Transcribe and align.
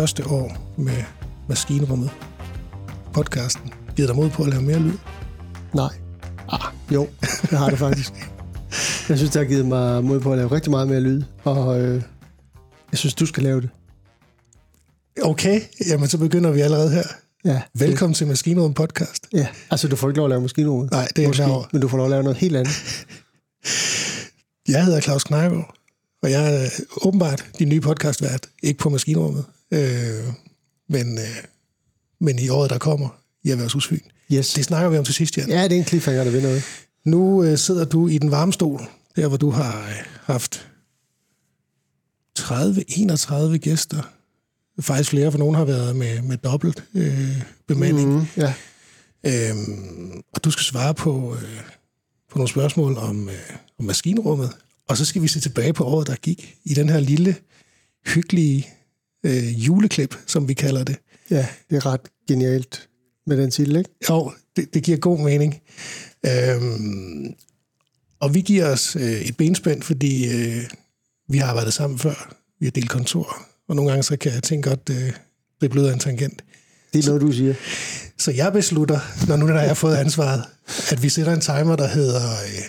første 0.00 0.26
år 0.26 0.74
med 0.76 1.02
Maskinrummet, 1.48 2.10
podcasten, 3.12 3.72
givet 3.96 4.08
dig 4.08 4.16
mod 4.16 4.30
på 4.30 4.42
at 4.42 4.48
lave 4.48 4.62
mere 4.62 4.78
lyd? 4.78 4.92
Nej. 5.74 5.94
Ah, 6.48 6.72
jo, 6.94 7.08
det 7.42 7.58
har 7.58 7.70
det 7.70 7.78
faktisk. 7.86 8.12
Jeg 9.08 9.18
synes, 9.18 9.30
det 9.30 9.34
har 9.34 9.44
givet 9.44 9.66
mig 9.66 10.04
mod 10.04 10.20
på 10.20 10.32
at 10.32 10.38
lave 10.38 10.50
rigtig 10.50 10.70
meget 10.70 10.88
mere 10.88 11.00
lyd, 11.00 11.22
og 11.44 11.80
øh, 11.80 12.02
jeg 12.90 12.98
synes, 12.98 13.14
du 13.14 13.26
skal 13.26 13.42
lave 13.42 13.60
det. 13.60 13.70
Okay, 15.22 15.60
jamen 15.88 16.08
så 16.08 16.18
begynder 16.18 16.50
vi 16.50 16.60
allerede 16.60 16.90
her. 16.90 17.04
Ja, 17.44 17.62
Velkommen 17.74 18.12
det, 18.12 18.18
til 18.18 18.26
Maskinrummet 18.26 18.74
podcast. 18.74 19.26
Ja, 19.32 19.46
altså 19.70 19.88
du 19.88 19.96
får 19.96 20.08
ikke 20.08 20.16
lov 20.18 20.26
at 20.26 20.30
lave 20.30 20.42
maskinrummet. 20.42 20.90
Nej, 20.90 21.08
det 21.16 21.24
er 21.24 21.28
Måske, 21.28 21.42
jeg. 21.42 21.64
Men 21.72 21.82
du 21.82 21.88
får 21.88 21.96
lov 21.96 22.06
at 22.06 22.10
lave 22.10 22.22
noget 22.22 22.38
helt 22.38 22.56
andet. 22.56 23.06
Jeg 24.68 24.84
hedder 24.84 25.00
Claus 25.00 25.24
Knejgaard, 25.24 25.74
og 26.22 26.30
jeg 26.30 26.64
er 26.64 26.68
åbenbart 27.02 27.44
din 27.58 27.68
nye 27.68 27.80
podcastvært. 27.80 28.46
Ikke 28.62 28.78
på 28.78 28.88
Maskinrummet, 28.88 29.44
øh, 29.70 30.32
men, 30.88 31.18
øh, 31.18 31.44
men 32.20 32.38
i 32.38 32.48
året, 32.48 32.70
der 32.70 32.78
kommer 32.78 33.08
i 33.42 33.50
Erhvervshusfyn. 33.50 34.00
Yes. 34.32 34.52
Det 34.52 34.64
snakker 34.64 34.90
vi 34.90 34.98
om 34.98 35.04
til 35.04 35.14
sidst, 35.14 35.36
Jan. 35.36 35.48
Ja, 35.48 35.64
det 35.64 35.72
er 35.72 35.78
en 35.78 35.84
cliffhanger, 35.84 36.24
der 36.24 36.30
vil 36.30 36.42
noget. 36.42 36.62
Nu 37.04 37.44
øh, 37.44 37.58
sidder 37.58 37.84
du 37.84 38.08
i 38.08 38.18
den 38.18 38.30
varme 38.30 38.52
stol, 38.52 38.80
der 39.16 39.28
hvor 39.28 39.36
du 39.36 39.50
har 39.50 39.88
øh, 39.88 39.94
haft 40.24 40.66
30-31 42.38 43.56
gæster. 43.56 44.12
Faktisk 44.80 45.10
flere, 45.10 45.30
for 45.30 45.38
nogen 45.38 45.54
har 45.54 45.64
været 45.64 45.96
med, 45.96 46.22
med 46.22 46.36
dobbelt 46.36 46.84
øh, 46.94 47.42
bemanding. 47.66 48.14
Mm, 48.14 48.26
ja. 48.36 48.54
Øhm, 49.26 50.22
og 50.32 50.44
du 50.44 50.50
skal 50.50 50.64
svare 50.64 50.94
på, 50.94 51.34
øh, 51.34 51.60
på 52.30 52.38
nogle 52.38 52.48
spørgsmål 52.48 52.96
om, 52.96 53.28
øh, 53.28 53.56
om 53.78 53.84
maskinrummet. 53.84 54.50
Og 54.88 54.96
så 54.96 55.04
skal 55.04 55.22
vi 55.22 55.28
se 55.28 55.40
tilbage 55.40 55.72
på 55.72 55.84
året, 55.84 56.06
der 56.06 56.14
gik 56.14 56.56
i 56.64 56.74
den 56.74 56.88
her 56.88 57.00
lille, 57.00 57.36
hyggelige 58.06 58.68
øh, 59.24 59.66
juleklip, 59.66 60.16
som 60.26 60.48
vi 60.48 60.54
kalder 60.54 60.84
det. 60.84 60.96
ja, 61.30 61.46
det 61.70 61.76
er 61.76 61.86
ret 61.86 62.00
genialt 62.28 62.88
med 63.26 63.36
den 63.36 63.50
titel, 63.50 63.76
ikke? 63.76 63.90
Jo, 64.10 64.32
det, 64.56 64.74
det 64.74 64.82
giver 64.82 64.98
god 64.98 65.18
mening. 65.18 65.60
Øhm, 66.26 67.34
og 68.20 68.34
vi 68.34 68.40
giver 68.40 68.66
os 68.66 68.96
øh, 68.96 69.20
et 69.20 69.36
benspænd, 69.36 69.82
fordi 69.82 70.28
øh, 70.28 70.64
vi 71.28 71.38
har 71.38 71.46
arbejdet 71.46 71.74
sammen 71.74 71.98
før. 71.98 72.34
Vi 72.60 72.66
har 72.66 72.70
delt 72.70 72.90
kontor, 72.90 73.46
og 73.68 73.76
nogle 73.76 73.90
gange 73.90 74.02
så 74.02 74.16
kan 74.16 74.32
jeg 74.32 74.42
tænke 74.42 74.68
godt, 74.68 74.90
øh, 74.90 75.12
det 75.60 75.70
bliver 75.70 75.92
en 75.92 75.98
tangent. 75.98 76.44
Det 76.92 77.04
er 77.04 77.08
noget, 77.08 77.22
du 77.22 77.32
siger. 77.32 77.54
Så 78.18 78.30
jeg 78.30 78.52
beslutter, 78.52 79.00
når 79.28 79.36
nu 79.36 79.48
der 79.48 79.60
jeg 79.60 79.68
har 79.68 79.74
fået 79.74 79.96
ansvaret, 79.96 80.44
at 80.90 81.02
vi 81.02 81.08
sætter 81.08 81.32
en 81.32 81.40
timer, 81.40 81.76
der 81.76 81.86
hedder 81.86 82.30
øh, 82.30 82.62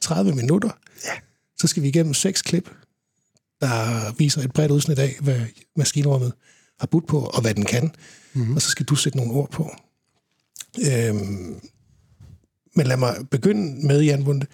30 0.00 0.32
minutter. 0.32 0.70
Ja. 1.04 1.12
Så 1.58 1.66
skal 1.66 1.82
vi 1.82 1.88
igennem 1.88 2.14
seks 2.14 2.42
klip, 2.42 2.70
der 3.60 4.12
viser 4.12 4.42
et 4.42 4.52
bredt 4.52 4.72
udsnit 4.72 4.98
af, 4.98 5.16
hvad 5.20 5.40
maskinrummet 5.76 6.32
har 6.80 6.86
budt 6.86 7.06
på, 7.06 7.18
og 7.18 7.40
hvad 7.40 7.54
den 7.54 7.64
kan. 7.64 7.90
Mm-hmm. 8.32 8.54
Og 8.54 8.62
så 8.62 8.68
skal 8.68 8.86
du 8.86 8.94
sætte 8.94 9.18
nogle 9.18 9.32
ord 9.32 9.50
på. 9.50 9.70
Øhm, 10.78 11.60
men 12.76 12.86
lad 12.86 12.96
mig 12.96 13.16
begynde 13.30 13.86
med, 13.86 14.02
Jan 14.02 14.24
Bunde. 14.24 14.46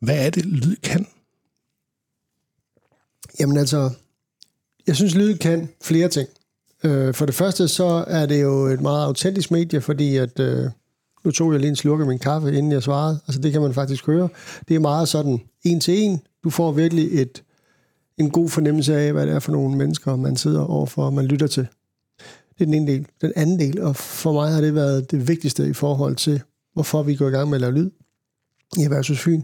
Hvad 0.00 0.26
er 0.26 0.30
det, 0.30 0.46
lyd 0.46 0.76
kan? 0.76 1.06
Jamen 3.40 3.56
altså, 3.56 3.90
jeg 4.86 4.96
synes, 4.96 5.14
lyd 5.14 5.38
kan 5.38 5.68
flere 5.82 6.08
ting. 6.08 6.28
Øh, 6.84 7.14
for 7.14 7.26
det 7.26 7.34
første, 7.34 7.68
så 7.68 8.04
er 8.06 8.26
det 8.26 8.42
jo 8.42 8.66
et 8.66 8.80
meget 8.80 9.04
autentisk 9.04 9.50
medie, 9.50 9.80
fordi 9.80 10.16
at, 10.16 10.40
øh, 10.40 10.70
nu 11.24 11.30
tog 11.30 11.52
jeg 11.52 11.60
lige 11.60 11.70
en 11.70 11.76
slurk 11.76 12.00
af 12.00 12.06
min 12.06 12.18
kaffe, 12.18 12.48
inden 12.48 12.72
jeg 12.72 12.82
svarede. 12.82 13.20
Altså, 13.26 13.40
det 13.40 13.52
kan 13.52 13.60
man 13.60 13.74
faktisk 13.74 14.06
høre. 14.06 14.28
Det 14.68 14.74
er 14.76 14.80
meget 14.80 15.08
sådan 15.08 15.40
en 15.64 15.80
til 15.80 15.98
en. 15.98 16.20
Du 16.44 16.50
får 16.50 16.72
virkelig 16.72 17.20
et, 17.22 17.42
en 18.20 18.30
god 18.30 18.48
fornemmelse 18.48 18.96
af, 18.96 19.12
hvad 19.12 19.26
det 19.26 19.34
er 19.34 19.38
for 19.38 19.52
nogle 19.52 19.76
mennesker, 19.76 20.16
man 20.16 20.36
sidder 20.36 20.60
overfor, 20.60 21.04
og 21.04 21.12
man 21.12 21.26
lytter 21.26 21.46
til. 21.46 21.66
Det 22.58 22.60
er 22.60 22.64
den 22.64 22.74
ene 22.74 22.92
del. 22.92 23.06
Den 23.20 23.32
anden 23.36 23.58
del, 23.58 23.80
og 23.80 23.96
for 23.96 24.32
mig 24.32 24.52
har 24.52 24.60
det 24.60 24.74
været 24.74 25.10
det 25.10 25.28
vigtigste 25.28 25.68
i 25.68 25.72
forhold 25.72 26.16
til, 26.16 26.42
hvorfor 26.74 27.02
vi 27.02 27.14
går 27.14 27.28
i 27.28 27.30
gang 27.30 27.48
med 27.48 27.56
at 27.56 27.60
lave 27.60 27.74
lyd 27.74 27.90
i 28.78 28.82
Erhvervshus 28.82 29.20
Fyn. 29.20 29.42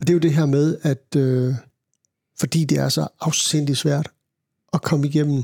Og 0.00 0.06
det 0.06 0.10
er 0.10 0.14
jo 0.14 0.20
det 0.20 0.34
her 0.34 0.46
med, 0.46 0.76
at 0.82 1.16
øh, 1.16 1.54
fordi 2.38 2.64
det 2.64 2.78
er 2.78 2.88
så 2.88 3.08
afsindig 3.20 3.76
svært 3.76 4.08
at 4.72 4.82
komme 4.82 5.06
igennem 5.06 5.42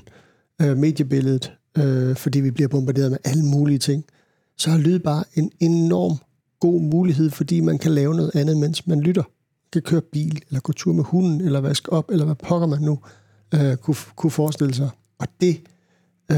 øh, 0.63 0.77
mediebilledet, 0.77 1.53
øh, 1.79 2.17
fordi 2.17 2.41
vi 2.41 2.51
bliver 2.51 2.69
bombarderet 2.69 3.11
med 3.11 3.19
alle 3.25 3.45
mulige 3.45 3.79
ting, 3.79 4.05
så 4.57 4.71
er 4.71 4.77
lyd 4.77 4.99
bare 4.99 5.25
en 5.35 5.53
enorm 5.61 6.17
god 6.61 6.81
mulighed, 6.81 7.31
fordi 7.31 7.61
man 7.61 7.79
kan 7.79 7.93
lave 7.93 8.15
noget 8.15 8.31
andet, 8.35 8.57
mens 8.57 8.87
man 8.87 9.01
lytter. 9.01 9.23
Kan 9.73 9.83
køre 9.83 10.01
bil, 10.01 10.43
eller 10.49 10.61
gå 10.61 10.73
tur 10.73 10.93
med 10.93 11.05
hunden, 11.05 11.41
eller 11.41 11.61
vaske 11.61 11.93
op, 11.93 12.11
eller 12.11 12.25
hvad 12.25 12.35
pokker 12.35 12.67
man 12.67 12.83
nu 12.83 12.99
øh, 13.55 13.77
kunne, 13.77 13.97
kunne 14.17 14.31
forestille 14.31 14.75
sig. 14.75 14.91
Og 15.19 15.27
det, 15.41 15.61
øh, 16.31 16.37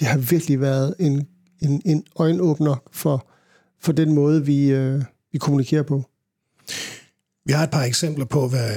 det 0.00 0.08
har 0.08 0.18
virkelig 0.18 0.60
været 0.60 0.94
en, 0.98 1.26
en, 1.60 1.82
en 1.84 2.04
øjenåbner 2.16 2.82
for, 2.92 3.26
for 3.80 3.92
den 3.92 4.12
måde, 4.14 4.44
vi, 4.46 4.70
øh, 4.70 5.02
vi 5.32 5.38
kommunikerer 5.38 5.82
på. 5.82 6.04
Vi 7.44 7.52
har 7.52 7.64
et 7.64 7.70
par 7.70 7.82
eksempler 7.82 8.24
på, 8.24 8.48
hvad, 8.48 8.70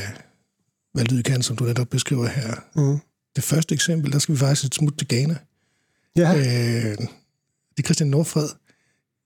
hvad 0.93 1.03
lyd 1.05 1.23
kan, 1.23 1.41
som 1.41 1.55
du 1.55 1.63
netop 1.63 1.87
beskriver 1.87 2.27
her. 2.27 2.53
Mm. 2.75 2.97
Det 3.35 3.43
første 3.43 3.75
eksempel, 3.75 4.11
der 4.11 4.19
skal 4.19 4.35
vi 4.35 4.39
faktisk 4.39 4.65
et 4.65 4.75
smut 4.75 4.93
til 4.97 5.07
Ghana. 5.07 5.35
Ja, 6.15 6.35
Øh, 6.37 6.97
det 7.77 7.79
er 7.79 7.83
Christian 7.83 8.09
Nordfred. 8.09 8.49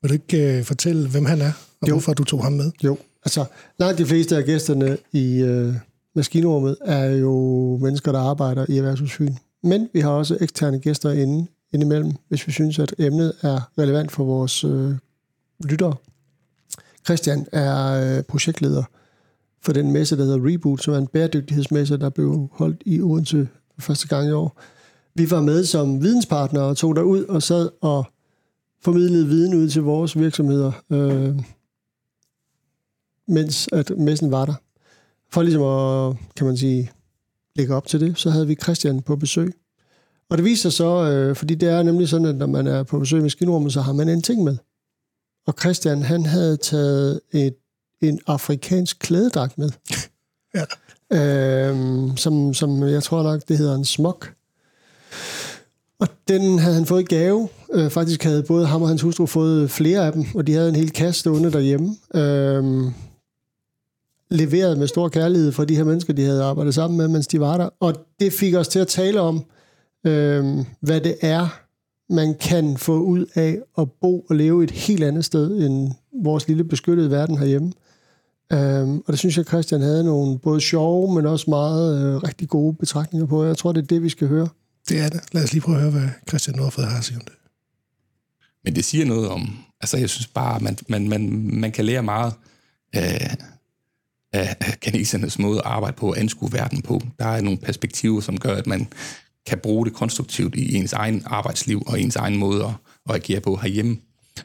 Vil 0.01 0.09
du 0.09 0.13
ikke 0.13 0.57
øh, 0.57 0.63
fortælle, 0.63 1.09
hvem 1.09 1.25
han 1.25 1.41
er, 1.41 1.51
og 1.81 1.87
Jo. 1.87 1.93
hvorfor 1.93 2.13
du 2.13 2.23
tog 2.23 2.43
ham 2.43 2.53
med? 2.53 2.71
Jo, 2.83 2.97
altså 3.27 3.45
langt 3.79 3.97
de 3.97 4.05
fleste 4.05 4.37
af 4.37 4.45
gæsterne 4.45 4.97
i 5.11 5.39
øh, 5.39 5.73
maskinrummet 6.15 6.77
er 6.81 7.05
jo 7.05 7.33
mennesker, 7.81 8.11
der 8.11 8.19
arbejder 8.19 8.65
i 8.69 8.77
Erhvervshusfyn. 8.77 9.33
Men 9.63 9.89
vi 9.93 9.99
har 9.99 10.09
også 10.09 10.37
eksterne 10.41 10.79
gæster 10.79 11.11
inde, 11.11 11.47
indimellem, 11.73 12.11
hvis 12.27 12.47
vi 12.47 12.51
synes, 12.51 12.79
at 12.79 12.95
emnet 12.99 13.33
er 13.41 13.69
relevant 13.77 14.11
for 14.11 14.23
vores 14.23 14.63
øh, 14.63 14.91
lyttere. 15.63 15.95
Christian 17.05 17.47
er 17.51 18.17
øh, 18.17 18.23
projektleder 18.23 18.83
for 19.61 19.73
den 19.73 19.91
messe, 19.91 20.17
der 20.17 20.23
hedder 20.23 20.53
Reboot, 20.53 20.83
som 20.83 20.93
er 20.93 20.97
en 20.97 21.07
bæredygtighedsmesse, 21.07 21.97
der 21.97 22.09
blev 22.09 22.49
holdt 22.51 22.83
i 22.85 23.01
Odense 23.01 23.47
for 23.75 23.81
første 23.81 24.07
gang 24.07 24.29
i 24.29 24.31
år. 24.31 24.61
Vi 25.15 25.31
var 25.31 25.41
med 25.41 25.63
som 25.63 26.01
videnspartnere 26.01 26.63
og 26.63 26.77
tog 26.77 26.95
derud 26.95 27.23
og 27.23 27.43
sad 27.43 27.69
og 27.81 28.05
formidlede 28.83 29.27
viden 29.27 29.53
ud 29.53 29.69
til 29.69 29.81
vores 29.81 30.19
virksomheder. 30.19 30.71
Øh, 30.89 31.35
mens 33.27 33.69
at 33.73 33.91
messen 33.97 34.31
var 34.31 34.45
der. 34.45 34.53
For 35.31 35.41
ligesom 35.41 35.63
at, 35.63 36.17
kan 36.35 36.47
man 36.47 36.57
sige, 36.57 36.91
lægge 37.55 37.75
op 37.75 37.87
til 37.87 37.99
det, 37.99 38.19
så 38.19 38.29
havde 38.29 38.47
vi 38.47 38.55
Christian 38.55 39.01
på 39.01 39.15
besøg. 39.15 39.53
Og 40.29 40.37
det 40.37 40.45
viser 40.45 40.69
sig 40.69 40.77
så, 40.77 41.11
øh, 41.11 41.35
fordi 41.35 41.55
det 41.55 41.69
er 41.69 41.83
nemlig 41.83 42.09
sådan, 42.09 42.27
at 42.27 42.35
når 42.35 42.45
man 42.45 42.67
er 42.67 42.83
på 42.83 42.99
besøg 42.99 43.21
med 43.21 43.29
skinrummet, 43.29 43.73
så 43.73 43.81
har 43.81 43.93
man 43.93 44.09
en 44.09 44.21
ting 44.21 44.43
med. 44.43 44.57
Og 45.47 45.53
Christian, 45.59 46.01
han 46.01 46.25
havde 46.25 46.57
taget 46.57 47.21
et, 47.31 47.55
en 48.01 48.19
afrikansk 48.27 48.99
klædedragt 48.99 49.57
med. 49.57 49.69
Ja. 50.55 50.63
Øhm, 51.69 52.17
som, 52.17 52.53
som 52.53 52.83
jeg 52.83 53.03
tror 53.03 53.23
nok, 53.23 53.41
det 53.47 53.57
hedder 53.57 53.75
en 53.75 53.85
smok. 53.85 54.33
Og 55.99 56.07
den 56.27 56.59
havde 56.59 56.75
han 56.75 56.85
fået 56.85 57.01
i 57.01 57.15
gave. 57.15 57.49
Øh, 57.73 57.89
faktisk 57.89 58.23
havde 58.23 58.43
både 58.43 58.65
ham 58.65 58.81
og 58.81 58.87
hans 58.87 59.01
hustru 59.01 59.25
fået 59.25 59.71
flere 59.71 60.05
af 60.05 60.11
dem, 60.11 60.25
og 60.35 60.47
de 60.47 60.53
havde 60.53 60.69
en 60.69 60.75
hel 60.75 60.91
kasse 60.91 61.19
stående 61.19 61.51
derhjemme. 61.51 61.95
Øhm, 62.15 62.93
leveret 64.29 64.77
med 64.77 64.87
stor 64.87 65.09
kærlighed 65.09 65.51
fra 65.51 65.65
de 65.65 65.75
her 65.75 65.83
mennesker, 65.83 66.13
de 66.13 66.23
havde 66.23 66.43
arbejdet 66.43 66.73
sammen 66.73 66.97
med, 66.97 67.07
mens 67.07 67.27
de 67.27 67.39
var 67.39 67.57
der. 67.57 67.69
Og 67.79 67.95
det 68.19 68.33
fik 68.33 68.55
os 68.55 68.67
til 68.67 68.79
at 68.79 68.87
tale 68.87 69.21
om, 69.21 69.45
øhm, 70.05 70.65
hvad 70.81 71.01
det 71.01 71.15
er, 71.21 71.59
man 72.09 72.35
kan 72.39 72.77
få 72.77 72.99
ud 72.99 73.25
af 73.35 73.59
at 73.77 73.91
bo 74.01 74.19
og 74.19 74.35
leve 74.35 74.63
et 74.63 74.71
helt 74.71 75.03
andet 75.03 75.25
sted 75.25 75.65
end 75.65 75.91
vores 76.23 76.47
lille 76.47 76.63
beskyttede 76.63 77.11
verden 77.11 77.37
herhjemme. 77.37 77.71
Øhm, 78.53 78.97
og 78.97 79.07
det 79.07 79.19
synes 79.19 79.37
jeg, 79.37 79.45
Christian 79.45 79.81
havde 79.81 80.03
nogle 80.03 80.39
både 80.39 80.61
sjove, 80.61 81.15
men 81.15 81.25
også 81.25 81.49
meget 81.49 82.05
øh, 82.05 82.23
rigtig 82.23 82.49
gode 82.49 82.75
betragtninger 82.75 83.27
på. 83.27 83.43
Jeg 83.43 83.57
tror, 83.57 83.71
det 83.71 83.81
er 83.81 83.85
det, 83.87 84.03
vi 84.03 84.09
skal 84.09 84.27
høre. 84.27 84.47
Det 84.89 84.99
er 84.99 85.09
det. 85.09 85.21
Lad 85.31 85.43
os 85.43 85.53
lige 85.53 85.61
prøve 85.61 85.75
at 85.75 85.81
høre, 85.81 85.91
hvad 85.91 86.09
Christian 86.29 86.57
Nordfred 86.57 86.85
har 86.85 86.97
at 86.97 87.03
sige 87.03 87.17
om 87.17 87.23
det. 87.25 87.33
Men 88.63 88.75
det 88.75 88.85
siger 88.85 89.05
noget 89.05 89.29
om, 89.29 89.57
altså 89.81 89.97
jeg 89.97 90.09
synes 90.09 90.27
bare, 90.27 90.59
man, 90.59 90.77
man, 90.89 91.09
man, 91.09 91.49
man 91.53 91.71
kan 91.71 91.85
lære 91.85 92.03
meget 92.03 92.33
af, 92.93 93.37
af 94.33 94.55
kinesernes 94.81 95.39
måde 95.39 95.57
at 95.57 95.65
arbejde 95.65 95.97
på 95.97 96.09
og 96.09 96.19
anskue 96.19 96.49
verden 96.53 96.81
på. 96.81 97.01
Der 97.19 97.25
er 97.25 97.41
nogle 97.41 97.59
perspektiver, 97.59 98.21
som 98.21 98.39
gør, 98.39 98.55
at 98.55 98.67
man 98.67 98.87
kan 99.45 99.57
bruge 99.57 99.85
det 99.85 99.93
konstruktivt 99.93 100.55
i 100.55 100.75
ens 100.75 100.93
egen 100.93 101.23
arbejdsliv 101.25 101.83
og 101.87 102.01
ens 102.01 102.15
egen 102.15 102.37
måde 102.37 102.63
at, 102.63 102.73
at 103.09 103.15
agere 103.15 103.39
på 103.39 103.55
herhjemme, 103.55 103.97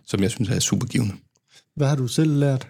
som 0.06 0.22
jeg 0.22 0.30
synes 0.30 0.48
er 0.48 0.58
supergivende. 0.58 1.14
Hvad 1.76 1.88
har 1.88 1.96
du 1.96 2.08
selv 2.08 2.38
lært? 2.38 2.68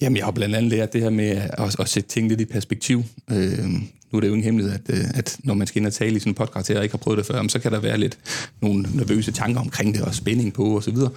Jamen, 0.00 0.16
jeg 0.16 0.24
har 0.24 0.32
blandt 0.32 0.54
andet 0.54 0.70
lært 0.70 0.92
det 0.92 1.00
her 1.00 1.10
med 1.10 1.48
at, 1.52 1.80
at 1.80 1.88
sætte 1.88 2.08
ting 2.08 2.28
lidt 2.28 2.40
i 2.40 2.44
perspektiv. 2.44 3.02
Øh, 3.30 3.64
nu 4.12 4.16
er 4.16 4.20
det 4.20 4.28
jo 4.28 4.32
ingen 4.32 4.44
hemmelighed, 4.44 4.74
at, 4.74 4.98
øh, 4.98 5.04
at 5.14 5.38
når 5.44 5.54
man 5.54 5.66
skal 5.66 5.80
ind 5.80 5.86
og 5.86 5.92
tale 5.92 6.16
i 6.16 6.18
sådan 6.18 6.30
en 6.30 6.34
podcast 6.34 6.68
her, 6.68 6.76
og 6.76 6.82
ikke 6.82 6.92
har 6.92 6.98
prøvet 6.98 7.18
det 7.18 7.26
før, 7.26 7.48
så 7.48 7.58
kan 7.58 7.72
der 7.72 7.80
være 7.80 7.98
lidt 7.98 8.18
nogle 8.62 8.82
nervøse 8.94 9.32
tanker 9.32 9.60
omkring 9.60 9.94
det, 9.94 10.02
og 10.02 10.14
spænding 10.14 10.52
på, 10.52 10.64
og 10.76 10.82
så 10.82 10.90
videre. 10.90 11.10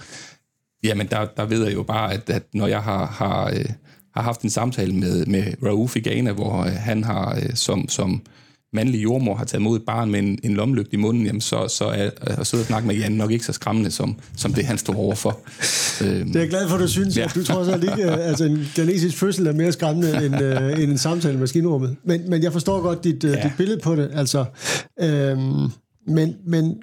Jamen, 0.82 1.06
der, 1.06 1.26
der 1.36 1.44
ved 1.44 1.64
jeg 1.64 1.74
jo 1.74 1.82
bare, 1.82 2.12
at, 2.12 2.30
at 2.30 2.42
når 2.54 2.66
jeg 2.66 2.82
har, 2.82 3.06
har, 3.06 3.50
øh, 3.50 3.64
har 4.14 4.22
haft 4.22 4.40
en 4.40 4.50
samtale 4.50 4.92
med, 4.92 5.26
med 5.26 5.44
Raouf 5.62 5.96
i 5.96 6.00
Ghana, 6.00 6.32
hvor 6.32 6.60
øh, 6.60 6.72
han 6.72 7.04
har 7.04 7.36
øh, 7.36 7.54
som, 7.54 7.88
som 7.88 8.22
mandlig 8.74 9.02
jordmor 9.02 9.34
har 9.34 9.44
taget 9.44 9.62
mod 9.62 9.76
et 9.76 9.82
barn 9.86 10.10
med 10.10 10.20
en, 10.20 10.38
en 10.42 10.54
lommelygte 10.54 10.94
i 10.94 10.96
munden, 10.96 11.26
jamen 11.26 11.40
så, 11.40 11.68
så 11.68 11.84
er 11.84 12.10
at 12.20 12.46
sidde 12.46 12.62
og 12.62 12.66
snakke 12.66 12.86
med 12.86 12.96
Jan 12.96 13.12
nok 13.12 13.30
ikke 13.30 13.44
så 13.44 13.52
skræmmende, 13.52 13.90
som, 13.90 14.16
som 14.36 14.52
det 14.52 14.64
han 14.64 14.78
står 14.78 14.96
overfor. 14.96 15.40
Øhm, 16.04 16.26
det 16.26 16.36
er 16.36 16.40
jeg 16.40 16.48
glad 16.48 16.68
for, 16.68 16.74
at 16.74 16.80
du 16.80 16.88
synes. 16.88 17.16
Ja. 17.16 17.24
At 17.24 17.34
du 17.34 17.44
tror 17.44 17.64
så 17.64 17.74
ikke, 17.74 18.10
altså 18.10 18.44
en 18.44 18.68
ghanesisk 18.74 19.16
fødsel 19.16 19.46
er 19.46 19.52
mere 19.52 19.72
skræmmende 19.72 20.26
end, 20.26 20.42
øh, 20.42 20.82
end 20.82 20.90
en 20.90 20.98
samtale 20.98 21.34
med 21.34 21.40
maskinrummet. 21.40 21.96
Men, 22.04 22.30
men 22.30 22.42
jeg 22.42 22.52
forstår 22.52 22.80
godt 22.80 23.04
dit, 23.04 23.24
øh, 23.24 23.30
ja. 23.30 23.42
dit 23.42 23.52
billede 23.56 23.80
på 23.80 23.96
det. 23.96 24.10
Altså, 24.14 24.44
øhm, 25.00 25.70
men, 26.06 26.36
men 26.46 26.74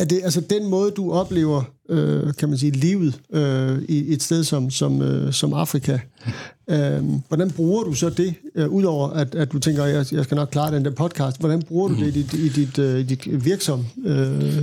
er 0.00 0.04
det 0.04 0.20
altså 0.24 0.40
den 0.40 0.70
måde, 0.70 0.90
du 0.90 1.12
oplever, 1.12 1.62
øh, 1.88 2.34
kan 2.38 2.48
man 2.48 2.58
sige, 2.58 2.72
livet 2.72 3.20
øh, 3.32 3.82
i 3.88 4.12
et 4.12 4.22
sted 4.22 4.44
som, 4.44 4.70
som, 4.70 5.02
øh, 5.02 5.32
som 5.32 5.54
Afrika? 5.54 5.98
Øh, 6.70 7.04
hvordan 7.28 7.50
bruger 7.50 7.84
du 7.84 7.92
så 7.92 8.10
det, 8.10 8.34
øh, 8.54 8.68
udover 8.68 9.08
at, 9.08 9.34
at 9.34 9.52
du 9.52 9.58
tænker, 9.58 9.84
at 9.84 9.94
jeg, 9.94 10.06
jeg 10.12 10.24
skal 10.24 10.34
nok 10.34 10.48
klare 10.48 10.74
den 10.74 10.84
der 10.84 10.90
podcast, 10.90 11.40
hvordan 11.40 11.62
bruger 11.62 11.88
du 11.88 11.94
det 11.94 12.06
i 12.06 12.22
dit, 12.22 12.32
i 12.32 12.48
dit, 12.48 12.78
øh, 12.78 13.00
i 13.00 13.02
dit 13.02 13.44
virksom 13.44 13.86
øh, 14.04 14.16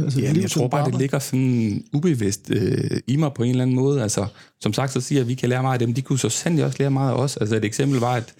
altså 0.03 0.19
Jamen, 0.19 0.33
liv, 0.33 0.41
jeg 0.41 0.51
tror 0.51 0.67
bare, 0.67 0.91
det 0.91 0.99
ligger 0.99 1.19
sådan 1.19 1.83
ubevidst 1.93 2.49
øh, 2.49 2.99
i 3.07 3.15
mig 3.15 3.31
på 3.35 3.43
en 3.43 3.49
eller 3.49 3.61
anden 3.61 3.75
måde. 3.75 4.01
Altså, 4.01 4.25
som 4.61 4.73
sagt, 4.73 4.93
så 4.93 5.01
siger 5.01 5.19
jeg, 5.19 5.23
at 5.23 5.27
vi 5.27 5.33
kan 5.33 5.49
lære 5.49 5.61
meget 5.61 5.81
af 5.81 5.87
dem. 5.87 5.93
De 5.93 6.01
kunne 6.01 6.19
så 6.19 6.29
sandelig 6.29 6.65
også 6.65 6.77
lære 6.79 6.91
meget 6.91 7.11
af 7.11 7.15
os. 7.15 7.37
Altså, 7.37 7.55
et 7.55 7.65
eksempel 7.65 7.99
var, 7.99 8.13
at 8.13 8.33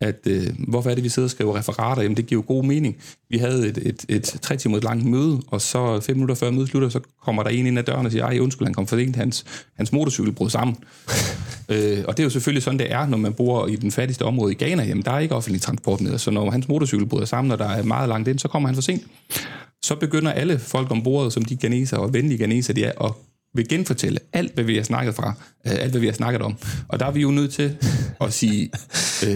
at 0.00 0.20
øh, 0.26 0.46
hvorfor 0.68 0.90
er 0.90 0.94
det, 0.94 1.04
vi 1.04 1.08
sidder 1.08 1.26
og 1.26 1.30
skriver 1.30 1.56
referater? 1.56 2.02
Jamen, 2.02 2.16
det 2.16 2.26
giver 2.26 2.42
jo 2.42 2.54
god 2.54 2.64
mening. 2.64 2.96
Vi 3.30 3.38
havde 3.38 3.68
et, 3.68 3.78
et, 3.78 4.04
et 4.08 4.38
tre 4.42 4.56
timer 4.56 4.80
langt 4.80 5.04
møde, 5.04 5.42
og 5.46 5.60
så 5.60 6.00
fem 6.00 6.16
minutter 6.16 6.34
før 6.34 6.50
mødet 6.50 6.68
slutter, 6.68 6.88
så 6.88 7.00
kommer 7.24 7.42
der 7.42 7.50
en 7.50 7.66
ind 7.66 7.78
ad 7.78 7.84
døren 7.84 8.06
og 8.06 8.12
siger, 8.12 8.24
ej, 8.24 8.38
undskyld, 8.38 8.66
han 8.66 8.74
kom 8.74 8.86
for 8.86 8.96
sent, 8.96 9.16
hans, 9.16 9.44
hans 9.76 9.92
motorcykel 9.92 10.32
brød 10.32 10.50
sammen. 10.50 10.76
øh, 11.72 12.04
og 12.08 12.16
det 12.16 12.18
er 12.18 12.24
jo 12.24 12.30
selvfølgelig 12.30 12.62
sådan, 12.62 12.78
det 12.78 12.92
er, 12.92 13.06
når 13.06 13.18
man 13.18 13.32
bor 13.32 13.66
i 13.66 13.76
den 13.76 13.90
fattigste 13.90 14.24
område 14.24 14.52
i 14.52 14.56
Ghana. 14.64 14.84
Jamen, 14.84 15.04
der 15.04 15.10
er 15.10 15.18
ikke 15.18 15.34
offentlig 15.34 15.60
transport 15.60 16.00
med, 16.00 16.18
så 16.18 16.30
når 16.30 16.50
hans 16.50 16.68
motorcykel 16.68 17.06
bryder 17.06 17.26
sammen, 17.26 17.52
og 17.52 17.58
der 17.58 17.68
er 17.68 17.82
meget 17.82 18.08
langt 18.08 18.28
ind, 18.28 18.38
så 18.38 18.48
kommer 18.48 18.68
han 18.68 18.74
for 18.74 18.82
sent. 18.82 19.02
Så 19.84 19.94
begynder 19.94 20.32
alle 20.32 20.58
folk 20.58 20.90
om 20.90 21.02
bordet, 21.02 21.32
som 21.32 21.44
de 21.44 21.56
ganeser 21.56 21.96
og 21.96 22.12
venlige 22.12 22.38
ganeser, 22.38 22.72
de 22.72 22.84
er, 22.84 23.04
at 23.04 23.12
vil 23.54 23.68
genfortælle 23.68 24.18
alt, 24.32 24.54
hvad 24.54 24.64
vi 24.64 24.76
har 24.76 24.82
snakket 24.82 25.14
fra, 25.14 25.34
øh, 25.66 25.72
alt, 25.72 25.90
hvad 25.90 26.00
vi 26.00 26.06
har 26.06 26.14
snakket 26.14 26.42
om. 26.42 26.56
Og 26.88 27.00
der 27.00 27.06
er 27.06 27.10
vi 27.10 27.20
jo 27.20 27.30
nødt 27.30 27.52
til 27.52 27.76
at 28.20 28.32
sige, 28.32 28.70
øh, 29.26 29.30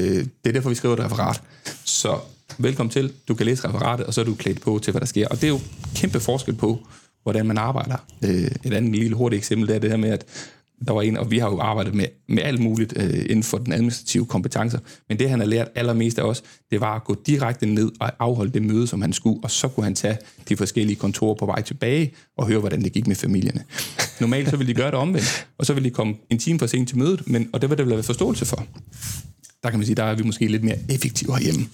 det 0.44 0.48
er 0.48 0.52
derfor, 0.52 0.68
vi 0.68 0.74
skriver 0.74 0.96
et 0.96 1.04
referat. 1.04 1.42
Så 1.84 2.18
velkommen 2.58 2.90
til, 2.90 3.12
du 3.28 3.34
kan 3.34 3.46
læse 3.46 3.68
referatet, 3.68 4.06
og 4.06 4.14
så 4.14 4.20
er 4.20 4.24
du 4.24 4.34
klædt 4.34 4.60
på 4.60 4.78
til, 4.82 4.90
hvad 4.90 5.00
der 5.00 5.06
sker. 5.06 5.28
Og 5.28 5.36
det 5.36 5.44
er 5.44 5.48
jo 5.48 5.60
kæmpe 5.94 6.20
forskel 6.20 6.54
på, 6.54 6.86
hvordan 7.22 7.46
man 7.46 7.58
arbejder. 7.58 7.96
Øh, 8.24 8.50
et 8.64 8.74
andet 8.74 8.92
lille 8.92 9.16
hurtigt 9.16 9.40
eksempel, 9.40 9.68
det 9.68 9.76
er 9.76 9.80
det 9.80 9.90
her 9.90 9.96
med, 9.96 10.10
at 10.10 10.24
der 10.86 10.92
var 10.92 11.02
en, 11.02 11.16
og 11.16 11.30
vi 11.30 11.38
har 11.38 11.50
jo 11.50 11.58
arbejdet 11.58 11.94
med, 11.94 12.06
med 12.28 12.42
alt 12.42 12.60
muligt 12.60 12.92
øh, 12.96 13.20
inden 13.20 13.42
for 13.42 13.58
den 13.58 13.72
administrative 13.72 14.26
kompetencer, 14.26 14.78
men 15.08 15.18
det 15.18 15.30
han 15.30 15.38
har 15.38 15.46
lært 15.46 15.68
allermest 15.74 16.18
af 16.18 16.22
os, 16.22 16.42
det 16.70 16.80
var 16.80 16.96
at 16.96 17.04
gå 17.04 17.16
direkte 17.26 17.66
ned 17.66 17.92
og 18.00 18.10
afholde 18.18 18.52
det 18.52 18.62
møde, 18.62 18.86
som 18.86 19.02
han 19.02 19.12
skulle, 19.12 19.40
og 19.42 19.50
så 19.50 19.68
kunne 19.68 19.84
han 19.84 19.94
tage 19.94 20.18
de 20.48 20.56
forskellige 20.56 20.96
kontorer 20.96 21.34
på 21.34 21.46
vej 21.46 21.62
tilbage 21.62 22.12
og 22.36 22.46
høre, 22.46 22.58
hvordan 22.58 22.84
det 22.84 22.92
gik 22.92 23.06
med 23.06 23.16
familierne. 23.16 23.64
Normalt 24.20 24.50
så 24.50 24.56
ville 24.56 24.74
de 24.74 24.76
gøre 24.76 24.90
det 24.90 24.98
omvendt, 24.98 25.46
og 25.58 25.66
så 25.66 25.74
ville 25.74 25.88
de 25.88 25.94
komme 25.94 26.14
en 26.30 26.38
time 26.38 26.58
for 26.58 26.66
sent 26.66 26.88
til 26.88 26.98
mødet, 26.98 27.28
men, 27.28 27.50
og 27.52 27.60
det 27.60 27.70
var 27.70 27.76
der 27.76 27.84
være 27.84 28.02
forståelse 28.02 28.44
for. 28.44 28.66
Der 29.62 29.70
kan 29.70 29.78
man 29.78 29.86
sige, 29.86 29.96
der 29.96 30.04
er 30.04 30.14
vi 30.14 30.22
måske 30.22 30.46
lidt 30.46 30.64
mere 30.64 30.76
effektive 30.88 31.32
herhjemme. 31.32 31.66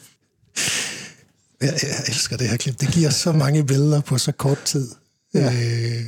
Jeg, 1.61 1.73
jeg 1.83 1.97
elsker 2.09 2.37
det 2.37 2.49
her 2.49 2.57
klip. 2.57 2.81
Det 2.81 2.89
giver 2.89 3.11
så 3.11 3.33
mange 3.33 3.67
billeder 3.67 4.01
på 4.01 4.19
så 4.19 4.33
kort 4.33 4.63
tid. 4.65 4.89
Ja. 5.35 5.53
Øh, 5.53 6.05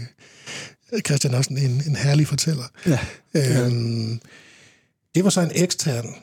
Christian 1.07 1.35
også 1.35 1.51
en, 1.51 1.83
en 1.87 1.97
herlig 1.97 2.27
fortæller. 2.27 2.65
Ja. 2.87 2.99
Øhm, 3.35 4.21
det 5.15 5.25
var 5.25 5.31
så 5.31 5.41
en 5.41 5.51
ekstern, 5.55 6.15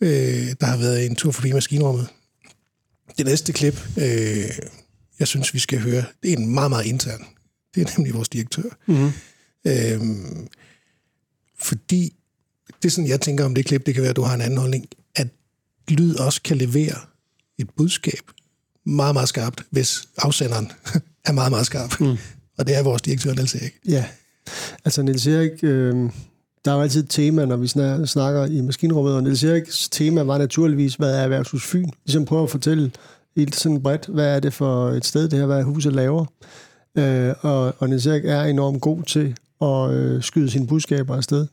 øh, 0.00 0.54
der 0.60 0.66
har 0.66 0.76
været 0.76 1.06
en 1.06 1.16
tur 1.16 1.30
forbi 1.30 1.52
maskinrummet. 1.52 2.08
Det 3.18 3.26
næste 3.26 3.52
klip, 3.52 3.80
øh, 3.96 4.50
jeg 5.18 5.28
synes, 5.28 5.54
vi 5.54 5.58
skal 5.58 5.80
høre, 5.80 6.04
det 6.22 6.32
er 6.32 6.36
en 6.36 6.54
meget, 6.54 6.70
meget 6.70 6.86
intern. 6.86 7.24
Det 7.74 7.82
er 7.82 7.98
nemlig 7.98 8.14
vores 8.14 8.28
direktør. 8.28 8.68
Mm-hmm. 8.86 9.12
Øhm, 9.66 10.48
fordi 11.58 12.16
det 12.82 12.88
er 12.88 12.92
sådan, 12.92 13.08
jeg 13.08 13.20
tænker 13.20 13.44
om 13.44 13.54
det 13.54 13.66
klip, 13.66 13.86
det 13.86 13.94
kan 13.94 14.02
være, 14.02 14.10
at 14.10 14.16
du 14.16 14.22
har 14.22 14.34
en 14.34 14.40
anden 14.40 14.58
holdning, 14.58 14.86
at 15.14 15.28
lyd 15.88 16.14
også 16.14 16.42
kan 16.42 16.56
levere 16.56 16.98
et 17.58 17.70
budskab 17.76 18.20
meget, 18.84 19.14
meget 19.14 19.28
skarpt, 19.28 19.62
hvis 19.70 20.08
afsenderen 20.18 20.72
er 21.26 21.32
meget, 21.32 21.50
meget 21.50 21.66
skarp. 21.66 22.00
Mm. 22.00 22.16
Og 22.62 22.66
det 22.66 22.76
er 22.76 22.82
vores 22.82 23.02
direktør, 23.02 23.34
Niels 23.34 23.54
Erik. 23.54 23.74
Ja, 23.88 24.04
altså 24.84 25.02
Niels 25.02 25.26
Erik, 25.26 25.64
øh, 25.64 25.94
der 26.64 26.70
er 26.70 26.74
jo 26.74 26.82
altid 26.82 27.02
et 27.02 27.10
tema, 27.10 27.44
når 27.44 27.56
vi 27.56 27.66
snakker 28.06 28.46
i 28.46 28.60
maskinrummet, 28.60 29.14
og 29.14 29.22
Niels 29.22 29.44
Eriks 29.44 29.88
tema 29.88 30.22
var 30.22 30.38
naturligvis, 30.38 30.94
hvad 30.94 31.14
er 31.14 31.22
Erhvervshus 31.22 31.66
Fyn? 31.66 31.88
Ligesom 32.04 32.24
prøve 32.24 32.42
at 32.42 32.50
fortælle 32.50 32.92
helt 33.36 33.56
sådan 33.56 33.82
bredt, 33.82 34.06
hvad 34.06 34.36
er 34.36 34.40
det 34.40 34.52
for 34.52 34.88
et 34.88 35.04
sted, 35.04 35.28
det 35.28 35.38
her, 35.38 35.46
hvad 35.46 35.62
huset 35.62 35.92
laver? 35.92 36.24
Øh, 36.98 37.34
og, 37.40 37.74
og 37.78 37.88
Niels 37.88 38.06
Erik 38.06 38.24
er 38.24 38.42
enormt 38.42 38.80
god 38.80 39.02
til 39.02 39.36
at 39.62 39.90
øh, 39.90 40.22
skyde 40.22 40.50
sine 40.50 40.66
budskaber 40.66 41.16
afsted. 41.16 41.46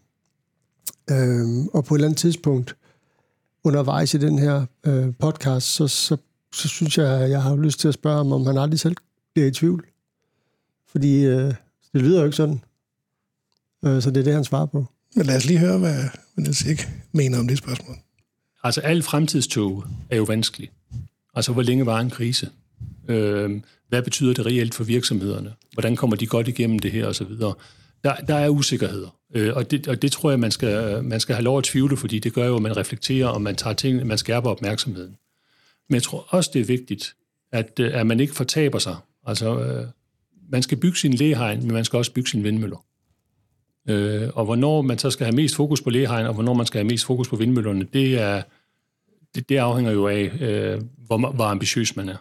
Øh, 1.12 1.66
og 1.74 1.86
på 1.86 1.96
et 1.96 1.98
eller 2.00 2.08
andet 2.08 2.20
tidspunkt, 2.20 2.76
undervejs 3.64 4.14
i 4.14 4.18
den 4.18 4.40
her 4.40 4.66
øh, 4.86 5.08
podcast, 5.20 5.68
så, 5.68 5.88
så, 5.88 6.18
så 6.54 6.68
synes 6.68 6.98
jeg, 6.98 7.30
jeg 7.30 7.44
har 7.44 7.56
lyst 7.56 7.80
til 7.80 7.88
at 7.88 7.94
spørge 7.94 8.18
ham, 8.18 8.32
om 8.32 8.46
han 8.46 8.58
aldrig 8.58 8.80
selv 8.80 8.96
bliver 9.34 9.48
i 9.48 9.52
tvivl. 9.52 9.89
Fordi 10.92 11.26
øh, 11.26 11.54
det 11.94 12.02
lyder 12.02 12.20
jo 12.20 12.26
ikke 12.26 12.38
sådan. 12.38 12.62
Øh, 13.86 14.02
så 14.02 14.12
det 14.12 14.18
er 14.20 14.24
det, 14.24 14.34
han 14.34 14.44
svarer 14.44 14.66
på. 14.66 14.86
Men 15.16 15.26
lad 15.26 15.36
os 15.36 15.46
lige 15.46 15.60
høre, 15.60 15.78
hvad, 15.78 15.96
hvad 16.34 16.44
Niels 16.44 16.66
ikke 16.66 16.88
mener 17.12 17.40
om 17.40 17.48
det 17.48 17.58
spørgsmål. 17.58 17.96
Altså, 18.64 18.82
al 18.82 19.02
fremtidstog 19.02 19.86
er 20.10 20.18
jo 20.18 20.24
vanskelig. 20.24 20.72
Altså, 21.34 21.54
hvor 21.54 21.62
længe 21.62 21.86
var 21.86 22.00
en 22.00 22.10
krise? 22.10 22.50
Øh, 23.08 23.62
hvad 23.90 24.02
betyder 24.02 24.34
det 24.34 24.46
reelt 24.46 24.74
for 24.74 24.84
virksomhederne? 24.84 25.54
Hvordan 25.74 25.96
kommer 25.96 26.16
de 26.16 26.28
godt 26.28 26.48
igennem 26.48 26.80
det 26.80 26.92
her, 26.92 27.08
og 27.08 27.16
så 27.16 27.24
videre? 27.24 27.54
Der, 28.04 28.16
der 28.16 28.36
er 28.36 28.50
usikkerheder, 28.50 29.20
øh, 29.36 29.56
og, 29.56 29.72
det, 29.72 29.88
og 29.88 30.02
det 30.02 30.12
tror 30.12 30.30
jeg, 30.30 30.40
man 30.40 30.52
skal, 30.52 31.04
man 31.04 31.20
skal 31.20 31.36
have 31.36 31.44
lov 31.44 31.58
at 31.58 31.64
tvivle, 31.64 31.98
fordi 31.98 32.20
det 32.20 32.34
gør 32.34 32.48
jo, 32.48 32.56
at 32.56 32.62
man 32.62 32.78
reflekterer, 32.78 33.28
og 33.28 33.42
man 33.42 33.56
tager 33.56 33.74
ting, 33.74 34.08
man 34.08 34.18
skærper 34.18 34.50
opmærksomheden. 34.50 35.16
Men 35.90 35.94
jeg 35.94 36.04
tror 36.04 36.26
også, 36.30 36.50
det 36.54 36.62
er 36.62 36.66
vigtigt, 36.66 37.16
at, 37.52 37.80
øh, 37.80 38.00
at 38.00 38.08
man 38.08 38.20
ikke 38.20 38.36
fortaber 38.36 38.80
sig. 38.80 38.96
Altså, 39.26 39.60
øh, 39.60 39.88
man 40.50 40.64
skal 40.64 40.78
bygge 40.78 40.98
sin 40.98 41.14
læhegn, 41.14 41.60
men 41.60 41.74
man 41.74 41.86
skal 41.86 41.98
også 41.98 42.14
bygge 42.14 42.30
sin 42.30 42.44
vindmøller. 42.44 42.86
Øh, 43.90 44.30
og 44.36 44.46
hvornår 44.46 44.82
man 44.82 44.98
så 44.98 45.10
skal 45.10 45.26
have 45.26 45.36
mest 45.36 45.56
fokus 45.56 45.82
på 45.82 45.90
læhegn, 45.90 46.26
og 46.26 46.34
hvornår 46.34 46.54
man 46.54 46.66
skal 46.66 46.80
have 46.80 46.88
mest 46.88 47.06
fokus 47.06 47.28
på 47.28 47.36
vindmøllerne, 47.36 47.88
det, 47.94 48.20
er, 48.20 48.42
det, 49.36 49.50
det 49.50 49.58
afhænger 49.58 49.92
jo 49.92 50.08
af, 50.08 50.32
øh, 50.42 50.82
hvor, 50.98 51.32
hvor 51.32 51.44
ambitiøs 51.44 51.96
man 51.96 52.10
er. 52.10 52.18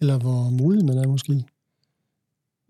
Eller 0.00 0.18
hvor 0.18 0.50
modig 0.50 0.84
man 0.84 0.98
er 0.98 1.08
måske. 1.08 1.44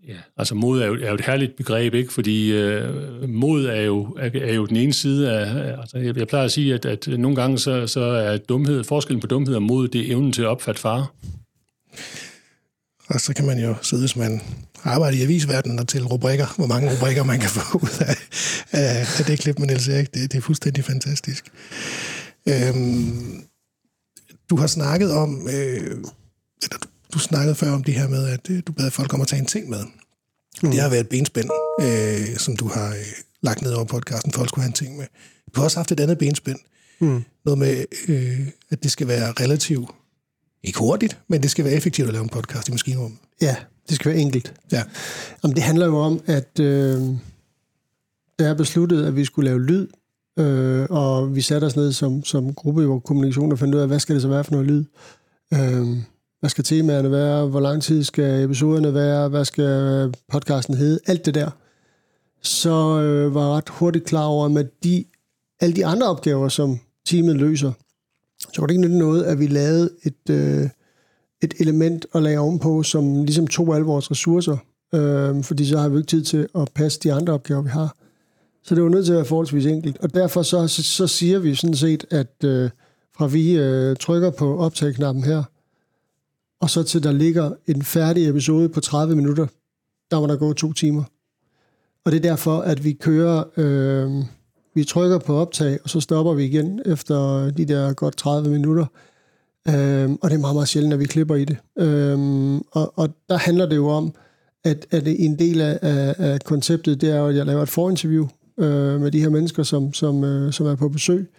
Ja, 0.08 0.16
altså 0.36 0.54
mod 0.54 0.80
er 0.80 0.86
jo, 0.86 0.94
er 0.94 1.08
jo 1.08 1.14
et 1.14 1.24
herligt 1.24 1.56
begreb, 1.56 1.94
ikke? 1.94 2.12
Fordi 2.12 2.52
øh, 2.52 3.28
mod 3.28 3.64
er 3.64 3.80
jo, 3.80 4.16
er, 4.18 4.30
er 4.34 4.54
jo 4.54 4.66
den 4.66 4.76
ene 4.76 4.92
side 4.92 5.32
af... 5.32 5.78
Altså, 5.80 5.98
jeg, 5.98 6.16
jeg 6.16 6.28
plejer 6.28 6.44
at 6.44 6.52
sige, 6.52 6.74
at, 6.74 6.86
at 6.86 7.06
nogle 7.06 7.36
gange 7.36 7.58
så, 7.58 7.86
så 7.86 8.00
er 8.00 8.36
dumhed, 8.36 8.84
forskellen 8.84 9.20
på 9.20 9.26
dumhed 9.26 9.54
og 9.54 9.62
mod, 9.62 9.88
det 9.88 10.00
er 10.00 10.12
evnen 10.12 10.32
til 10.32 10.42
at 10.42 10.48
opfatte 10.48 10.80
fare. 10.80 11.06
Og 13.10 13.20
så 13.20 13.34
kan 13.34 13.46
man 13.46 13.58
jo 13.58 13.74
sidde, 13.82 14.02
hvis 14.02 14.16
man 14.16 14.40
arbejder 14.84 15.18
i 15.18 15.22
avisverdenen 15.22 15.78
og 15.78 15.88
til 15.88 16.04
rubrikker, 16.04 16.46
hvor 16.56 16.66
mange 16.66 16.94
rubrikker 16.94 17.24
man 17.24 17.40
kan 17.40 17.50
få 17.58 17.78
ud 17.78 17.88
af, 18.00 18.16
af, 18.70 19.18
af 19.18 19.24
det 19.24 19.38
klip 19.38 19.58
med 19.58 19.66
Niels 19.66 19.88
Erik. 19.88 20.14
Det, 20.14 20.32
det 20.32 20.38
er 20.38 20.42
fuldstændig 20.42 20.84
fantastisk. 20.84 21.44
Øhm, 22.48 23.44
du 24.50 24.56
har 24.56 24.66
snakket 24.66 25.12
om, 25.12 25.48
øh, 25.48 25.82
eller 26.62 26.78
du, 26.82 26.88
du 27.12 27.18
snakkede 27.18 27.54
før 27.54 27.70
om 27.70 27.84
det 27.84 27.94
her 27.94 28.08
med, 28.08 28.28
at 28.28 28.50
øh, 28.50 28.62
du 28.66 28.72
bad 28.72 28.90
folk 28.90 29.14
om 29.14 29.20
at 29.20 29.28
tage 29.28 29.40
en 29.40 29.46
ting 29.46 29.68
med. 29.68 29.84
Mm. 30.62 30.70
Det 30.70 30.80
har 30.80 30.88
været 30.88 31.00
et 31.00 31.08
benspænd, 31.08 31.50
øh, 31.80 32.36
som 32.36 32.56
du 32.56 32.68
har 32.68 32.88
øh, 32.88 33.12
lagt 33.42 33.62
ned 33.62 33.72
over 33.72 33.84
podcasten, 33.84 34.32
folk 34.32 34.48
skulle 34.48 34.62
have 34.62 34.68
en 34.68 34.72
ting 34.72 34.96
med. 34.96 35.06
Du 35.54 35.60
har 35.60 35.64
også 35.64 35.78
haft 35.78 35.92
et 35.92 36.00
andet 36.00 36.18
benspænd. 36.18 36.58
Mm. 37.00 37.24
Noget 37.44 37.58
med, 37.58 37.84
øh, 38.08 38.48
at 38.70 38.82
det 38.82 38.90
skal 38.90 39.08
være 39.08 39.32
relativt 39.32 39.90
ikke 40.64 40.78
hurtigt, 40.78 41.18
men 41.28 41.42
det 41.42 41.50
skal 41.50 41.64
være 41.64 41.74
effektivt 41.74 42.08
at 42.08 42.12
lave 42.12 42.22
en 42.22 42.28
podcast 42.28 42.68
i 42.68 42.70
maskinrummet. 42.70 43.18
Ja, 43.42 43.56
det 43.88 43.96
skal 43.96 44.12
være 44.12 44.20
enkelt. 44.20 44.54
Ja. 44.72 44.82
Jamen, 45.42 45.54
det 45.54 45.62
handler 45.62 45.86
jo 45.86 45.96
om, 45.96 46.20
at 46.26 46.60
øh, 46.60 47.00
der 48.38 48.48
er 48.48 48.54
besluttet, 48.54 49.06
at 49.06 49.16
vi 49.16 49.24
skulle 49.24 49.50
lave 49.50 49.64
lyd, 49.64 49.88
øh, 50.38 50.86
og 50.90 51.34
vi 51.34 51.40
satte 51.40 51.64
os 51.64 51.76
ned 51.76 51.92
som, 51.92 52.24
som 52.24 52.54
gruppe 52.54 52.82
i 52.82 52.86
vores 52.86 53.02
kommunikation 53.04 53.52
og 53.52 53.58
fandt 53.58 53.74
ud 53.74 53.80
af, 53.80 53.86
hvad 53.86 53.98
skal 54.00 54.14
det 54.14 54.22
så 54.22 54.28
være 54.28 54.44
for 54.44 54.52
noget 54.52 54.66
lyd? 54.66 54.84
Øh, 55.54 55.86
hvad 56.40 56.50
skal 56.50 56.64
temaerne 56.64 57.10
være? 57.10 57.46
Hvor 57.46 57.60
lang 57.60 57.82
tid 57.82 58.04
skal 58.04 58.44
episoderne 58.44 58.94
være? 58.94 59.28
Hvad 59.28 59.44
skal 59.44 60.14
podcasten 60.28 60.74
hedde? 60.74 60.98
Alt 61.06 61.26
det 61.26 61.34
der. 61.34 61.50
Så 62.42 63.00
øh, 63.00 63.34
var 63.34 63.40
jeg 63.40 63.56
ret 63.56 63.68
hurtigt 63.68 64.04
klar 64.04 64.24
over, 64.24 64.44
at 64.44 64.50
med 64.50 64.64
de, 64.84 65.04
alle 65.60 65.76
de 65.76 65.86
andre 65.86 66.06
opgaver, 66.06 66.48
som 66.48 66.78
teamet 67.06 67.36
løser, 67.36 67.72
så 68.52 68.60
var 68.62 68.66
det 68.66 68.74
ikke 68.74 68.98
noget, 68.98 69.24
at 69.24 69.38
vi 69.38 69.46
lavede 69.46 69.90
et, 70.02 70.30
øh, 70.30 70.68
et 71.42 71.54
element 71.60 72.06
at 72.14 72.22
lage 72.22 72.40
ovenpå, 72.40 72.82
som 72.82 73.24
ligesom 73.24 73.46
tog 73.46 73.74
alle 73.74 73.86
vores 73.86 74.10
ressourcer, 74.10 74.56
øh, 74.94 75.42
fordi 75.42 75.66
så 75.66 75.78
har 75.78 75.88
vi 75.88 75.96
ikke 75.96 76.06
tid 76.06 76.24
til 76.24 76.48
at 76.54 76.68
passe 76.74 77.00
de 77.00 77.12
andre 77.12 77.32
opgaver, 77.32 77.62
vi 77.62 77.68
har. 77.68 77.96
Så 78.62 78.74
det 78.74 78.82
var 78.82 78.88
nødt 78.88 79.04
til 79.04 79.12
at 79.12 79.16
være 79.16 79.24
forholdsvis 79.24 79.66
enkelt. 79.66 79.98
Og 79.98 80.14
derfor 80.14 80.42
så, 80.42 80.68
så, 80.68 80.82
så 80.82 81.06
siger 81.06 81.38
vi 81.38 81.54
sådan 81.54 81.76
set, 81.76 82.04
at 82.10 82.44
øh, 82.44 82.70
fra 83.16 83.26
vi 83.26 83.58
øh, 83.58 83.96
trykker 83.96 84.30
på 84.30 84.58
optageknappen 84.58 85.24
her, 85.24 85.42
og 86.60 86.70
så 86.70 86.82
til 86.82 87.02
der 87.02 87.12
ligger 87.12 87.50
en 87.66 87.82
færdig 87.82 88.28
episode 88.28 88.68
på 88.68 88.80
30 88.80 89.16
minutter, 89.16 89.46
der 90.10 90.20
må 90.20 90.26
der 90.26 90.36
gå 90.36 90.52
to 90.52 90.72
timer. 90.72 91.04
Og 92.04 92.12
det 92.12 92.18
er 92.18 92.30
derfor, 92.30 92.60
at 92.60 92.84
vi 92.84 92.92
kører, 92.92 93.44
øh, 93.56 94.24
vi 94.74 94.84
trykker 94.84 95.18
på 95.18 95.36
optag, 95.36 95.78
og 95.84 95.90
så 95.90 96.00
stopper 96.00 96.34
vi 96.34 96.44
igen 96.44 96.80
efter 96.86 97.50
de 97.50 97.64
der 97.64 97.92
godt 97.92 98.16
30 98.16 98.50
minutter. 98.50 98.86
Øhm, 99.68 100.18
og 100.22 100.30
det 100.30 100.36
er 100.36 100.40
meget, 100.40 100.56
meget 100.56 100.68
sjældent, 100.68 100.94
at 100.94 101.00
vi 101.00 101.04
klipper 101.04 101.34
i 101.34 101.44
det. 101.44 101.56
Øhm, 101.78 102.58
og, 102.58 102.92
og 102.98 103.08
der 103.28 103.36
handler 103.36 103.66
det 103.66 103.76
jo 103.76 103.88
om, 103.88 104.14
at, 104.64 104.86
at 104.90 105.02
en 105.06 105.38
del 105.38 105.60
af, 105.60 105.78
af, 105.82 106.14
af 106.18 106.40
konceptet, 106.40 107.00
det 107.00 107.10
er 107.10 107.24
at 107.24 107.36
jeg 107.36 107.46
laver 107.46 107.62
et 107.62 107.68
forinterview 107.68 108.28
øh, 108.58 109.00
med 109.00 109.10
de 109.10 109.20
her 109.20 109.28
mennesker, 109.28 109.62
som, 109.62 109.92
som, 109.92 110.24
øh, 110.24 110.52
som 110.52 110.66
er 110.66 110.74
på 110.74 110.88
besøg. 110.88 111.30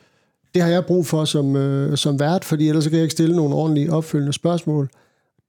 Det 0.54 0.62
har 0.62 0.70
jeg 0.70 0.86
brug 0.86 1.06
for 1.06 1.26
som, 1.26 1.56
øh, 1.56 1.98
som 1.98 2.20
vært, 2.20 2.46
fordi 2.46 2.68
ellers 2.68 2.84
kan 2.84 2.94
jeg 2.94 3.04
ikke 3.04 3.12
stille 3.12 3.36
nogle 3.36 3.56
ordentlige 3.56 3.94
opfølgende 3.94 4.34
spørgsmål. 4.34 4.90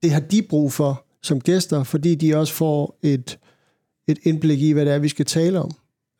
Det 0.03 0.11
har 0.11 0.19
de 0.19 0.41
brug 0.41 0.71
for 0.71 1.05
som 1.21 1.41
gæster, 1.41 1.83
fordi 1.83 2.15
de 2.15 2.35
også 2.35 2.53
får 2.53 2.99
et, 3.01 3.39
et 4.07 4.19
indblik 4.23 4.61
i, 4.61 4.71
hvad 4.71 4.85
det 4.85 4.93
er, 4.93 4.99
vi 4.99 5.09
skal 5.09 5.25
tale 5.25 5.59
om. 5.59 5.71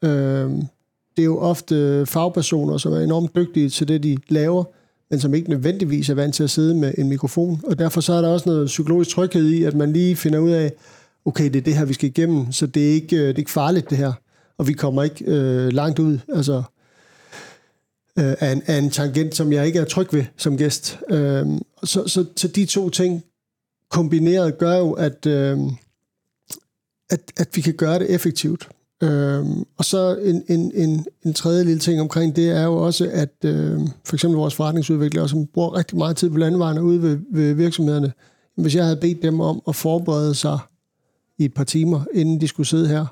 Øh, 0.03 0.51
det 1.17 1.21
er 1.23 1.25
jo 1.25 1.39
ofte 1.39 2.05
fagpersoner, 2.05 2.77
som 2.77 2.93
er 2.93 2.99
enormt 2.99 3.35
dygtige 3.35 3.69
til 3.69 3.87
det, 3.87 4.03
de 4.03 4.17
laver, 4.29 4.63
men 5.09 5.19
som 5.19 5.33
ikke 5.33 5.49
nødvendigvis 5.49 6.09
er 6.09 6.13
vant 6.13 6.35
til 6.35 6.43
at 6.43 6.49
sidde 6.49 6.75
med 6.75 6.93
en 6.97 7.09
mikrofon. 7.09 7.61
Og 7.63 7.79
derfor 7.79 8.01
så 8.01 8.13
er 8.13 8.21
der 8.21 8.29
også 8.29 8.49
noget 8.49 8.67
psykologisk 8.67 9.09
tryghed 9.09 9.49
i, 9.49 9.63
at 9.63 9.75
man 9.75 9.93
lige 9.93 10.15
finder 10.15 10.39
ud 10.39 10.51
af, 10.51 10.73
okay, 11.25 11.43
det 11.43 11.55
er 11.55 11.61
det 11.61 11.75
her, 11.75 11.85
vi 11.85 11.93
skal 11.93 12.09
igennem, 12.09 12.51
så 12.51 12.67
det 12.67 12.89
er 12.89 12.93
ikke, 12.93 13.15
øh, 13.15 13.27
det 13.27 13.33
er 13.33 13.39
ikke 13.39 13.51
farligt, 13.51 13.89
det 13.89 13.97
her. 13.97 14.13
Og 14.57 14.67
vi 14.67 14.73
kommer 14.73 15.03
ikke 15.03 15.25
øh, 15.25 15.73
langt 15.73 15.99
ud 15.99 16.19
altså, 16.35 16.63
øh, 18.19 18.33
af, 18.39 18.51
en, 18.51 18.61
af 18.65 18.77
en 18.77 18.89
tangent, 18.89 19.35
som 19.35 19.53
jeg 19.53 19.67
ikke 19.67 19.79
er 19.79 19.85
tryg 19.85 20.13
ved 20.13 20.25
som 20.37 20.57
gæst. 20.57 20.99
Øh, 21.09 21.45
så, 21.83 22.07
så, 22.07 22.25
så 22.35 22.47
de 22.47 22.65
to 22.65 22.89
ting 22.89 23.23
kombineret 23.89 24.57
gør 24.57 24.77
jo, 24.77 24.91
at, 24.91 25.25
øh, 25.25 25.57
at, 27.09 27.19
at 27.37 27.49
vi 27.55 27.61
kan 27.61 27.73
gøre 27.73 27.99
det 27.99 28.09
effektivt. 28.09 28.69
Øhm, 29.03 29.65
og 29.77 29.85
så 29.85 30.17
en, 30.17 30.43
en, 30.49 30.71
en, 30.75 31.05
en 31.25 31.33
tredje 31.33 31.63
lille 31.63 31.79
ting 31.79 32.01
omkring 32.01 32.35
det 32.35 32.49
er 32.49 32.63
jo 32.63 32.75
også, 32.75 33.09
at 33.13 33.45
øh, 33.45 33.79
for 34.05 34.15
eksempel 34.15 34.37
vores 34.37 34.55
forretningsudviklere, 34.55 35.29
som 35.29 35.47
bruger 35.47 35.77
rigtig 35.77 35.97
meget 35.97 36.17
tid 36.17 36.29
på 36.29 36.37
landevejene 36.37 36.83
ude 36.83 37.01
ved, 37.01 37.19
ved 37.31 37.53
virksomhederne, 37.53 38.13
hvis 38.55 38.75
jeg 38.75 38.83
havde 38.83 38.97
bedt 38.97 39.21
dem 39.21 39.39
om 39.39 39.61
at 39.67 39.75
forberede 39.75 40.35
sig 40.35 40.59
i 41.37 41.45
et 41.45 41.53
par 41.53 41.63
timer, 41.63 42.05
inden 42.13 42.41
de 42.41 42.47
skulle 42.47 42.67
sidde 42.67 42.87
her, 42.87 43.05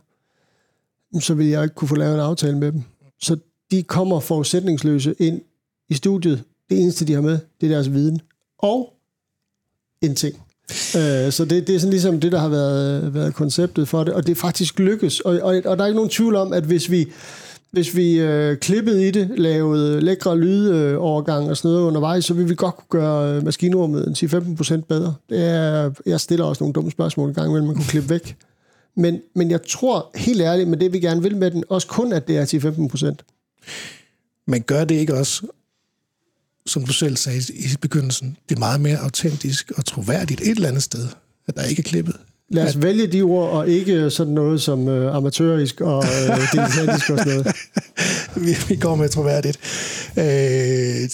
så 1.20 1.34
ville 1.34 1.52
jeg 1.52 1.64
ikke 1.64 1.76
kunne 1.76 1.88
få 1.88 1.96
lavet 1.96 2.14
en 2.14 2.20
aftale 2.20 2.58
med 2.58 2.72
dem. 2.72 2.82
Så 3.22 3.38
de 3.72 3.84
kommer 3.84 4.20
forudsætningsløse 4.20 5.16
ind 5.20 5.42
i 5.90 5.94
studiet. 5.94 6.44
Det 6.70 6.82
eneste, 6.82 7.06
de 7.06 7.14
har 7.14 7.22
med, 7.22 7.40
det 7.62 7.72
er 7.72 7.74
deres 7.74 7.94
viden. 7.94 8.22
Og 8.58 8.94
en 10.02 10.16
ting. 10.16 10.36
Øh, 10.96 11.32
så 11.32 11.46
det, 11.50 11.68
det 11.68 11.76
er 11.76 11.80
sådan 11.80 11.92
ligesom 11.92 12.20
det, 12.20 12.32
der 12.32 12.40
har 12.40 12.50
været, 12.50 13.14
været 13.14 13.34
konceptet 13.34 13.88
for 13.88 14.04
det, 14.04 14.14
og 14.14 14.28
det 14.28 14.32
er 14.32 14.42
faktisk 14.42 14.80
lykkes. 14.80 15.20
Og, 15.20 15.40
og, 15.42 15.62
og 15.66 15.78
der 15.78 15.84
er 15.84 15.88
ikke 15.88 15.96
nogen 15.96 16.10
tvivl 16.10 16.36
om, 16.36 16.54
at 16.54 16.64
hvis 16.64 16.92
vi, 16.92 17.08
hvis 17.72 17.96
vi 17.96 18.20
øh, 18.20 18.58
klippede 18.58 19.08
i 19.08 19.12
det, 19.12 19.30
lavede 19.38 20.02
lækre 20.02 20.38
lydovergang 20.38 21.50
og 21.50 21.58
sådan 21.58 21.72
noget 21.72 21.88
undervejs, 21.88 22.26
så 22.26 22.34
ville 22.34 22.50
vi 22.50 22.56
godt 22.56 22.76
kunne 22.76 23.02
gøre 23.02 23.36
øh, 23.36 23.46
maskinrummet 23.46 24.24
10-15% 24.24 24.82
bedre. 24.82 25.14
Det 25.30 25.50
er, 25.50 25.92
jeg 26.06 26.20
stiller 26.20 26.46
også 26.46 26.64
nogle 26.64 26.74
dumme 26.74 26.92
spørgsmål 26.92 27.30
en 27.30 27.36
gang 27.36 27.48
imellem, 27.48 27.68
man 27.68 27.76
kunne 27.76 27.86
klippe 27.86 28.10
væk. 28.10 28.36
Men, 28.96 29.22
men 29.36 29.52
jeg 29.52 29.60
tror 29.64 30.12
helt 30.16 30.42
ærligt, 30.42 30.70
med 30.70 30.78
det 30.78 30.94
vi 30.94 31.00
gerne 31.00 31.22
vil 31.22 31.38
med 31.38 31.52
den, 31.52 31.64
også 31.70 31.88
kun 31.88 32.14
at 32.14 32.28
det 32.28 32.38
er 32.38 33.16
10-15%. 33.16 34.46
Men 34.48 34.62
gør 34.62 34.84
det 34.84 34.96
ikke 34.96 35.14
også, 35.14 35.48
som 36.66 36.86
du 36.86 36.94
selv 36.94 37.18
sagde 37.18 37.42
i 37.54 37.68
begyndelsen, 37.82 38.38
det 38.50 38.56
er 38.56 38.60
meget 38.60 38.82
mere 38.82 38.98
autentisk 38.98 39.72
og 39.78 39.86
troværdigt 39.86 40.42
et 40.42 40.48
eller 40.48 40.68
andet 40.68 40.84
sted, 40.84 41.08
at 41.48 41.56
der 41.56 41.64
ikke 41.64 41.80
er 41.80 41.84
klippet. 41.84 42.16
Lad 42.50 42.68
os 42.68 42.82
vælge 42.82 43.08
de 43.08 43.22
ord, 43.22 43.50
og 43.50 43.70
ikke 43.70 44.10
sådan 44.10 44.34
noget 44.34 44.62
som 44.62 44.88
øh, 44.88 45.16
amatørisk 45.16 45.82
og 45.82 46.04
øh, 46.04 46.52
dilettantisk 46.52 47.10
og 47.10 47.18
sådan 47.18 47.28
noget. 47.28 47.56
vi, 48.46 48.56
vi 48.68 48.76
går 48.76 48.96
med 48.96 49.10
troværdigt. 49.10 49.60
Øh, 50.18 51.10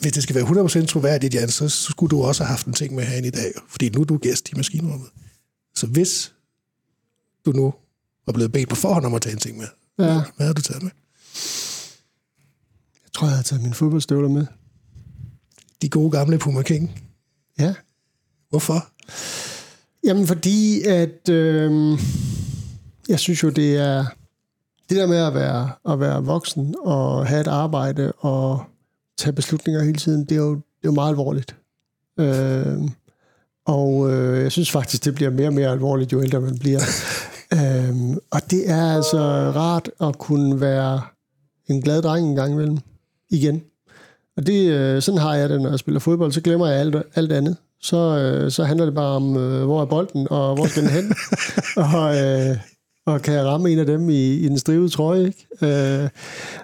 hvis 0.00 0.12
det 0.12 0.22
skal 0.22 0.34
være 0.34 0.44
100% 0.44 0.86
troværdigt, 0.86 1.34
Jan, 1.34 1.48
så 1.48 1.68
skulle 1.68 2.10
du 2.10 2.22
også 2.22 2.44
have 2.44 2.48
haft 2.48 2.66
en 2.66 2.72
ting 2.72 2.94
med 2.94 3.04
herinde 3.04 3.28
i 3.28 3.30
dag, 3.30 3.52
fordi 3.68 3.88
nu 3.88 4.00
er 4.00 4.04
du 4.04 4.16
gæst 4.16 4.48
i 4.48 4.52
maskinrummet. 4.56 5.08
Så 5.74 5.86
hvis 5.86 6.32
du 7.46 7.52
nu 7.52 7.74
var 8.26 8.32
blevet 8.32 8.52
bedt 8.52 8.68
på 8.68 8.74
forhånd 8.74 9.06
om 9.06 9.14
at 9.14 9.22
tage 9.22 9.32
en 9.32 9.38
ting 9.38 9.58
med, 9.58 9.66
ja. 9.98 10.22
hvad 10.36 10.46
har 10.46 10.52
du 10.52 10.62
taget 10.62 10.82
med? 10.82 10.90
Jeg 13.04 13.12
tror, 13.12 13.26
jeg 13.26 13.36
har 13.36 13.42
taget 13.42 13.62
mine 13.62 13.74
fodboldstøvler 13.74 14.28
med. 14.28 14.46
De 15.82 15.88
gode 15.88 16.10
gamle 16.10 16.38
Puma 16.38 16.62
King? 16.62 17.02
Ja. 17.58 17.74
Hvorfor? 18.50 18.86
Jamen, 20.04 20.26
fordi 20.26 20.82
at 20.82 21.28
øh, 21.28 21.98
jeg 23.08 23.18
synes 23.18 23.42
jo, 23.42 23.50
det 23.50 23.76
er 23.76 24.04
det 24.88 24.96
der 24.96 25.06
med 25.06 25.16
at 25.16 25.34
være, 25.34 25.70
at 25.92 26.00
være 26.00 26.24
voksen 26.24 26.74
og 26.78 27.26
have 27.26 27.40
et 27.40 27.46
arbejde 27.46 28.12
og 28.12 28.64
tage 29.18 29.32
beslutninger 29.32 29.84
hele 29.84 29.98
tiden, 29.98 30.24
det 30.24 30.32
er 30.32 30.36
jo, 30.36 30.54
det 30.54 30.84
er 30.84 30.88
jo 30.88 30.92
meget 30.92 31.10
alvorligt. 31.10 31.56
Øh, 32.18 32.78
og 33.66 34.12
øh, 34.12 34.42
jeg 34.42 34.52
synes 34.52 34.70
faktisk, 34.70 35.04
det 35.04 35.14
bliver 35.14 35.30
mere 35.30 35.46
og 35.46 35.54
mere 35.54 35.68
alvorligt, 35.68 36.12
jo 36.12 36.22
ældre 36.22 36.40
man 36.40 36.58
bliver. 36.58 36.80
øh, 37.56 38.16
og 38.30 38.50
det 38.50 38.70
er 38.70 38.94
altså 38.96 39.18
rart 39.50 39.90
at 40.00 40.18
kunne 40.18 40.60
være 40.60 41.02
en 41.68 41.82
glad 41.82 42.02
dreng 42.02 42.28
en 42.28 42.36
gang 42.36 42.52
imellem. 42.52 42.78
Igen. 43.30 43.62
Og 44.36 44.46
det, 44.46 44.72
øh, 44.72 45.02
sådan 45.02 45.20
har 45.20 45.34
jeg 45.34 45.48
det, 45.48 45.60
når 45.60 45.70
jeg 45.70 45.78
spiller 45.78 46.00
fodbold. 46.00 46.32
Så 46.32 46.40
glemmer 46.40 46.66
jeg 46.66 46.80
alt, 46.80 46.96
alt 47.14 47.32
andet. 47.32 47.56
Så, 47.82 47.96
øh, 47.96 48.50
så 48.50 48.64
handler 48.64 48.84
det 48.84 48.94
bare 48.94 49.16
om, 49.16 49.36
øh, 49.36 49.64
hvor 49.64 49.82
er 49.82 49.86
bolden, 49.86 50.26
og 50.30 50.54
hvor 50.54 50.66
skal 50.66 50.82
den 50.82 50.90
hen? 50.90 51.14
og, 51.94 52.14
og 53.06 53.22
kan 53.22 53.34
jeg 53.34 53.44
ramme 53.44 53.70
en 53.70 53.78
af 53.78 53.86
dem 53.86 54.10
i, 54.10 54.32
i 54.32 54.48
den 54.48 54.58
strivede 54.58 54.88
trøje. 54.88 55.26
Ikke? 55.26 55.46
Øh, 55.62 56.08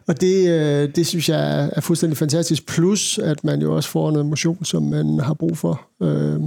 og 0.09 0.21
det, 0.21 0.49
øh, 0.49 0.97
det 0.97 1.07
synes 1.07 1.29
jeg 1.29 1.71
er 1.73 1.81
fuldstændig 1.81 2.17
fantastisk. 2.17 2.67
Plus, 2.67 3.19
at 3.19 3.45
man 3.45 3.63
jo 3.63 3.77
også 3.77 3.89
får 3.89 4.11
noget 4.11 4.27
motion, 4.27 4.65
som 4.65 4.83
man 4.83 5.21
har 5.21 5.35
brug 5.35 5.59
for. 5.59 5.81
Øh, 6.03 6.41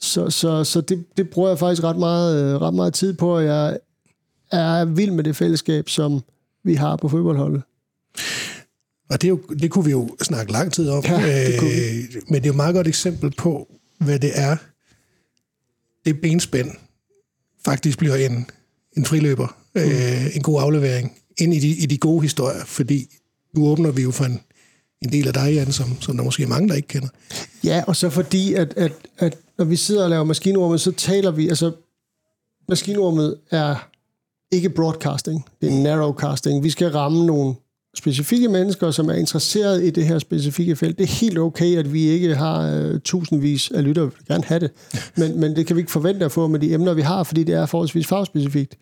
så 0.00 0.30
så, 0.30 0.64
så 0.64 0.80
det, 0.80 1.04
det 1.16 1.30
bruger 1.30 1.48
jeg 1.48 1.58
faktisk 1.58 1.84
ret 1.84 1.98
meget, 1.98 2.60
ret 2.60 2.74
meget 2.74 2.94
tid 2.94 3.14
på, 3.14 3.36
og 3.36 3.44
jeg 3.44 3.78
er 4.52 4.84
vild 4.84 5.10
med 5.10 5.24
det 5.24 5.36
fællesskab, 5.36 5.88
som 5.88 6.20
vi 6.64 6.74
har 6.74 6.96
på 6.96 7.08
fodboldholdet. 7.08 7.62
Og 9.10 9.22
det, 9.22 9.24
er 9.24 9.28
jo, 9.28 9.40
det 9.58 9.70
kunne 9.70 9.84
vi 9.84 9.90
jo 9.90 10.16
snakke 10.22 10.52
lang 10.52 10.72
tid 10.72 10.88
om, 10.88 11.04
ja, 11.08 11.46
det 11.46 11.60
kunne 11.60 11.70
vi. 11.70 11.76
Øh, 11.76 12.22
men 12.28 12.34
det 12.34 12.42
er 12.42 12.46
jo 12.46 12.52
et 12.52 12.56
meget 12.56 12.74
godt 12.74 12.88
eksempel 12.88 13.30
på, 13.30 13.68
hvad 13.98 14.18
det 14.18 14.30
er, 14.34 14.56
det 16.04 16.20
benspænd 16.20 16.70
faktisk 17.64 17.98
bliver 17.98 18.14
en, 18.14 18.46
en 18.96 19.04
friløber, 19.04 19.56
mm. 19.74 19.80
øh, 19.80 20.36
en 20.36 20.42
god 20.42 20.62
aflevering 20.62 21.12
ind 21.38 21.54
i 21.54 21.58
de, 21.58 21.68
i 21.68 21.86
de 21.86 21.98
gode 21.98 22.22
historier, 22.22 22.64
fordi 22.64 23.16
nu 23.54 23.66
åbner 23.66 23.90
vi 23.90 24.02
jo 24.02 24.10
for 24.10 24.24
en, 24.24 24.40
en 25.02 25.12
del 25.12 25.26
af 25.26 25.34
dig, 25.34 25.54
Jan, 25.54 25.72
som, 25.72 26.00
som 26.00 26.16
der 26.16 26.24
måske 26.24 26.42
er 26.42 26.46
mange, 26.46 26.68
der 26.68 26.74
ikke 26.74 26.88
kender. 26.88 27.08
Ja, 27.64 27.84
og 27.86 27.96
så 27.96 28.10
fordi, 28.10 28.54
at, 28.54 28.74
at, 28.76 28.92
at 29.18 29.38
når 29.58 29.64
vi 29.64 29.76
sidder 29.76 30.04
og 30.04 30.10
laver 30.10 30.24
maskinrummet, 30.24 30.80
så 30.80 30.92
taler 30.92 31.30
vi, 31.30 31.48
altså 31.48 31.72
maskinrummet 32.68 33.38
er 33.50 33.88
ikke 34.50 34.70
broadcasting, 34.70 35.44
det 35.60 35.68
er 35.68 35.82
narrowcasting. 35.82 36.62
Vi 36.62 36.70
skal 36.70 36.88
ramme 36.88 37.26
nogle 37.26 37.54
specifikke 37.98 38.48
mennesker, 38.48 38.90
som 38.90 39.08
er 39.08 39.14
interesseret 39.14 39.84
i 39.84 39.90
det 39.90 40.06
her 40.06 40.18
specifikke 40.18 40.76
felt. 40.76 40.98
Det 40.98 41.04
er 41.04 41.08
helt 41.08 41.38
okay, 41.38 41.76
at 41.76 41.92
vi 41.92 42.02
ikke 42.02 42.34
har 42.34 42.90
uh, 42.92 43.00
tusindvis 43.00 43.70
af 43.70 43.84
lyttere. 43.84 44.06
Vi 44.06 44.12
vil 44.18 44.26
gerne 44.28 44.44
have 44.44 44.60
det. 44.60 44.70
Men, 45.16 45.40
men 45.40 45.56
det 45.56 45.66
kan 45.66 45.76
vi 45.76 45.80
ikke 45.80 45.92
forvente 45.92 46.24
at 46.24 46.32
få 46.32 46.46
med 46.46 46.60
de 46.60 46.74
emner, 46.74 46.94
vi 46.94 47.02
har, 47.02 47.22
fordi 47.22 47.44
det 47.44 47.54
er 47.54 47.66
forholdsvis 47.66 48.06
fagspecifikt. 48.06 48.76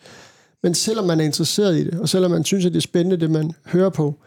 Men 0.63 0.75
selvom 0.75 1.07
man 1.07 1.21
er 1.21 1.25
interesseret 1.25 1.79
i 1.79 1.85
det, 1.85 2.01
og 2.01 2.09
selvom 2.09 2.31
man 2.31 2.45
synes, 2.45 2.67
at 2.67 2.73
det 2.73 2.79
er 2.79 2.83
spændende, 2.83 3.17
det 3.17 3.31
man 3.31 3.53
hører 3.67 3.91
på, 3.91 4.19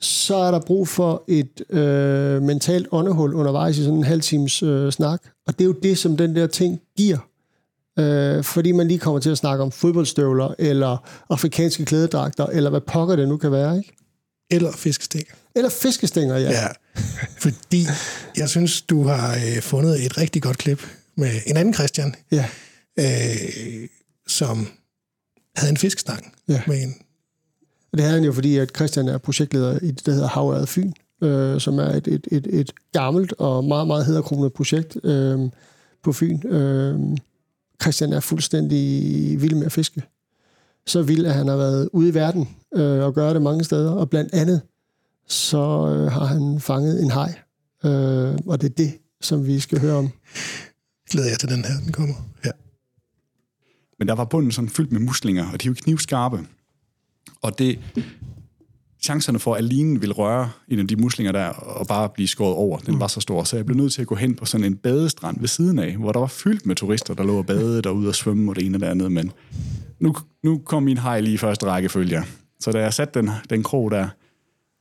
så 0.00 0.36
er 0.36 0.50
der 0.50 0.60
brug 0.60 0.88
for 0.88 1.24
et 1.28 1.62
øh, 1.70 2.42
mentalt 2.42 2.88
åndehul 2.92 3.34
undervejs 3.34 3.78
i 3.78 3.82
sådan 3.82 3.98
en 3.98 4.04
halv 4.04 4.20
times 4.20 4.62
øh, 4.62 4.92
snak. 4.92 5.22
Og 5.46 5.58
det 5.58 5.60
er 5.60 5.66
jo 5.66 5.74
det, 5.82 5.98
som 5.98 6.16
den 6.16 6.36
der 6.36 6.46
ting 6.46 6.80
giver. 6.96 7.18
Øh, 7.98 8.44
fordi 8.44 8.72
man 8.72 8.88
lige 8.88 8.98
kommer 8.98 9.20
til 9.20 9.30
at 9.30 9.38
snakke 9.38 9.64
om 9.64 9.70
fodboldstøvler, 9.70 10.54
eller 10.58 10.96
afrikanske 11.30 11.84
klædedragter, 11.84 12.46
eller 12.46 12.70
hvad 12.70 12.80
pokker 12.80 13.16
det 13.16 13.28
nu 13.28 13.36
kan 13.36 13.52
være, 13.52 13.76
ikke? 13.76 13.96
Eller 14.52 14.72
fiskestænger. 14.72 15.34
Eller 15.56 15.70
fiskestænger, 15.70 16.36
ja. 16.36 16.50
Ja, 16.50 16.66
fordi 17.38 17.86
jeg 18.36 18.48
synes, 18.48 18.82
du 18.82 19.02
har 19.02 19.34
øh, 19.34 19.62
fundet 19.62 20.06
et 20.06 20.18
rigtig 20.18 20.42
godt 20.42 20.58
klip 20.58 20.86
med 21.16 21.30
en 21.46 21.56
anden 21.56 21.74
Christian, 21.74 22.14
ja. 22.32 22.46
øh, 22.98 23.88
som 24.28 24.68
havde 25.56 25.70
en 25.70 25.76
fiskestang 25.76 26.32
Ja. 26.48 26.62
med 26.66 26.82
en 26.82 26.94
Og 27.92 27.98
det 27.98 28.00
havde 28.00 28.14
han 28.14 28.24
jo, 28.24 28.32
fordi 28.32 28.56
at 28.56 28.70
Christian 28.76 29.08
er 29.08 29.18
projektleder 29.18 29.78
i 29.82 29.90
det, 29.90 30.06
der 30.06 30.12
hedder 30.12 30.28
Havøret 30.28 30.68
Fyn, 30.68 30.92
øh, 31.22 31.60
som 31.60 31.78
er 31.78 31.90
et, 31.90 32.08
et, 32.08 32.26
et, 32.32 32.46
et 32.46 32.72
gammelt 32.92 33.32
og 33.38 33.64
meget, 33.64 33.86
meget 33.86 34.06
hedderkronet 34.06 34.52
projekt 34.52 34.96
øh, 35.04 35.38
på 36.02 36.12
Fyn. 36.12 36.46
Øh, 36.46 37.00
Christian 37.82 38.12
er 38.12 38.20
fuldstændig 38.20 39.40
vild 39.42 39.54
med 39.54 39.66
at 39.66 39.72
fiske. 39.72 40.02
Så 40.86 41.02
vild, 41.02 41.26
at 41.26 41.34
han 41.34 41.48
har 41.48 41.56
været 41.56 41.88
ude 41.92 42.08
i 42.08 42.14
verden 42.14 42.48
øh, 42.74 43.04
og 43.04 43.14
gøre 43.14 43.34
det 43.34 43.42
mange 43.42 43.64
steder, 43.64 43.90
og 43.90 44.10
blandt 44.10 44.34
andet 44.34 44.62
så 45.28 45.58
øh, 45.58 46.12
har 46.12 46.24
han 46.24 46.60
fanget 46.60 47.02
en 47.02 47.10
haj. 47.10 47.34
Øh, 47.84 48.38
og 48.46 48.60
det 48.60 48.70
er 48.70 48.74
det, 48.74 48.92
som 49.20 49.46
vi 49.46 49.60
skal 49.60 49.80
høre 49.80 49.96
om. 49.96 50.10
glæder 51.10 51.28
jeg 51.28 51.38
til 51.38 51.48
den 51.48 51.64
her, 51.64 51.80
den 51.84 51.92
kommer. 51.92 52.14
Ja. 52.44 52.50
Men 53.98 54.08
der 54.08 54.14
var 54.14 54.24
bunden 54.24 54.52
sådan 54.52 54.68
fyldt 54.68 54.92
med 54.92 55.00
muslinger, 55.00 55.52
og 55.52 55.62
de 55.62 55.66
er 55.66 55.70
jo 55.70 55.74
knivskarpe. 55.74 56.46
Og 57.42 57.58
det, 57.58 57.78
chancerne 59.02 59.38
for, 59.38 59.54
at 59.54 59.64
linen 59.64 60.00
ville 60.00 60.14
røre 60.14 60.50
en 60.68 60.78
af 60.78 60.88
de 60.88 60.96
muslinger 60.96 61.32
der, 61.32 61.46
og 61.48 61.86
bare 61.86 62.08
blive 62.08 62.28
skåret 62.28 62.54
over, 62.54 62.78
den 62.78 63.00
var 63.00 63.06
så 63.06 63.20
stor. 63.20 63.44
Så 63.44 63.56
jeg 63.56 63.66
blev 63.66 63.76
nødt 63.76 63.92
til 63.92 64.00
at 64.00 64.06
gå 64.06 64.14
hen 64.14 64.34
på 64.34 64.44
sådan 64.44 64.64
en 64.66 64.76
badestrand 64.76 65.40
ved 65.40 65.48
siden 65.48 65.78
af, 65.78 65.96
hvor 65.96 66.12
der 66.12 66.20
var 66.20 66.26
fyldt 66.26 66.66
med 66.66 66.76
turister, 66.76 67.14
der 67.14 67.24
lå 67.24 67.38
og 67.38 67.46
badede 67.46 67.82
derude 67.88 68.08
og 68.08 68.14
svømme 68.14 68.52
og 68.52 68.56
det 68.56 68.66
ene 68.66 68.76
og 68.76 68.80
det 68.80 68.86
andet. 68.86 69.12
Men 69.12 69.32
nu, 70.00 70.14
nu 70.42 70.58
kom 70.58 70.82
min 70.82 70.98
hej 70.98 71.20
lige 71.20 71.34
i 71.34 71.36
første 71.36 71.66
række, 71.66 71.88
følger 71.88 72.22
Så 72.60 72.72
da 72.72 72.78
jeg 72.80 72.94
satte 72.94 73.20
den, 73.20 73.30
den 73.50 73.62
krog 73.62 73.90
der, 73.90 74.08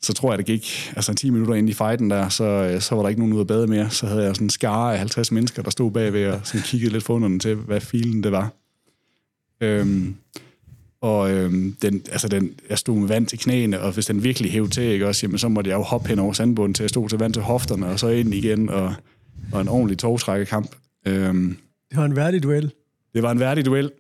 så 0.04 0.14
tror 0.14 0.32
jeg, 0.32 0.38
det 0.38 0.46
gik 0.46 0.92
altså 0.96 1.14
10 1.14 1.30
minutter 1.30 1.56
ind 1.56 1.70
i 1.70 1.74
fighten 1.74 2.10
der, 2.10 2.30
så, 2.30 2.78
så 2.80 2.96
var 2.96 3.02
der 3.02 3.10
ikke 3.10 3.22
nogen 3.22 3.34
ude 3.34 3.42
at 3.42 3.48
bade 3.48 3.68
mere. 3.68 3.90
Så 3.90 4.08
havde 4.08 4.24
jeg 4.24 4.36
sådan 4.36 4.46
en 4.46 4.50
skare 4.50 4.94
af 4.94 4.98
50 4.98 5.32
mennesker, 5.32 5.64
der 5.64 5.70
stod 5.70 5.92
bagved 5.92 6.28
og 6.28 6.42
sådan 6.44 6.62
kiggede 6.62 6.94
lidt 6.94 7.04
forundrende 7.04 7.40
til, 7.40 7.56
hvad 7.56 7.82
filen 7.82 8.24
det 8.24 8.32
var. 8.32 8.54
Øhm, 9.62 10.16
og 11.02 11.32
øhm, 11.32 11.76
den, 11.82 12.02
altså 12.12 12.28
den, 12.28 12.54
jeg 12.70 12.78
stod 12.78 13.00
med 13.00 13.08
vand 13.08 13.28
til 13.28 13.40
knæene, 13.40 13.82
og 13.82 13.92
hvis 13.92 14.06
den 14.06 14.24
virkelig 14.24 14.52
hævde 14.52 14.70
til, 14.70 14.84
ikke, 14.84 15.08
også, 15.08 15.26
jamen, 15.26 15.38
så 15.38 15.48
måtte 15.48 15.70
jeg 15.70 15.78
jo 15.78 15.82
hoppe 15.82 16.10
hen 16.10 16.20
over 16.20 16.34
sandbunden 16.34 16.74
til 16.74 16.84
at 16.84 16.90
stå 16.90 17.08
til 17.08 17.20
vand 17.20 17.34
til 17.34 17.42
hofterne, 17.42 17.86
og 17.88 18.00
så 18.00 18.08
ind 18.08 18.34
igen, 18.34 18.70
og, 18.70 18.94
og 19.52 19.62
en 19.62 19.68
ordentlig 19.68 19.98
togstrækkekamp. 19.98 20.76
Øhm, 21.08 21.58
Det 21.90 21.98
var 21.98 22.06
en 22.06 22.16
værdig 22.16 22.44
duel. 22.44 22.72
det 23.14 23.24
var 23.24 23.32
en 23.32 23.40
værdig 23.40 23.66
duel. 23.66 23.92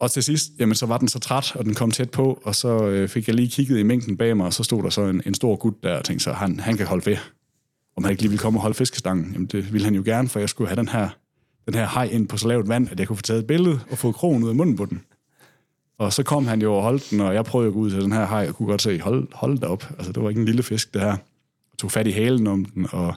Og 0.00 0.10
til 0.10 0.22
sidst, 0.22 0.50
jamen, 0.58 0.74
så 0.74 0.86
var 0.86 0.98
den 0.98 1.08
så 1.08 1.18
træt, 1.18 1.56
og 1.56 1.64
den 1.64 1.74
kom 1.74 1.90
tæt 1.90 2.10
på, 2.10 2.40
og 2.44 2.54
så 2.54 2.86
øh, 2.86 3.08
fik 3.08 3.26
jeg 3.26 3.34
lige 3.36 3.48
kigget 3.48 3.78
i 3.78 3.82
mængden 3.82 4.16
bag 4.16 4.36
mig, 4.36 4.46
og 4.46 4.52
så 4.52 4.62
stod 4.62 4.82
der 4.82 4.90
så 4.90 5.04
en, 5.04 5.22
en 5.26 5.34
stor 5.34 5.56
gut 5.56 5.74
der, 5.82 5.96
og 5.98 6.04
tænkte 6.04 6.24
så, 6.24 6.32
han, 6.32 6.60
han 6.60 6.76
kan 6.76 6.86
holde 6.86 7.06
ved. 7.10 7.16
Om 7.96 8.04
han 8.04 8.10
ikke 8.10 8.22
lige 8.22 8.30
ville 8.30 8.40
komme 8.40 8.58
og 8.58 8.62
holde 8.62 8.74
fiskestangen, 8.74 9.32
jamen 9.32 9.46
det 9.46 9.72
ville 9.72 9.84
han 9.84 9.94
jo 9.94 10.02
gerne, 10.04 10.28
for 10.28 10.38
jeg 10.40 10.48
skulle 10.48 10.68
have 10.68 10.76
den 10.76 10.88
her, 10.88 11.08
den 11.66 11.74
her 11.74 11.88
hej 11.94 12.04
ind 12.04 12.28
på 12.28 12.36
så 12.36 12.48
lavt 12.48 12.68
vand, 12.68 12.88
at 12.90 12.98
jeg 13.00 13.08
kunne 13.08 13.16
få 13.16 13.22
taget 13.22 13.40
et 13.40 13.46
billede 13.46 13.80
og 13.90 13.98
få 13.98 14.12
krogen 14.12 14.42
ud 14.44 14.48
af 14.48 14.54
munden 14.54 14.76
på 14.76 14.84
den. 14.84 15.00
Og 15.98 16.12
så 16.12 16.22
kom 16.22 16.46
han 16.46 16.62
jo 16.62 16.74
og 16.74 16.82
holdt 16.82 17.10
den, 17.10 17.20
og 17.20 17.34
jeg 17.34 17.44
prøvede 17.44 17.68
at 17.68 17.74
gå 17.74 17.80
ud 17.80 17.90
til 17.90 18.00
den 18.00 18.12
her 18.12 18.26
hej, 18.26 18.48
og 18.48 18.54
kunne 18.54 18.68
godt 18.68 18.82
se, 18.82 19.00
hold, 19.00 19.28
hold 19.32 19.58
da 19.58 19.66
op. 19.66 19.90
Altså, 19.98 20.12
det 20.12 20.22
var 20.22 20.28
ikke 20.28 20.40
en 20.40 20.44
lille 20.44 20.62
fisk, 20.62 20.94
det 20.94 21.00
her. 21.00 21.08
Jeg 21.08 21.78
tog 21.78 21.90
fat 21.90 22.06
i 22.06 22.10
halen 22.10 22.46
om 22.46 22.64
den, 22.64 22.86
og 22.92 23.14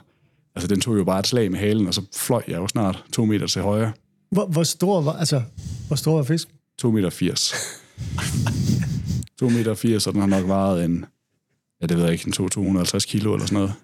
altså, 0.54 0.68
den 0.68 0.80
tog 0.80 0.96
jo 0.96 1.04
bare 1.04 1.18
et 1.18 1.26
slag 1.26 1.50
med 1.50 1.58
halen, 1.58 1.86
og 1.86 1.94
så 1.94 2.02
fløj 2.16 2.42
jeg 2.48 2.56
jo 2.56 2.68
snart 2.68 3.04
to 3.12 3.24
meter 3.24 3.46
til 3.46 3.62
højre. 3.62 3.92
Hvor, 4.30 4.46
hvor 4.46 4.62
stor 4.62 5.00
var, 5.00 5.12
altså, 5.12 5.42
hvor 5.86 5.96
stor 5.96 6.16
var 6.16 6.22
fisken? 6.22 6.54
2 6.78 6.90
meter 6.90 7.10
80. 7.10 7.54
2 9.38 9.48
meter 9.48 9.74
80, 9.74 10.06
og 10.06 10.12
den 10.12 10.20
har 10.20 10.28
nok 10.28 10.48
vejet 10.48 10.84
en, 10.84 11.04
ja, 11.80 11.86
det 11.86 11.96
ved 11.96 12.04
jeg 12.04 12.12
ikke, 12.12 12.26
en 12.26 12.32
250 12.32 13.04
kilo 13.04 13.34
eller 13.34 13.46
sådan 13.46 13.58
noget. 13.58 13.74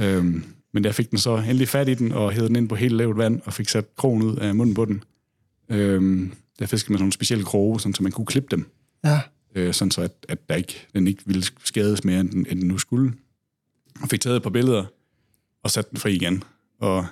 øhm, 0.00 0.44
men 0.74 0.84
jeg 0.84 0.94
fik 0.94 1.10
den 1.10 1.18
så 1.18 1.36
endelig 1.36 1.68
fat 1.68 1.88
i 1.88 1.94
den, 1.94 2.12
og 2.12 2.30
hævede 2.32 2.48
den 2.48 2.56
ind 2.56 2.68
på 2.68 2.74
helt 2.74 2.94
lavt 2.94 3.16
vand, 3.16 3.40
og 3.44 3.52
fik 3.52 3.68
sat 3.68 3.96
krogen 3.96 4.22
ud 4.22 4.36
af 4.36 4.54
munden 4.54 4.74
på 4.74 4.84
den. 4.84 5.04
Øhm, 5.68 6.32
jeg 6.60 6.68
fiskede 6.68 6.92
med 6.92 6.98
sådan 6.98 7.02
nogle 7.02 7.12
specielle 7.12 7.44
kroge, 7.44 7.80
sådan, 7.80 7.94
så 7.94 8.02
man 8.02 8.12
kunne 8.12 8.26
klippe 8.26 8.48
dem, 8.56 8.70
Ja. 9.04 9.20
øh, 9.54 9.74
sådan 9.74 9.90
så 9.90 10.00
at, 10.02 10.12
at 10.28 10.48
der 10.48 10.54
ikke, 10.54 10.86
den 10.94 11.06
ikke 11.06 11.22
ville 11.26 11.44
skades 11.64 12.04
mere, 12.04 12.20
end, 12.20 12.30
den- 12.30 12.46
end 12.50 12.60
den 12.60 12.68
nu 12.68 12.78
skulle. 12.78 13.12
Og 14.02 14.08
fik 14.08 14.20
taget 14.20 14.36
et 14.36 14.42
par 14.42 14.50
billeder, 14.50 14.84
og 15.64 15.70
sat 15.70 15.90
den 15.90 15.98
fri 15.98 16.14
igen. 16.14 16.42
Og 16.80 17.06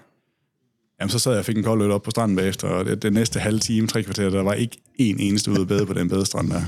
Jamen, 1.00 1.10
så 1.10 1.18
sad 1.18 1.32
jeg 1.32 1.38
og 1.38 1.44
fik 1.44 1.56
en 1.56 1.62
kold 1.64 1.82
øl 1.82 1.90
op 1.90 2.02
på 2.02 2.10
stranden 2.10 2.36
bagefter, 2.36 2.68
og 2.68 2.84
det, 2.84 3.02
det 3.02 3.12
næste 3.12 3.40
halve 3.40 3.58
time, 3.58 3.86
tre 3.86 4.02
kvarter, 4.02 4.30
der 4.30 4.42
var 4.42 4.52
ikke 4.52 4.76
en 4.94 5.20
eneste 5.20 5.50
ude 5.50 5.60
at 5.60 5.68
bade 5.68 5.86
på 5.86 5.92
den 5.92 6.08
badestrand 6.08 6.50
der. 6.50 6.62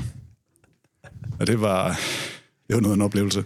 Og 1.40 1.46
det 1.46 1.60
var, 1.60 1.88
det 2.68 2.74
var 2.74 2.80
noget 2.80 2.92
af 2.92 2.96
en 2.96 3.02
oplevelse. 3.02 3.44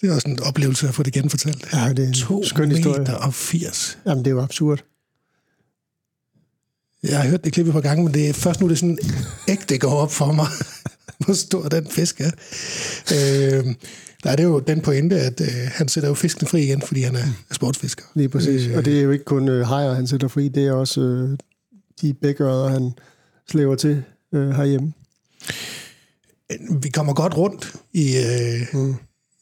Det 0.00 0.10
er 0.10 0.14
også 0.14 0.28
en 0.28 0.40
oplevelse 0.42 0.88
at 0.88 0.94
få 0.94 1.02
det 1.02 1.12
genfortalt. 1.12 1.66
Ja, 1.72 1.88
det 1.92 1.98
er 2.04 2.08
en 2.08 2.14
2 2.14 2.44
skøn 2.44 2.70
historie. 2.70 2.98
meter 2.98 3.14
og 3.14 3.34
80. 3.34 3.98
Jamen, 4.06 4.24
det 4.24 4.30
er 4.30 4.34
jo 4.34 4.42
absurd. 4.42 4.84
Jeg 7.08 7.22
har 7.22 7.28
hørt 7.28 7.44
det 7.44 7.52
klippe 7.52 7.68
et 7.68 7.72
par 7.72 7.80
gange, 7.80 8.04
men 8.04 8.14
det 8.14 8.28
er 8.28 8.32
først 8.32 8.60
nu, 8.60 8.68
det 8.68 8.72
er 8.74 8.78
sådan 8.78 8.98
ægte 9.48 9.78
går 9.78 9.90
op 9.90 10.12
for 10.12 10.32
mig, 10.32 10.46
hvor 11.24 11.34
stor 11.34 11.68
den 11.68 11.86
fisk 11.90 12.20
er. 12.20 12.30
Øh, 13.12 13.74
der 14.24 14.30
er 14.30 14.36
det 14.36 14.44
jo 14.44 14.58
den 14.58 14.80
pointe, 14.80 15.20
at 15.20 15.40
øh, 15.40 15.70
han 15.72 15.88
sætter 15.88 16.08
jo 16.08 16.14
fisken 16.14 16.46
fri 16.46 16.62
igen, 16.62 16.82
fordi 16.82 17.02
han 17.02 17.16
er 17.16 17.26
sportsfisker. 17.52 18.04
Lige 18.14 18.28
præcis. 18.28 18.66
Øh, 18.66 18.76
Og 18.76 18.84
det 18.84 18.98
er 18.98 19.02
jo 19.02 19.10
ikke 19.10 19.24
kun 19.24 19.48
øh, 19.48 19.66
hajer, 19.66 19.94
han 19.94 20.06
sætter 20.06 20.28
fri, 20.28 20.48
det 20.48 20.66
er 20.66 20.72
også 20.72 21.00
øh, 21.00 21.38
de 22.00 22.14
bækørder, 22.14 22.68
han 22.68 22.92
slæver 23.50 23.74
til 23.74 24.02
øh, 24.32 24.50
herhjemme. 24.50 24.92
vi 26.82 26.88
kommer 26.88 27.14
godt 27.14 27.36
rundt 27.36 27.72
i, 27.92 28.16
øh, 28.16 28.80
mm. 28.80 28.94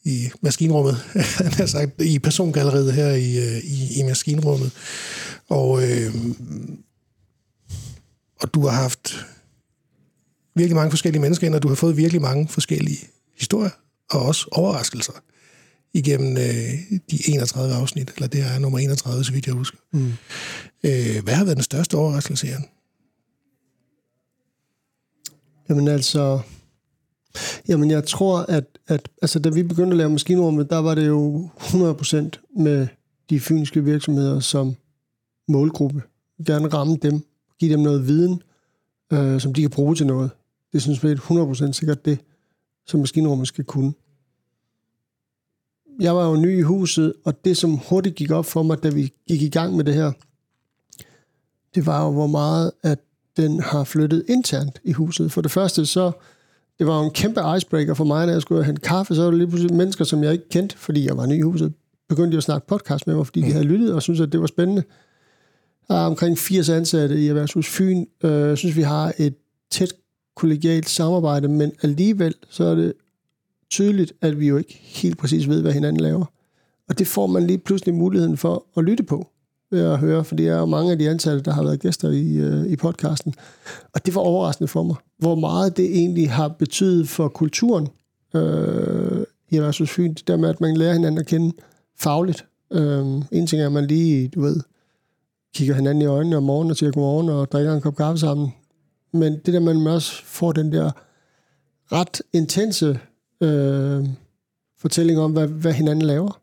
i 0.03 0.29
maskinrummet, 0.41 0.95
han 1.57 1.67
sagt, 1.67 2.01
i 2.01 2.19
persongalleriet 2.19 2.93
her 2.93 3.09
i, 3.09 3.37
øh, 3.37 3.57
i, 3.63 3.99
i 3.99 4.03
maskinrummet. 4.03 4.71
Og, 5.49 5.83
øh, 5.83 6.15
og 8.43 8.53
du 8.53 8.67
har 8.67 8.81
haft 8.81 9.25
virkelig 10.55 10.75
mange 10.75 10.91
forskellige 10.91 11.21
mennesker 11.21 11.47
ind, 11.47 11.55
og 11.55 11.63
du 11.63 11.67
har 11.67 11.75
fået 11.75 11.97
virkelig 11.97 12.21
mange 12.21 12.47
forskellige 12.47 13.07
historier, 13.37 13.69
og 14.11 14.21
også 14.21 14.47
overraskelser 14.51 15.13
igennem 15.93 16.37
øh, 16.37 16.99
de 17.11 17.29
31 17.29 17.73
afsnit, 17.73 18.11
eller 18.15 18.27
det 18.27 18.41
er 18.41 18.59
nummer 18.59 18.79
31, 18.79 19.23
så 19.23 19.31
vidt 19.31 19.45
jeg 19.45 19.55
husker. 19.55 19.77
Mm. 19.91 20.13
Øh, 20.83 21.23
hvad 21.23 21.33
har 21.33 21.43
været 21.43 21.57
den 21.57 21.63
største 21.63 21.95
overraskelse, 21.95 22.47
Jan? 22.47 22.65
Jamen 25.69 25.87
altså, 25.87 26.39
jamen 27.67 27.91
jeg 27.91 28.03
tror, 28.03 28.39
at, 28.39 28.65
at 28.87 29.09
altså, 29.21 29.39
da 29.39 29.49
vi 29.49 29.63
begyndte 29.63 29.91
at 29.91 29.97
lave 29.97 30.09
maskinrummet, 30.09 30.69
der 30.69 30.77
var 30.77 30.95
det 30.95 31.07
jo 31.07 31.49
100% 31.57 32.59
med 32.61 32.87
de 33.29 33.39
fynske 33.39 33.83
virksomheder 33.83 34.39
som 34.39 34.75
målgruppe. 35.47 36.01
Vi 36.37 36.43
gerne 36.43 36.67
ramme 36.67 36.97
dem, 37.01 37.25
give 37.59 37.73
dem 37.73 37.79
noget 37.79 38.07
viden, 38.07 38.41
øh, 39.13 39.41
som 39.41 39.53
de 39.53 39.61
kan 39.61 39.69
bruge 39.69 39.95
til 39.95 40.07
noget. 40.07 40.31
Det 40.73 40.81
synes 40.81 41.03
vi 41.03 41.09
er 41.09 41.15
100% 41.15 41.71
sikkert 41.71 42.05
det, 42.05 42.19
som 42.85 42.99
maskinrummet 42.99 43.47
skal 43.47 43.63
kunne. 43.63 43.93
Jeg 45.99 46.15
var 46.15 46.29
jo 46.29 46.35
ny 46.35 46.59
i 46.59 46.61
huset, 46.61 47.13
og 47.25 47.45
det, 47.45 47.57
som 47.57 47.79
hurtigt 47.89 48.15
gik 48.15 48.31
op 48.31 48.45
for 48.45 48.63
mig, 48.63 48.83
da 48.83 48.89
vi 48.89 49.13
gik 49.27 49.41
i 49.41 49.49
gang 49.49 49.75
med 49.75 49.83
det 49.83 49.93
her, 49.93 50.11
det 51.75 51.85
var 51.85 52.05
jo, 52.05 52.11
hvor 52.11 52.27
meget, 52.27 52.71
at 52.83 52.99
den 53.37 53.59
har 53.59 53.83
flyttet 53.83 54.25
internt 54.29 54.79
i 54.83 54.91
huset. 54.91 55.31
For 55.31 55.41
det 55.41 55.51
første, 55.51 55.85
så 55.85 56.11
det 56.79 56.87
var 56.87 56.99
jo 56.99 57.05
en 57.05 57.11
kæmpe 57.11 57.41
icebreaker 57.57 57.93
for 57.93 58.03
mig, 58.03 58.25
når 58.25 58.33
jeg 58.33 58.41
skulle 58.41 58.63
hente 58.63 58.81
kaffe, 58.81 59.15
så 59.15 59.21
var 59.21 59.29
det 59.29 59.37
lige 59.37 59.47
pludselig 59.47 59.75
mennesker, 59.75 60.05
som 60.05 60.23
jeg 60.23 60.31
ikke 60.31 60.49
kendte, 60.49 60.77
fordi 60.77 61.05
jeg 61.05 61.17
var 61.17 61.25
ny 61.25 61.37
i 61.37 61.41
huset, 61.41 61.73
begyndte 62.09 62.31
de 62.31 62.37
at 62.37 62.43
snakke 62.43 62.67
podcast 62.67 63.07
med 63.07 63.15
mig, 63.15 63.25
fordi 63.25 63.41
de 63.41 63.51
havde 63.51 63.65
lyttet 63.65 63.93
og 63.93 64.01
syntes, 64.01 64.21
at 64.21 64.31
det 64.31 64.39
var 64.41 64.47
spændende. 64.47 64.83
Der 65.87 65.95
er 65.95 66.05
omkring 66.05 66.37
80 66.37 66.69
ansatte 66.69 67.21
i 67.21 67.27
Erhvervshus 67.27 67.67
Fyn. 67.67 68.05
Øh, 68.23 68.49
jeg 68.49 68.57
synes, 68.57 68.75
vi 68.75 68.81
har 68.81 69.13
et 69.17 69.35
tæt 69.71 69.93
kollegialt 70.35 70.89
samarbejde, 70.89 71.47
men 71.47 71.71
alligevel 71.81 72.35
så 72.49 72.63
er 72.63 72.75
det 72.75 72.93
tydeligt, 73.69 74.13
at 74.21 74.39
vi 74.39 74.47
jo 74.47 74.57
ikke 74.57 74.79
helt 74.83 75.17
præcis 75.17 75.49
ved, 75.49 75.61
hvad 75.61 75.73
hinanden 75.73 76.01
laver. 76.01 76.25
Og 76.89 76.99
det 76.99 77.07
får 77.07 77.27
man 77.27 77.47
lige 77.47 77.57
pludselig 77.57 77.95
muligheden 77.95 78.37
for 78.37 78.65
at 78.77 78.83
lytte 78.83 79.03
på 79.03 79.27
ved 79.71 79.81
at 79.81 79.99
høre, 79.99 80.23
for 80.23 80.35
det 80.35 80.47
er 80.47 80.57
jo 80.57 80.65
mange 80.65 80.91
af 80.91 80.97
de 80.97 81.09
ansatte, 81.09 81.41
der 81.41 81.51
har 81.51 81.63
været 81.63 81.79
gæster 81.79 82.09
i, 82.09 82.35
øh, 82.35 82.65
i 82.65 82.75
podcasten. 82.75 83.35
Og 83.93 84.05
det 84.05 84.15
var 84.15 84.21
overraskende 84.21 84.67
for 84.67 84.83
mig, 84.83 84.95
hvor 85.17 85.35
meget 85.35 85.77
det 85.77 85.85
egentlig 85.85 86.31
har 86.31 86.47
betydet 86.47 87.09
for 87.09 87.27
kulturen 87.27 87.87
øh, 88.35 89.23
i 89.49 89.55
Erhvervshus 89.55 89.89
Fyn. 89.89 90.13
Det 90.13 90.27
der 90.27 90.37
med, 90.37 90.49
at 90.49 90.61
man 90.61 90.77
lærer 90.77 90.93
hinanden 90.93 91.19
at 91.19 91.25
kende 91.25 91.55
fagligt. 91.99 92.45
Øh, 92.71 93.05
en 93.31 93.47
ting 93.47 93.61
er, 93.61 93.65
at 93.65 93.71
man 93.71 93.87
lige, 93.87 94.27
du 94.27 94.41
ved, 94.41 94.59
kigger 95.53 95.75
hinanden 95.75 96.01
i 96.01 96.05
øjnene 96.05 96.37
om 96.37 96.43
morgenen 96.43 96.71
og 96.71 96.77
siger 96.77 96.91
godmorgen 96.91 97.29
og 97.29 97.51
drikker 97.51 97.73
en 97.73 97.81
kop 97.81 97.95
kaffe 97.95 98.19
sammen. 98.19 98.53
Men 99.13 99.33
det 99.45 99.53
der, 99.53 99.59
man 99.59 99.87
også 99.87 100.25
får 100.25 100.51
den 100.51 100.71
der 100.71 100.91
ret 101.91 102.21
intense 102.33 102.99
øh, 103.41 104.05
fortælling 104.79 105.19
om, 105.19 105.31
hvad, 105.31 105.47
hvad 105.47 105.73
hinanden 105.73 106.05
laver. 106.05 106.39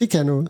Det 0.00 0.10
kan 0.10 0.26
noget. 0.26 0.48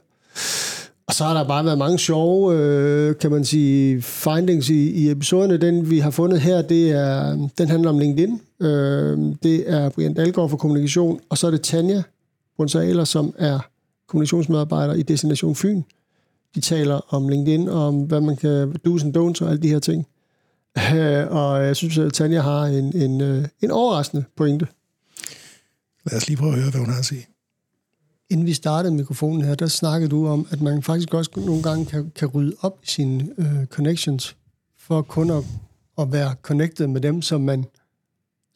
Og 1.07 1.15
så 1.15 1.25
har 1.25 1.35
der 1.35 1.49
bare 1.49 1.65
været 1.65 1.79
mange 1.79 1.99
sjove, 1.99 2.57
øh, 2.57 3.17
kan 3.17 3.31
man 3.31 3.45
sige, 3.45 4.03
findings 4.03 4.71
i, 4.71 4.91
i 4.91 5.11
episoderne. 5.11 5.57
Den, 5.57 5.91
vi 5.91 5.99
har 5.99 6.11
fundet 6.11 6.41
her, 6.41 6.63
det 6.63 6.91
er, 6.91 7.49
den 7.59 7.69
handler 7.69 7.91
om 7.91 7.99
LinkedIn. 7.99 8.41
Øh, 8.61 9.19
det 9.43 9.71
er 9.71 9.89
Brian 9.89 10.15
Dalgaard 10.15 10.51
for 10.51 10.57
kommunikation, 10.57 11.21
og 11.29 11.39
så 11.39 11.47
er 11.47 11.51
det 11.51 11.63
Tanja 11.63 12.03
Brunsaler, 12.57 13.05
som 13.05 13.35
er 13.39 13.59
kommunikationsmedarbejder 14.09 14.95
i 14.95 15.03
Destination 15.03 15.55
Fyn. 15.55 15.83
De 16.55 16.61
taler 16.61 17.15
om 17.15 17.29
LinkedIn, 17.29 17.69
og 17.69 17.87
om 17.87 18.03
hvad 18.03 18.21
man 18.21 18.37
kan, 18.37 18.77
do's 18.87 19.05
and 19.05 19.17
don'ts 19.17 19.45
og 19.45 19.51
alle 19.51 19.63
de 19.63 19.69
her 19.69 19.79
ting. 19.79 20.07
Øh, 20.95 21.27
og 21.31 21.65
jeg 21.67 21.77
synes, 21.77 21.99
at 21.99 22.13
Tanja 22.13 22.41
har 22.41 22.63
en, 22.65 22.97
en, 22.97 23.21
øh, 23.21 23.49
en 23.61 23.71
overraskende 23.71 24.25
pointe. 24.37 24.67
Lad 26.05 26.17
os 26.17 26.27
lige 26.29 26.37
prøve 26.37 26.53
at 26.53 26.59
høre, 26.59 26.71
hvad 26.71 26.81
hun 26.81 26.91
har 26.91 26.99
at 26.99 27.05
sige. 27.05 27.27
Inden 28.31 28.47
vi 28.47 28.53
startede 28.53 28.95
mikrofonen 28.95 29.45
her, 29.45 29.55
der 29.55 29.67
snakkede 29.67 30.11
du 30.11 30.27
om, 30.27 30.47
at 30.51 30.61
man 30.61 30.83
faktisk 30.83 31.15
også 31.15 31.31
nogle 31.37 31.63
gange 31.63 31.87
kan, 31.87 32.13
kan 32.17 32.29
rydde 32.29 32.57
op 32.61 32.79
i 32.83 32.87
sine 32.87 33.29
øh, 33.39 33.67
connections, 33.67 34.37
for 34.79 35.03
kun 35.03 35.31
at, 35.31 35.45
at 35.99 36.13
være 36.13 36.35
connected 36.43 36.87
med 36.87 37.01
dem, 37.01 37.23
som 37.23 37.41
man... 37.41 37.65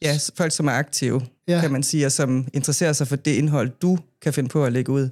Ja, 0.01 0.17
folk, 0.35 0.51
som 0.51 0.67
er 0.67 0.71
aktive, 0.71 1.21
ja. 1.47 1.61
kan 1.61 1.71
man 1.71 1.83
sige, 1.83 2.05
og 2.05 2.11
som 2.11 2.47
interesserer 2.53 2.93
sig 2.93 3.07
for 3.07 3.15
det 3.15 3.31
indhold, 3.31 3.71
du 3.81 3.97
kan 4.21 4.33
finde 4.33 4.49
på 4.49 4.65
at 4.65 4.73
lægge 4.73 4.91
ud. 4.91 5.09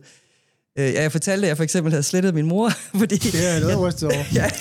Øh, 0.80 0.94
jeg 0.94 1.12
fortalte, 1.12 1.46
at 1.46 1.50
jeg 1.50 1.58
for 1.58 1.64
eksempel 1.64 1.92
havde 1.92 2.04
slettet 2.04 2.34
min 2.34 2.46
mor, 2.46 2.70
fordi 3.00 3.16
Det 3.16 3.56
er 3.56 3.60
noget 3.60 3.80
rystet 3.80 4.04
over. 4.04 4.24
jeg, 4.34 4.52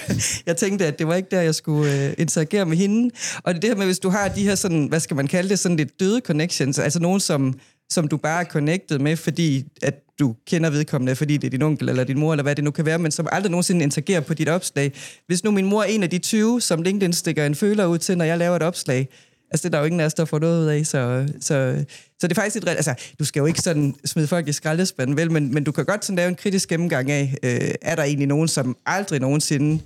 jeg 0.47 0.57
tænkte, 0.57 0.87
at 0.87 0.99
det 0.99 1.07
var 1.07 1.15
ikke 1.15 1.29
der, 1.31 1.41
jeg 1.41 1.55
skulle 1.55 2.07
øh, 2.07 2.15
interagere 2.19 2.67
med 2.67 2.77
hende. 2.77 3.11
Og 3.43 3.55
det 3.55 3.63
det 3.63 3.71
her 3.71 3.77
med, 3.77 3.87
hvis 3.87 3.99
du 3.99 4.09
har 4.09 4.29
de 4.29 4.43
her 4.43 4.55
sådan, 4.55 4.87
hvad 4.87 5.01
skal 5.01 5.17
man 5.17 5.27
kalde 5.27 5.49
det, 5.49 5.59
sådan 5.59 5.77
lidt 5.77 6.01
døde 6.01 6.21
connections, 6.21 6.79
altså 6.79 7.01
nogen, 7.01 7.21
som, 7.21 7.55
som 7.91 8.09
du 8.09 8.17
bare 8.17 8.41
er 8.41 8.49
connected 8.49 8.99
med, 8.99 9.17
fordi 9.17 9.65
at 9.83 9.95
du 10.19 10.35
kender 10.47 10.71
vedkommende, 10.71 11.17
fordi 11.17 11.37
det 11.37 11.47
er 11.47 11.51
din 11.51 11.63
onkel 11.63 11.89
eller 11.89 12.05
din 12.05 12.19
mor, 12.19 12.33
eller 12.33 12.43
hvad 12.43 12.55
det 12.55 12.65
nu 12.65 12.71
kan 12.71 12.87
være, 12.87 12.99
men 12.99 13.11
som 13.11 13.29
aldrig 13.33 13.51
nogensinde 13.51 13.83
interagerer 13.83 14.21
på 14.21 14.35
dit 14.35 14.49
opslag. 14.49 14.93
Hvis 15.27 15.45
nu 15.45 15.51
min 15.51 15.67
mor 15.67 15.83
er 15.83 15.87
en 15.87 16.03
af 16.03 16.11
de 16.11 16.19
20, 16.19 16.61
som 16.61 16.83
LinkedIn 16.83 17.13
stikker 17.13 17.47
en 17.47 17.55
føler 17.55 17.87
ud 17.87 17.99
til, 17.99 18.19
når 18.19 18.25
jeg 18.25 18.39
laver 18.39 18.57
et 18.57 18.63
opslag, 18.63 19.09
Altså, 19.51 19.69
det 19.69 19.75
er 19.75 19.79
der 19.79 19.79
jo 19.79 19.85
ingen 19.85 20.01
af 20.01 20.05
os, 20.05 20.15
der 20.15 20.25
får 20.25 20.39
noget 20.39 20.63
ud 20.63 20.67
af, 20.67 20.87
så, 20.87 21.29
så, 21.41 21.85
så 22.21 22.29
det 22.29 22.31
er 22.39 22.41
faktisk 22.41 22.57
et... 22.57 22.69
Altså, 22.69 22.95
du 23.19 23.25
skal 23.25 23.41
jo 23.41 23.47
ikke 23.47 23.61
sådan 23.61 23.95
smide 24.05 24.27
folk 24.27 24.49
i 24.49 24.53
skraldespanden, 24.53 25.17
vel, 25.17 25.31
men, 25.31 25.55
men 25.55 25.65
du 25.65 25.73
kan 25.73 25.85
godt 25.85 26.05
sådan 26.05 26.17
lave 26.17 26.29
en 26.29 26.35
kritisk 26.35 26.69
gennemgang 26.69 27.11
af, 27.11 27.35
øh, 27.43 27.71
er 27.83 27.95
der 27.95 28.03
egentlig 28.03 28.29
nogen, 28.29 28.49
som 28.49 28.77
aldrig 28.87 29.21
nogensinde... 29.21 29.83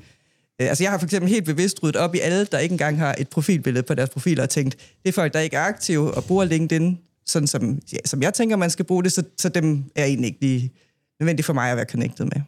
Øh, 0.61 0.69
altså, 0.69 0.85
jeg 0.85 0.91
har 0.91 0.99
for 0.99 1.07
eksempel 1.07 1.31
helt 1.31 1.45
bevidst 1.45 1.83
ryddet 1.83 1.97
op 1.97 2.15
i 2.15 2.19
alle, 2.19 2.45
der 2.45 2.59
ikke 2.59 2.73
engang 2.73 2.99
har 2.99 3.15
et 3.19 3.29
profilbillede 3.29 3.83
på 3.83 3.95
deres 3.95 4.11
profiler, 4.11 4.43
og 4.43 4.51
tænkt, 4.51 4.77
det 5.03 5.09
er 5.09 5.13
folk, 5.13 5.33
der 5.33 5.41
ikke 5.41 5.57
er 5.57 5.61
aktive 5.63 6.15
og 6.15 6.25
bruger 6.25 6.45
LinkedIn, 6.45 6.99
sådan 7.27 7.49
som, 7.49 7.79
ja, 7.93 7.99
som 8.05 8.23
jeg 8.23 8.35
tænker, 8.35 8.57
man 8.57 8.71
skal 8.71 8.85
bruge 8.85 9.05
det, 9.05 9.13
så, 9.13 9.23
så 9.39 9.49
dem 9.49 9.85
er 9.97 10.05
egentlig 10.05 10.27
ikke 10.27 10.41
lige 10.41 10.73
nødvendigt 11.21 11.47
for 11.47 11.53
mig 11.53 11.71
at 11.71 11.77
være 11.77 11.87
connected 11.87 12.25
med. 12.25 12.43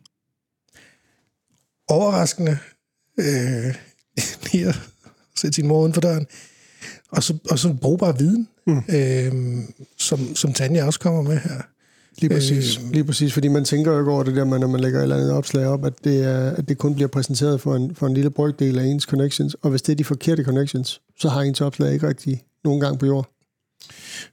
Overraskende 1.89 2.59
øh, 3.19 3.75
lige 4.53 4.69
at 4.69 4.81
sætte 5.37 5.55
sin 5.55 5.67
mor 5.67 5.81
uden 5.81 5.95
for 5.95 6.01
døren. 6.01 6.27
Og 7.09 7.23
så, 7.23 7.35
og 7.51 7.59
så 7.59 7.75
brugbar 7.81 8.13
viden, 8.13 8.49
mm. 8.67 8.83
øh, 8.89 9.33
som, 9.99 10.35
som 10.35 10.53
Tanja 10.53 10.85
også 10.85 11.01
kommer 11.01 11.23
med 11.23 11.39
her. 11.39 11.63
Lige 12.19 12.31
præcis, 12.35 12.79
øh, 12.79 12.93
lige 12.93 13.05
præcis, 13.05 13.33
fordi 13.33 13.49
man 13.49 13.65
tænker 13.65 13.93
jo 13.93 13.99
ikke 13.99 14.11
over 14.11 14.23
det 14.23 14.37
der, 14.37 14.45
når 14.45 14.67
man 14.67 14.81
lægger 14.81 14.99
et 14.99 15.03
eller 15.03 15.17
andet 15.17 15.33
opslag 15.33 15.67
op, 15.67 15.85
at 15.85 15.93
det, 16.05 16.25
er, 16.25 16.51
at 16.51 16.69
det 16.69 16.79
kun 16.79 16.95
bliver 16.95 17.09
præsenteret 17.09 17.61
for 17.61 17.77
en, 17.77 17.95
for 17.95 18.07
en 18.07 18.15
lille 18.15 18.31
brygdel 18.31 18.79
af 18.79 18.85
ens 18.85 19.03
connections, 19.03 19.55
og 19.55 19.71
hvis 19.71 19.83
det 19.83 19.93
er 19.93 19.97
de 19.97 20.05
forkerte 20.05 20.45
connections, 20.45 21.01
så 21.21 21.29
har 21.29 21.41
ens 21.41 21.61
opslag 21.61 21.93
ikke 21.93 22.09
rigtig 22.09 22.43
nogen 22.65 22.81
gang 22.81 22.99
på 22.99 23.07
jord. 23.07 23.29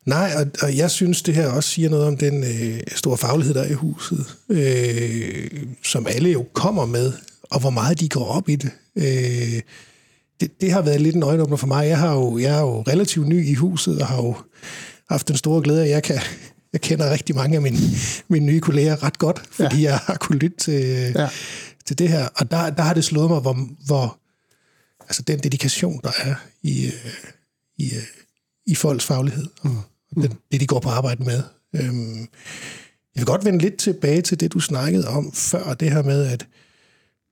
Nej, 0.05 0.31
og, 0.37 0.47
og 0.61 0.77
jeg 0.77 0.91
synes, 0.91 1.21
det 1.21 1.35
her 1.35 1.47
også 1.47 1.69
siger 1.69 1.89
noget 1.89 2.07
om 2.07 2.17
den 2.17 2.43
øh, 2.43 2.79
store 2.95 3.17
faglighed, 3.17 3.53
der 3.53 3.61
er 3.61 3.69
i 3.69 3.73
huset, 3.73 4.25
øh, 4.49 5.63
som 5.83 6.07
alle 6.07 6.29
jo 6.29 6.45
kommer 6.53 6.85
med, 6.85 7.13
og 7.43 7.59
hvor 7.59 7.69
meget 7.69 7.99
de 7.99 8.09
går 8.09 8.25
op 8.25 8.49
i 8.49 8.55
det. 8.55 8.71
Øh, 8.95 9.61
det, 10.39 10.61
det 10.61 10.71
har 10.71 10.81
været 10.81 11.01
lidt 11.01 11.15
en 11.15 11.23
øjenåbner 11.23 11.57
for 11.57 11.67
mig. 11.67 11.87
Jeg, 11.87 11.97
har 11.97 12.13
jo, 12.13 12.37
jeg 12.37 12.55
er 12.55 12.61
jo 12.61 12.81
relativt 12.81 13.27
ny 13.27 13.47
i 13.47 13.53
huset, 13.53 14.01
og 14.01 14.07
har 14.07 14.17
jo 14.17 14.35
haft 15.09 15.27
den 15.27 15.37
store 15.37 15.61
glæde, 15.61 15.83
at 15.83 15.89
jeg 15.89 16.03
kan 16.03 16.19
jeg 16.73 16.81
kender 16.81 17.11
rigtig 17.11 17.35
mange 17.35 17.55
af 17.55 17.61
mine, 17.61 17.77
mine 18.27 18.45
nye 18.45 18.59
kolleger 18.59 19.03
ret 19.03 19.17
godt, 19.17 19.41
fordi 19.51 19.81
ja. 19.81 19.89
jeg 19.89 19.97
har 19.97 20.15
kunnet 20.15 20.43
lytte 20.43 20.57
til, 20.57 21.11
ja. 21.15 21.29
til 21.85 21.99
det 21.99 22.09
her. 22.09 22.27
Og 22.35 22.51
der, 22.51 22.69
der 22.69 22.83
har 22.83 22.93
det 22.93 23.03
slået 23.03 23.29
mig, 23.29 23.39
hvor, 23.39 23.67
hvor 23.85 24.19
altså 25.01 25.21
den 25.21 25.39
dedikation, 25.39 25.99
der 26.03 26.11
er 26.23 26.35
i, 26.63 26.91
i, 27.77 27.91
i 28.65 28.75
folks 28.75 29.05
faglighed, 29.05 29.47
og 29.61 29.83
den, 30.15 30.33
det, 30.51 30.61
de 30.61 30.67
går 30.67 30.79
på 30.79 30.89
arbejde 30.89 31.23
med. 31.23 31.43
Øhm, 31.75 32.19
jeg 33.15 33.21
vil 33.21 33.25
godt 33.25 33.45
vende 33.45 33.59
lidt 33.59 33.77
tilbage 33.77 34.21
til 34.21 34.39
det, 34.39 34.53
du 34.53 34.59
snakkede 34.59 35.07
om 35.07 35.31
før, 35.33 35.73
det 35.73 35.91
her 35.91 36.03
med 36.03 36.25
at 36.25 36.47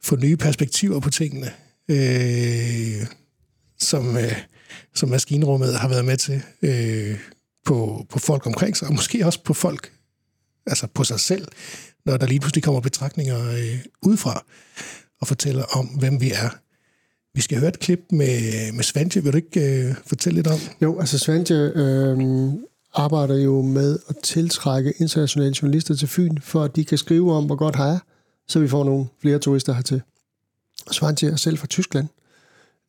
få 0.03 0.15
nye 0.15 0.37
perspektiver 0.37 0.99
på 0.99 1.09
tingene, 1.09 1.51
øh, 1.89 3.07
som, 3.79 4.17
øh, 4.17 4.37
som 4.95 5.09
maskinrummet 5.09 5.75
har 5.75 5.87
været 5.87 6.05
med 6.05 6.17
til. 6.17 6.41
Øh, 6.61 7.19
på, 7.67 8.05
på 8.09 8.19
folk 8.19 8.45
omkring 8.45 8.77
sig, 8.77 8.87
og 8.87 8.93
måske 8.93 9.25
også 9.25 9.43
på 9.43 9.53
folk, 9.53 9.91
altså 10.65 10.87
på 10.93 11.03
sig 11.03 11.19
selv, 11.19 11.47
når 12.05 12.17
der 12.17 12.27
lige 12.27 12.39
pludselig 12.39 12.63
kommer 12.63 12.81
betragtninger 12.81 13.51
øh, 13.51 13.79
udefra 14.01 14.45
og 15.21 15.27
fortæller 15.27 15.63
om, 15.63 15.85
hvem 15.85 16.21
vi 16.21 16.31
er. 16.31 16.49
Vi 17.33 17.41
skal 17.41 17.59
høre 17.59 17.69
et 17.69 17.79
klip 17.79 17.99
med, 18.11 18.71
med 18.73 18.83
Svante. 18.83 19.23
Vil 19.23 19.31
du 19.31 19.37
ikke 19.37 19.87
øh, 19.87 19.95
fortælle 20.05 20.35
lidt 20.35 20.47
om? 20.47 20.59
Jo, 20.81 20.99
altså 20.99 21.19
Svante 21.19 21.53
øh, 21.53 22.17
arbejder 22.93 23.35
jo 23.35 23.61
med 23.61 23.99
at 24.09 24.15
tiltrække 24.23 24.93
internationale 24.99 25.55
journalister 25.61 25.95
til 25.95 26.07
Fyn, 26.07 26.37
for 26.41 26.63
at 26.63 26.75
de 26.75 26.85
kan 26.85 26.97
skrive 26.97 27.33
om, 27.33 27.45
hvor 27.45 27.55
godt 27.55 27.75
her 27.75 27.83
er, 27.83 27.99
så 28.47 28.59
vi 28.59 28.67
får 28.67 28.83
nogle 28.83 29.05
flere 29.21 29.39
turister 29.39 29.73
hertil. 29.73 30.01
Svante 30.91 31.27
er 31.27 31.35
selv 31.35 31.57
fra 31.57 31.67
Tyskland, 31.67 32.07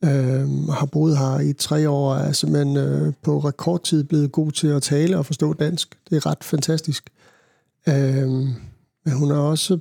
øh, 0.04 0.68
har 0.68 0.86
boet 0.86 1.18
her 1.18 1.40
i 1.40 1.52
tre 1.52 1.90
år, 1.90 2.14
og 2.14 2.20
er 2.20 2.32
simpelthen 2.32 2.76
øh, 2.76 3.12
på 3.22 3.38
rekordtid 3.38 4.04
blevet 4.04 4.32
god 4.32 4.52
til 4.52 4.68
at 4.68 4.82
tale 4.82 5.18
og 5.18 5.26
forstå 5.26 5.52
dansk. 5.52 5.98
Det 6.10 6.16
er 6.16 6.26
ret 6.26 6.44
fantastisk. 6.44 7.10
Øh, 7.88 8.28
men 9.04 9.14
hun 9.14 9.30
er 9.30 9.36
også 9.36 9.78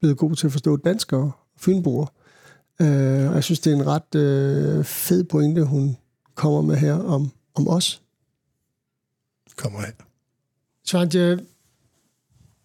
blevet 0.00 0.16
god 0.16 0.34
til 0.36 0.46
at 0.46 0.52
forstå 0.52 0.76
danskere 0.76 1.20
og 1.20 1.32
fynboer. 1.56 2.06
Øh, 2.80 3.28
og 3.28 3.34
jeg 3.34 3.44
synes, 3.44 3.60
det 3.60 3.72
er 3.72 3.76
en 3.76 3.86
ret 3.86 4.14
øh, 4.14 4.84
fed 4.84 5.24
pointe, 5.24 5.64
hun 5.64 5.96
kommer 6.34 6.62
med 6.62 6.76
her 6.76 6.94
om, 6.94 7.30
om 7.54 7.68
os. 7.68 8.02
Kommer 9.56 9.80
her. 9.80 9.92
Svante, 10.84 11.36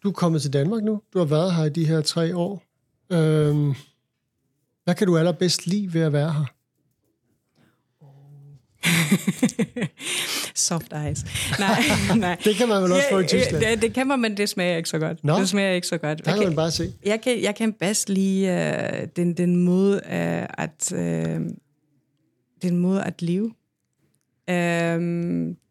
du 0.04 0.10
er 0.10 0.14
kommet 0.14 0.42
til 0.42 0.54
Danmark 0.54 0.84
nu. 0.84 1.02
Du 1.14 1.18
har 1.20 1.26
været 1.26 1.56
her 1.56 1.64
i 1.64 1.70
de 1.70 1.86
her 1.86 2.02
tre 2.02 2.36
år. 2.36 2.64
Øh, 3.10 3.76
hvad 4.84 4.96
kan 4.96 5.08
du 5.08 5.18
allerbedst 5.18 5.68
lide 5.68 5.94
ved 5.94 6.02
at 6.02 6.14
være 6.14 6.34
her? 6.34 6.46
Soft 10.56 10.94
ice. 11.12 11.26
Nej, 11.60 11.82
nej. 12.18 12.38
det 12.44 12.56
kan 12.56 12.70
man 12.70 12.84
vel 12.84 12.92
også 12.92 13.06
få 13.12 13.20
i 13.20 13.28
Tyskland? 13.28 13.66
Det, 13.66 13.82
det 13.82 13.94
kan 13.94 14.08
man, 14.08 14.20
men 14.20 14.38
det 14.38 14.50
smager 14.50 14.78
ikke 14.78 14.90
så 14.90 15.00
godt. 15.00 15.24
Nå, 15.24 15.40
det 15.40 15.50
smager 15.50 15.72
ikke 15.72 15.88
så 15.88 15.98
godt. 15.98 16.26
Der 16.26 16.36
kan 16.36 16.44
man 16.44 16.56
bare 16.56 16.72
se. 16.72 16.94
Jeg 17.06 17.22
kan, 17.22 17.42
jeg 17.42 17.56
kan 17.56 17.74
bedst 17.74 18.10
lide 18.10 18.48
uh, 18.48 19.08
den, 19.16 19.34
den 19.34 19.56
måde 19.56 20.02
uh, 20.06 20.64
at 20.64 20.94
uh, 20.94 21.00
den 22.62 22.78
måde 22.78 23.04
at 23.04 23.22
leve. 23.22 23.46
Uh, 24.48 24.56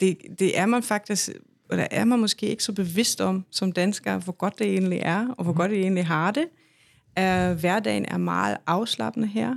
det, 0.01 0.17
det 0.39 0.59
er 0.59 0.67
man 0.67 0.83
faktisk 0.83 1.31
eller 1.71 1.87
er 1.91 2.05
man 2.05 2.19
måske 2.19 2.47
ikke 2.47 2.65
så 2.65 2.73
bevidst 2.73 3.21
om 3.21 3.45
som 3.51 3.73
dansker, 3.73 4.19
hvor 4.19 4.33
godt 4.33 4.59
det 4.59 4.67
egentlig 4.67 4.99
er, 5.03 5.35
og 5.39 5.45
hvor 5.45 5.53
mm. 5.53 5.57
godt 5.57 5.71
det 5.71 5.81
egentlig 5.81 6.07
har 6.07 6.31
det. 6.31 6.45
Uh, 7.19 7.59
hverdagen 7.61 8.05
er 8.09 8.19
meget 8.19 8.57
afslappende 8.67 9.29
her. 9.29 9.55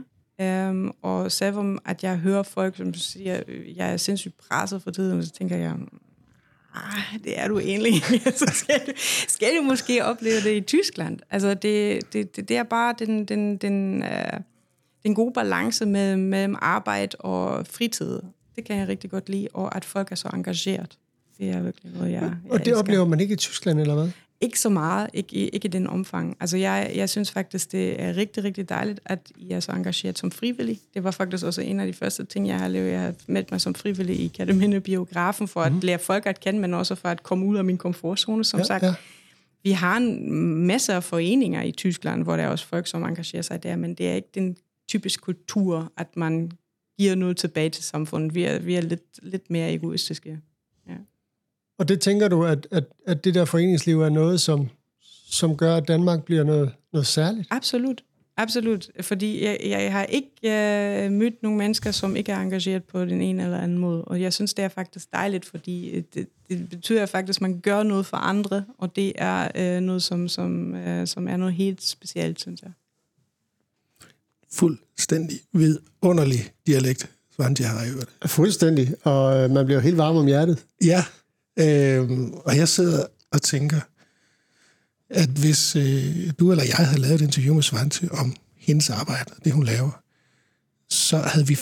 Um, 0.70 0.94
og 1.02 1.32
selvom 1.32 1.80
at 1.86 2.04
jeg 2.04 2.18
hører 2.18 2.44
folk, 2.44 2.78
som 2.78 2.94
siger, 2.94 3.36
at 3.36 3.44
jeg 3.76 3.94
er 3.94 3.98
sindssygt 3.98 4.38
presset 4.38 4.82
for 4.82 4.92
tiden, 4.92 5.26
så 5.26 5.32
tænker 5.32 5.58
jeg, 5.58 5.76
ah, 6.76 7.20
det 7.24 7.40
er 7.40 7.48
du 7.48 7.60
egentlig. 7.60 7.94
så 8.42 8.52
skal 8.54 8.82
du, 8.88 8.92
skal 9.28 9.58
du 9.58 9.62
måske 9.62 10.06
opleve 10.06 10.42
det 10.42 10.56
i 10.56 10.62
Tyskland. 10.62 11.20
Altså, 11.30 11.54
det, 11.54 12.14
det, 12.14 12.36
det, 12.36 12.50
det 12.50 12.58
er 12.58 12.64
bare 12.64 12.96
den, 13.00 13.26
den, 13.26 13.58
den, 13.58 14.04
uh, 14.04 14.40
den 15.04 15.16
gode 15.16 15.34
balance 15.34 15.86
med, 15.86 16.18
mellem 16.18 16.56
arbejde 16.62 17.18
og 17.20 17.68
fritid. 17.68 18.20
Det 18.56 18.66
kan 18.66 18.78
jeg 18.78 18.88
rigtig 18.88 19.10
godt 19.10 19.30
lide, 19.30 19.48
og 19.54 19.76
at 19.76 19.86
folk 19.86 20.12
er 20.12 20.16
så 20.16 20.30
engageret. 20.34 20.98
Det 21.38 21.50
er 21.50 21.62
virkelig 21.62 21.94
noget, 21.94 22.12
jeg, 22.12 22.22
jeg 22.22 22.32
Og 22.50 22.60
det 22.60 22.68
elsker. 22.68 22.80
oplever 22.80 23.06
man 23.06 23.20
ikke 23.20 23.34
i 23.34 23.38
Tyskland, 23.38 23.80
eller 23.80 23.94
hvad? 23.94 24.10
Ikke 24.44 24.60
så 24.60 24.70
meget, 24.70 25.10
ikke, 25.14 25.36
ikke 25.36 25.66
i 25.66 25.70
den 25.70 25.88
omfang. 25.88 26.38
Altså 26.40 26.58
jeg, 26.58 26.92
jeg 26.96 27.10
synes 27.10 27.32
faktisk, 27.32 27.72
det 27.72 28.02
er 28.02 28.16
rigtig, 28.18 28.44
rigtig 28.44 28.70
dejligt, 28.70 29.00
at 29.06 29.32
I 29.36 29.52
er 29.52 29.60
så 29.60 29.72
engageret 29.72 30.20
som 30.20 30.32
frivillig. 30.32 30.80
Det 30.94 31.04
var 31.04 31.12
faktisk 31.12 31.46
også 31.46 31.62
en 31.62 31.80
af 31.80 31.88
de 31.88 31.94
første 31.94 32.26
ting, 32.26 32.48
jeg 32.48 32.58
har 32.60 32.68
lavet. 32.68 32.92
Jeg 32.92 33.02
har 33.02 33.14
meldt 33.28 33.52
mig 33.52 33.62
som 33.62 33.76
frivillig 33.76 34.20
i 34.20 34.28
Kataminde 34.28 34.80
Biografen, 34.80 35.48
for 35.48 35.62
at 35.62 35.72
mm. 35.72 35.80
lære 35.84 36.00
folk 36.00 36.26
at 36.26 36.40
kende, 36.40 36.60
men 36.60 36.74
også 36.74 36.96
for 36.96 37.10
at 37.10 37.24
komme 37.24 37.46
ud 37.46 37.58
af 37.58 37.66
min 37.66 37.78
komfortzone, 37.78 38.44
som 38.46 38.60
ja, 38.60 38.66
sagt. 38.66 38.84
Ja. 38.84 38.94
Vi 39.64 39.72
har 39.72 39.98
en 39.98 40.66
masse 40.68 40.94
af 40.94 41.04
foreninger 41.04 41.62
i 41.62 41.72
Tyskland, 41.72 42.24
hvor 42.24 42.38
der 42.38 42.44
er 42.44 42.48
også 42.48 42.68
folk, 42.68 42.88
som 42.88 43.04
engagerer 43.04 43.42
sig 43.42 43.64
der, 43.64 43.76
men 43.76 43.94
det 43.96 44.10
er 44.10 44.14
ikke 44.14 44.30
den 44.36 44.58
typiske 44.90 45.22
kultur, 45.22 45.92
at 45.98 46.18
man 46.18 46.52
giver 47.00 47.16
noget 47.16 47.38
tilbage 47.38 47.70
til 47.70 47.84
samfundet. 47.84 48.36
Vi 48.36 48.44
er, 48.44 48.60
vi 48.60 48.76
er 48.76 48.82
lidt, 48.82 49.20
lidt 49.22 49.50
mere 49.50 49.74
egoistiske. 49.74 50.40
Og 51.78 51.88
det 51.88 52.02
tænker 52.02 52.28
du, 52.28 52.46
at, 52.46 52.68
at, 52.72 52.84
at 53.08 53.24
det 53.24 53.34
der 53.34 53.46
foreningsliv 53.46 54.02
er 54.02 54.10
noget, 54.10 54.42
som, 54.42 54.70
som 55.26 55.58
gør, 55.58 55.76
at 55.76 55.88
Danmark 55.88 56.24
bliver 56.24 56.44
noget, 56.44 56.72
noget 56.94 57.08
særligt? 57.08 57.48
Absolut. 57.52 58.04
Absolut, 58.38 58.90
fordi 59.02 59.44
jeg, 59.44 59.58
jeg 59.64 59.92
har 59.92 60.04
ikke 60.04 60.32
uh, 60.44 61.12
mødt 61.12 61.44
nogle 61.44 61.58
mennesker, 61.58 61.92
som 61.92 62.16
ikke 62.16 62.32
er 62.32 62.40
engageret 62.40 62.84
på 62.84 63.06
den 63.06 63.22
ene 63.22 63.44
eller 63.44 63.58
anden 63.58 63.78
måde, 63.78 64.04
og 64.06 64.22
jeg 64.22 64.34
synes, 64.34 64.54
det 64.54 64.66
er 64.66 64.70
faktisk 64.70 65.14
dejligt, 65.14 65.46
fordi 65.46 66.02
det, 66.14 66.28
det 66.50 66.70
betyder 66.70 67.06
faktisk, 67.06 67.38
at 67.38 67.42
man 67.42 67.60
gør 67.60 67.84
noget 67.84 68.06
for 68.06 68.18
andre, 68.18 68.66
og 68.78 68.96
det 68.96 69.14
er 69.16 69.76
uh, 69.78 69.84
noget, 69.84 70.04
som, 70.04 70.28
som, 70.28 70.74
uh, 70.74 71.08
som 71.08 71.28
er 71.28 71.38
noget 71.38 71.54
helt 71.54 71.84
specielt, 71.84 72.42
synes 72.42 72.62
jeg. 72.62 72.72
Fuldstændig 74.52 75.40
vidunderlig 75.52 76.40
dialekt, 76.68 77.10
Svante 77.36 77.64
har 77.64 77.86
i 77.86 77.90
øvrigt. 77.90 78.10
Fuldstændig, 78.26 78.96
og 79.04 79.52
man 79.52 79.66
bliver 79.66 79.80
helt 79.80 79.98
varm 79.98 80.16
om 80.16 80.26
hjertet. 80.26 80.66
Ja, 80.86 81.04
Øhm, 81.60 82.34
og 82.34 82.58
jeg 82.58 82.68
sidder 82.68 83.06
og 83.32 83.42
tænker, 83.42 83.80
at 85.10 85.30
hvis 85.30 85.76
øh, 85.76 86.32
du 86.40 86.52
eller 86.52 86.64
jeg 86.64 86.76
havde 86.76 87.02
lavet 87.02 87.16
et 87.16 87.22
interview 87.22 87.54
med 87.54 87.64
Svante 87.64 88.10
om 88.12 88.36
hendes 88.58 88.90
arbejde, 88.90 89.32
det 89.44 89.52
hun 89.52 89.64
laver, 89.64 90.02
så 90.90 91.18
havde 91.18 91.48
vi 91.48 91.60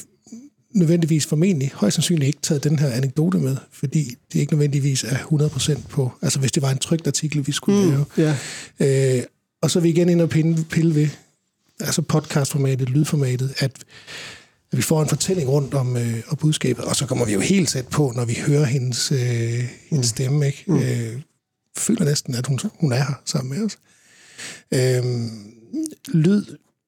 nødvendigvis 0.74 1.26
formentlig 1.26 1.72
højst 1.76 1.96
sandsynligt 1.96 2.28
ikke 2.28 2.40
taget 2.42 2.64
den 2.64 2.80
her 2.80 2.90
anekdote 2.90 3.38
med, 3.38 3.58
fordi 3.72 4.16
det 4.34 4.40
ikke 4.40 4.54
nødvendigvis 4.54 5.04
er 5.04 5.18
100% 5.18 5.88
på, 5.90 6.12
altså 6.22 6.40
hvis 6.40 6.52
det 6.52 6.64
var 6.64 6.72
en 6.72 6.78
trygt 6.78 7.08
artikel, 7.08 7.48
vi 7.48 7.52
skulle 7.52 7.84
mm, 7.84 7.90
lave. 7.90 8.06
Ja. 8.18 9.18
Øh, 9.18 9.24
og 9.62 9.72
så 9.72 9.80
er 9.80 9.84
vi 9.84 9.90
igen 9.90 10.10
inde 10.10 10.24
og 10.24 10.30
pille, 10.30 10.66
pille 10.70 10.96
ved, 10.96 11.10
altså 11.80 12.02
podcastformatet, 12.02 12.90
lydformatet, 12.90 13.54
at, 13.58 13.72
at 14.72 14.78
vi 14.78 14.82
får 14.82 15.02
en 15.02 15.10
fortælling 15.10 15.50
rundt 15.50 15.74
om, 15.74 15.98
øh, 15.98 16.24
om 16.28 16.38
budskabet, 16.38 16.86
og 16.86 16.96
så 16.96 17.06
kommer 17.06 17.26
vi 17.26 17.34
jo 17.34 17.40
helt 17.40 17.70
tæt 17.70 17.88
på, 17.88 18.14
når 18.16 18.26
vi 18.26 18.34
hører 18.48 18.66
hendes, 18.66 19.12
øh, 19.12 19.70
hendes 19.90 20.08
stemme, 20.08 20.46
ikke? 20.48 20.64
Mm. 20.68 20.80
Øh, 20.80 21.22
føler 21.78 22.06
næsten, 22.06 22.36
at 22.36 22.48
hun, 22.48 22.60
hun 22.80 22.92
er 22.92 22.96
her 22.96 23.22
sammen 23.26 23.58
med 23.60 23.66
os. 23.66 23.78
Øh, 24.74 25.04
lyd, 26.14 26.46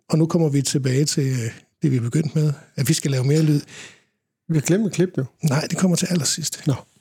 og 0.09 0.17
nu 0.17 0.25
kommer 0.25 0.49
vi 0.49 0.61
tilbage 0.61 1.05
til 1.05 1.27
øh, 1.27 1.51
det, 1.81 1.91
vi 1.91 1.95
er 1.95 2.01
begyndt 2.01 2.35
med, 2.35 2.53
at 2.75 2.89
vi 2.89 2.93
skal 2.93 3.11
lave 3.11 3.23
mere 3.23 3.41
lyd. 3.41 3.61
Vi 4.49 4.55
har 4.55 4.61
glemt 4.61 4.87
et 4.87 4.93
klip, 4.93 5.09
jo. 5.17 5.25
Nej, 5.43 5.67
det 5.69 5.77
kommer 5.77 5.97
til 5.97 6.07
allersidst. 6.11 6.67
Nå. 6.67 6.73
Øh, 6.73 6.92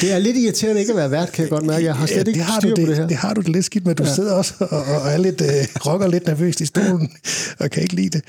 Det 0.00 0.12
er 0.12 0.18
lidt 0.18 0.36
irriterende 0.36 0.80
ikke 0.80 0.92
at 0.92 0.96
være 0.96 1.10
vært, 1.10 1.32
kan 1.32 1.42
jeg 1.42 1.50
godt 1.50 1.66
mærke. 1.66 1.84
Jeg 1.84 1.94
har 1.94 2.06
slet 2.06 2.28
ikke 2.28 2.38
det 2.38 2.46
har, 2.46 2.60
styr 2.60 2.68
du 2.68 2.74
på 2.74 2.80
det, 2.80 2.88
det 2.88 2.96
her. 2.96 3.08
det 3.08 3.16
har 3.16 3.34
du 3.34 3.40
det 3.40 3.48
lidt 3.48 3.64
skidt 3.64 3.86
med. 3.86 3.94
Du 3.94 4.04
ja. 4.04 4.14
sidder 4.14 4.34
også 4.34 4.54
og, 4.60 4.84
og 4.84 5.10
er 5.10 5.18
lidt, 5.18 5.40
øh, 5.40 5.86
rocker 5.86 6.08
lidt 6.08 6.26
nervøst 6.26 6.60
i 6.60 6.66
stolen, 6.66 7.10
og 7.58 7.70
kan 7.70 7.82
ikke 7.82 7.94
lide 7.94 8.18
det. 8.18 8.22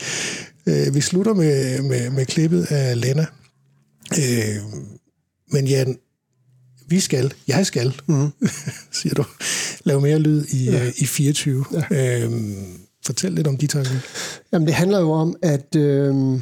Øh, 0.65 0.95
vi 0.95 1.01
slutter 1.01 1.33
med, 1.33 1.81
med, 1.81 2.09
med 2.09 2.25
klippet 2.25 2.65
af 2.69 3.01
Lena. 3.01 3.25
Øh, 4.17 4.55
men 5.51 5.67
Jan, 5.67 5.97
vi 6.87 6.99
skal, 6.99 7.33
jeg 7.47 7.65
skal, 7.65 7.93
mm. 8.07 8.29
siger 9.01 9.15
du, 9.15 9.23
lave 9.83 10.01
mere 10.01 10.19
lyd 10.19 10.45
i, 10.45 10.65
ja. 10.65 10.85
øh, 10.85 10.93
i 10.97 11.05
24. 11.05 11.65
Ja. 11.91 12.23
Øh, 12.25 12.31
fortæl 13.05 13.31
lidt 13.31 13.47
om 13.47 13.57
de 13.57 13.67
tanker. 13.67 13.91
Jamen, 14.53 14.67
det 14.67 14.75
handler 14.75 14.99
jo 14.99 15.11
om, 15.11 15.35
at 15.41 15.75
øh, 15.75 16.39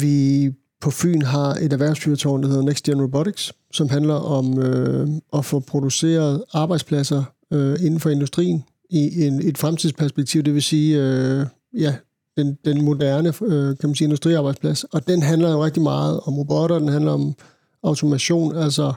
vi 0.00 0.50
på 0.82 0.90
Fyn 0.90 1.22
har 1.22 1.54
et 1.54 1.72
erhvervsfyrtårn, 1.72 2.42
der 2.42 2.48
hedder 2.48 2.62
Next 2.62 2.84
Gen 2.84 3.02
Robotics, 3.02 3.52
som 3.72 3.88
handler 3.88 4.14
om 4.14 4.58
øh, 4.58 5.08
at 5.34 5.44
få 5.44 5.60
produceret 5.60 6.44
arbejdspladser 6.52 7.24
øh, 7.50 7.76
inden 7.80 8.00
for 8.00 8.10
industrien 8.10 8.64
i 8.90 9.26
en, 9.26 9.48
et 9.48 9.58
fremtidsperspektiv, 9.58 10.42
det 10.42 10.54
vil 10.54 10.62
sige, 10.62 11.02
øh, 11.02 11.46
ja, 11.78 11.94
den, 12.36 12.58
den 12.64 12.84
moderne, 12.84 13.28
øh, 13.42 13.78
kan 13.78 13.88
man 13.88 13.94
sige, 13.94 14.06
industriarbejdsplads. 14.06 14.84
Og 14.84 15.08
den 15.08 15.22
handler 15.22 15.50
jo 15.52 15.64
rigtig 15.64 15.82
meget 15.82 16.20
om 16.20 16.38
robotter, 16.38 16.78
den 16.78 16.88
handler 16.88 17.12
om 17.12 17.34
automation, 17.82 18.56
altså 18.56 18.92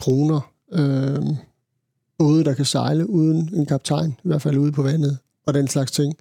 droner, 0.00 0.50
øh, 0.72 1.22
både 2.18 2.44
der 2.44 2.54
kan 2.54 2.64
sejle 2.64 3.10
uden 3.10 3.50
en 3.54 3.66
kaptajn, 3.66 4.10
i 4.10 4.28
hvert 4.28 4.42
fald 4.42 4.58
ude 4.58 4.72
på 4.72 4.82
vandet, 4.82 5.18
og 5.46 5.54
den 5.54 5.68
slags 5.68 5.92
ting. 5.92 6.16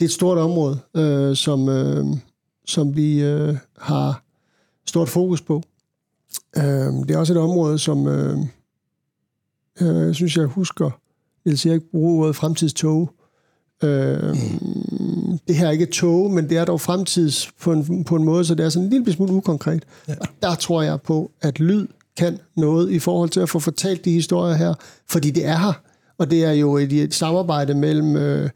Det 0.00 0.04
er 0.06 0.08
et 0.08 0.12
stort 0.12 0.38
område, 0.38 0.78
øh, 0.96 1.36
som, 1.36 1.68
øh, 1.68 2.06
som 2.66 2.96
vi 2.96 3.22
øh, 3.22 3.56
har 3.78 4.22
stort 4.86 5.08
fokus 5.08 5.40
på. 5.40 5.62
Øh, 6.56 6.62
det 6.62 7.10
er 7.10 7.18
også 7.18 7.32
et 7.32 7.38
område, 7.38 7.78
som 7.78 8.06
øh, 8.06 8.38
øh, 9.80 10.06
jeg 10.06 10.14
synes, 10.14 10.36
jeg 10.36 10.46
husker, 10.46 10.90
jeg 11.44 11.58
siger 11.58 11.74
ikke 11.74 11.90
bruge 11.90 12.22
ordet 12.22 12.36
fremtidstog. 12.36 13.10
Øh, 13.82 14.36
det 15.48 15.56
her 15.56 15.66
er 15.66 15.70
ikke 15.70 15.86
tog, 15.86 16.30
men 16.30 16.48
det 16.48 16.58
er 16.58 16.64
dog 16.64 16.80
fremtids 16.80 17.50
på 17.60 17.72
en, 17.72 18.04
på 18.04 18.16
en 18.16 18.24
måde, 18.24 18.44
så 18.44 18.54
det 18.54 18.64
er 18.64 18.68
sådan 18.68 18.86
en 18.86 18.90
lille 18.90 19.12
smule 19.12 19.32
ukonkret. 19.32 19.84
Ja. 20.08 20.14
Og 20.20 20.26
der 20.42 20.54
tror 20.54 20.82
jeg 20.82 21.00
på, 21.00 21.30
at 21.40 21.60
lyd 21.60 21.86
kan 22.16 22.38
noget 22.56 22.90
i 22.90 22.98
forhold 22.98 23.30
til 23.30 23.40
at 23.40 23.48
få 23.48 23.58
fortalt 23.58 24.04
de 24.04 24.10
historier 24.10 24.54
her, 24.54 24.74
fordi 25.10 25.30
det 25.30 25.46
er 25.46 25.58
her, 25.58 25.72
og 26.18 26.30
det 26.30 26.44
er 26.44 26.52
jo 26.52 26.76
et, 26.76 26.92
et 26.92 27.14
samarbejde 27.14 27.74
mellem 27.74 28.16
øh, 28.16 28.50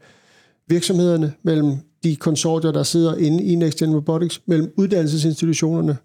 virksomhederne, 0.67 1.33
mellem 1.43 1.77
de 2.03 2.15
konsortier, 2.15 2.71
der 2.71 2.83
sidder 2.83 3.15
inde 3.15 3.43
i 3.43 3.55
Next 3.55 3.77
Gen 3.77 3.95
Robotics, 3.95 4.41
mellem 4.45 4.73
uddannelsesinstitutionerne, 4.77 5.97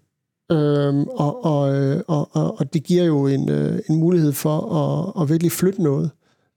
øhm, 0.51 1.03
og, 1.07 1.45
og, 1.45 1.75
øh, 1.75 2.01
og, 2.07 2.29
og, 2.31 2.59
og 2.59 2.73
det 2.73 2.83
giver 2.83 3.03
jo 3.03 3.27
en, 3.27 3.49
øh, 3.49 3.79
en 3.89 3.95
mulighed 3.95 4.31
for 4.31 4.75
at, 4.75 5.21
at 5.21 5.29
virkelig 5.29 5.51
flytte 5.51 5.83
noget. 5.83 6.11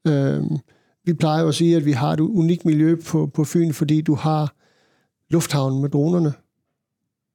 Øhm, 0.06 0.58
vi 1.04 1.12
plejer 1.12 1.42
jo 1.42 1.48
at 1.48 1.54
sige, 1.54 1.76
at 1.76 1.84
vi 1.84 1.92
har 1.92 2.12
et 2.12 2.20
unikt 2.20 2.64
miljø 2.64 2.96
på, 3.06 3.26
på 3.26 3.44
Fyn, 3.44 3.72
fordi 3.72 4.00
du 4.00 4.14
har 4.14 4.54
lufthavnen 5.30 5.82
med 5.82 5.90
dronerne, 5.90 6.32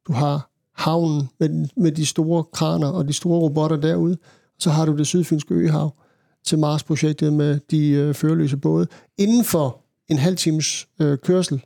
du 0.08 0.14
har 0.14 0.50
havnen 0.76 1.30
med, 1.40 1.68
med 1.78 1.92
de 1.92 2.06
store 2.06 2.44
kraner 2.44 2.88
og 2.88 3.08
de 3.08 3.14
store 3.14 3.40
robotter 3.40 3.78
derude, 3.78 4.18
så 4.60 4.70
har 4.70 4.86
du 4.86 4.98
det 4.98 5.08
sydfynske 5.08 5.54
øhav 5.54 5.96
til 6.44 6.60
Mars-projektet 6.60 7.34
med 7.34 7.60
de 7.72 7.90
øh, 7.90 8.14
førerløse 8.14 8.58
både, 8.58 8.88
inden 9.18 9.44
for 9.44 9.82
en 10.10 10.18
halv 10.18 10.38
times 10.38 10.88
øh, 11.00 11.18
kørsel. 11.18 11.64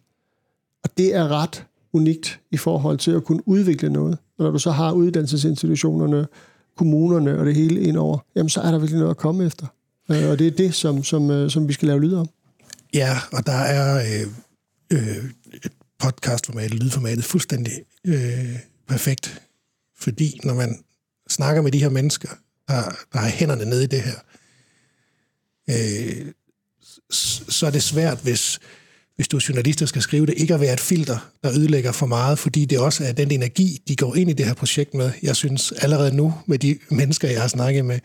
Og 0.86 0.98
det 0.98 1.16
er 1.16 1.28
ret 1.28 1.66
unikt 1.94 2.40
i 2.52 2.58
forhold 2.58 2.98
til 2.98 3.12
at 3.12 3.24
kunne 3.24 3.48
udvikle 3.48 3.90
noget. 3.90 4.18
Og 4.38 4.44
når 4.44 4.52
du 4.52 4.60
så 4.60 4.72
har 4.72 4.92
uddannelsesinstitutionerne, 4.92 6.28
kommunerne 6.78 7.40
og 7.40 7.46
det 7.46 7.56
hele 7.56 7.82
indover, 7.82 8.18
jamen 8.36 8.50
så 8.50 8.62
er 8.62 8.72
der 8.72 8.78
virkelig 8.78 9.00
noget 9.00 9.12
at 9.12 9.18
komme 9.18 9.46
efter. 9.46 9.68
Øh, 10.12 10.30
og 10.30 10.40
det 10.40 10.48
er 10.48 10.52
det, 10.52 10.76
som, 10.76 11.04
som, 11.04 11.32
øh, 11.32 11.52
som 11.52 11.68
vi 11.68 11.74
skal 11.74 11.88
lave 11.88 12.02
lyd 12.02 12.14
om. 12.14 12.28
Ja, 12.94 13.18
og 13.32 13.46
der 13.46 13.54
er 13.54 13.98
øh, 13.98 14.28
øh, 14.94 15.24
podcastformatet, 16.00 16.74
lydformatet, 16.74 17.24
fuldstændig 17.24 17.74
øh, 18.06 18.56
perfekt. 18.88 19.42
Fordi 19.98 20.40
når 20.44 20.54
man 20.54 20.84
snakker 21.30 21.62
med 21.62 21.72
de 21.72 21.80
her 21.80 21.90
mennesker, 21.90 22.30
der, 22.68 22.82
der 23.14 23.20
har 23.20 23.30
hænderne 23.30 23.66
nede 23.66 23.84
i 23.84 23.88
det 23.88 24.02
her, 24.02 24.20
øh, 25.70 26.32
så 27.50 27.66
er 27.66 27.72
det 27.72 27.84
svært, 27.84 28.20
hvis, 28.24 28.60
hvis 29.16 29.28
du 29.28 29.38
er 29.38 29.46
journalist 29.50 29.82
og 29.82 29.88
skal 29.88 30.02
skrive 30.02 30.26
det, 30.26 30.34
ikke 30.38 30.54
at 30.54 30.60
være 30.60 30.74
et 30.74 30.80
filter, 30.80 31.32
der 31.44 31.52
ødelægger 31.52 31.92
for 31.92 32.06
meget, 32.06 32.40
fordi 32.40 32.66
det 32.66 32.80
også 32.80 33.06
er 33.06 33.12
den 33.12 33.32
energi, 33.32 33.82
de 33.88 33.96
går 33.96 34.16
ind 34.16 34.30
i 34.30 34.34
det 34.34 34.46
her 34.46 34.54
projekt 34.54 34.94
med. 34.94 35.12
Jeg 35.24 35.36
synes 35.36 35.72
allerede 35.72 36.16
nu, 36.16 36.34
med 36.46 36.60
de 36.60 36.78
mennesker, 36.90 37.30
jeg 37.30 37.42
har 37.42 37.48
snakket 37.48 37.86
med, 37.86 38.00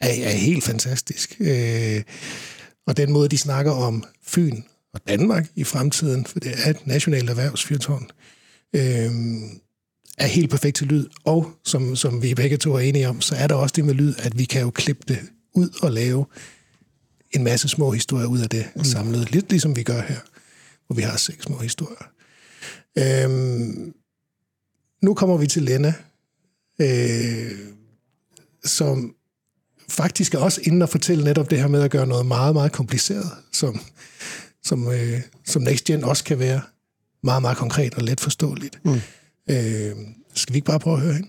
er, 0.00 0.08
er 0.08 0.30
helt 0.30 0.64
fantastisk. 0.64 1.36
Øh, 1.40 2.02
og 2.86 2.96
den 2.96 3.12
måde, 3.12 3.28
de 3.28 3.38
snakker 3.38 3.72
om 3.72 4.04
Fyn 4.26 4.62
og 4.94 5.00
Danmark 5.08 5.46
i 5.56 5.64
fremtiden, 5.64 6.26
for 6.26 6.40
det 6.40 6.52
er 6.64 6.70
et 6.70 6.86
nationalt 6.86 7.30
erhvervsfyrtårn, 7.30 8.10
øh, 8.74 9.10
er 10.18 10.26
helt 10.26 10.50
perfekt 10.50 10.76
til 10.76 10.86
lyd. 10.86 11.06
Og 11.24 11.50
som, 11.64 11.96
som 11.96 12.22
vi 12.22 12.34
begge 12.34 12.56
to 12.56 12.74
er 12.74 12.78
enige 12.80 13.08
om, 13.08 13.20
så 13.20 13.34
er 13.34 13.46
der 13.46 13.54
også 13.54 13.72
det 13.76 13.84
med 13.84 13.94
lyd, 13.94 14.14
at 14.18 14.38
vi 14.38 14.44
kan 14.44 14.62
jo 14.62 14.70
klippe 14.70 15.02
det 15.08 15.18
ud 15.54 15.68
og 15.82 15.92
lave 15.92 16.26
en 17.30 17.44
masse 17.44 17.68
små 17.68 17.90
historier 17.90 18.26
ud 18.26 18.38
af 18.40 18.48
det 18.48 18.66
mm. 18.76 18.84
samlet. 18.84 19.32
Lidt 19.32 19.50
ligesom 19.50 19.76
vi 19.76 19.82
gør 19.82 20.02
her, 20.02 20.18
hvor 20.92 21.00
vi 21.00 21.02
har 21.02 21.16
seks 21.16 21.44
små 21.44 21.58
historier. 21.58 22.06
Øhm, 22.98 23.94
nu 25.02 25.14
kommer 25.14 25.36
vi 25.36 25.46
til 25.46 25.62
Lena, 25.62 25.94
øh, 26.78 27.58
som 28.64 29.14
faktisk 29.88 30.34
er 30.34 30.38
også 30.38 30.60
inde 30.64 30.84
og 30.84 30.88
fortælle 30.88 31.24
netop 31.24 31.50
det 31.50 31.58
her 31.58 31.68
med 31.68 31.82
at 31.82 31.90
gøre 31.90 32.06
noget 32.06 32.26
meget, 32.26 32.54
meget 32.54 32.72
kompliceret, 32.72 33.30
som, 33.52 33.80
som, 34.62 34.92
øh, 34.92 35.20
som 35.44 35.62
Next 35.62 35.84
Gen 35.84 36.04
også 36.04 36.24
kan 36.24 36.38
være 36.38 36.60
meget, 37.22 37.42
meget 37.42 37.56
konkret 37.56 37.94
og 37.94 38.02
let 38.02 38.20
forståeligt. 38.20 38.84
Mm. 38.84 39.00
Øh, 39.50 39.96
skal 40.34 40.52
vi 40.52 40.56
ikke 40.56 40.66
bare 40.66 40.80
prøve 40.80 40.96
at 40.96 41.02
høre 41.02 41.14
hende? 41.14 41.28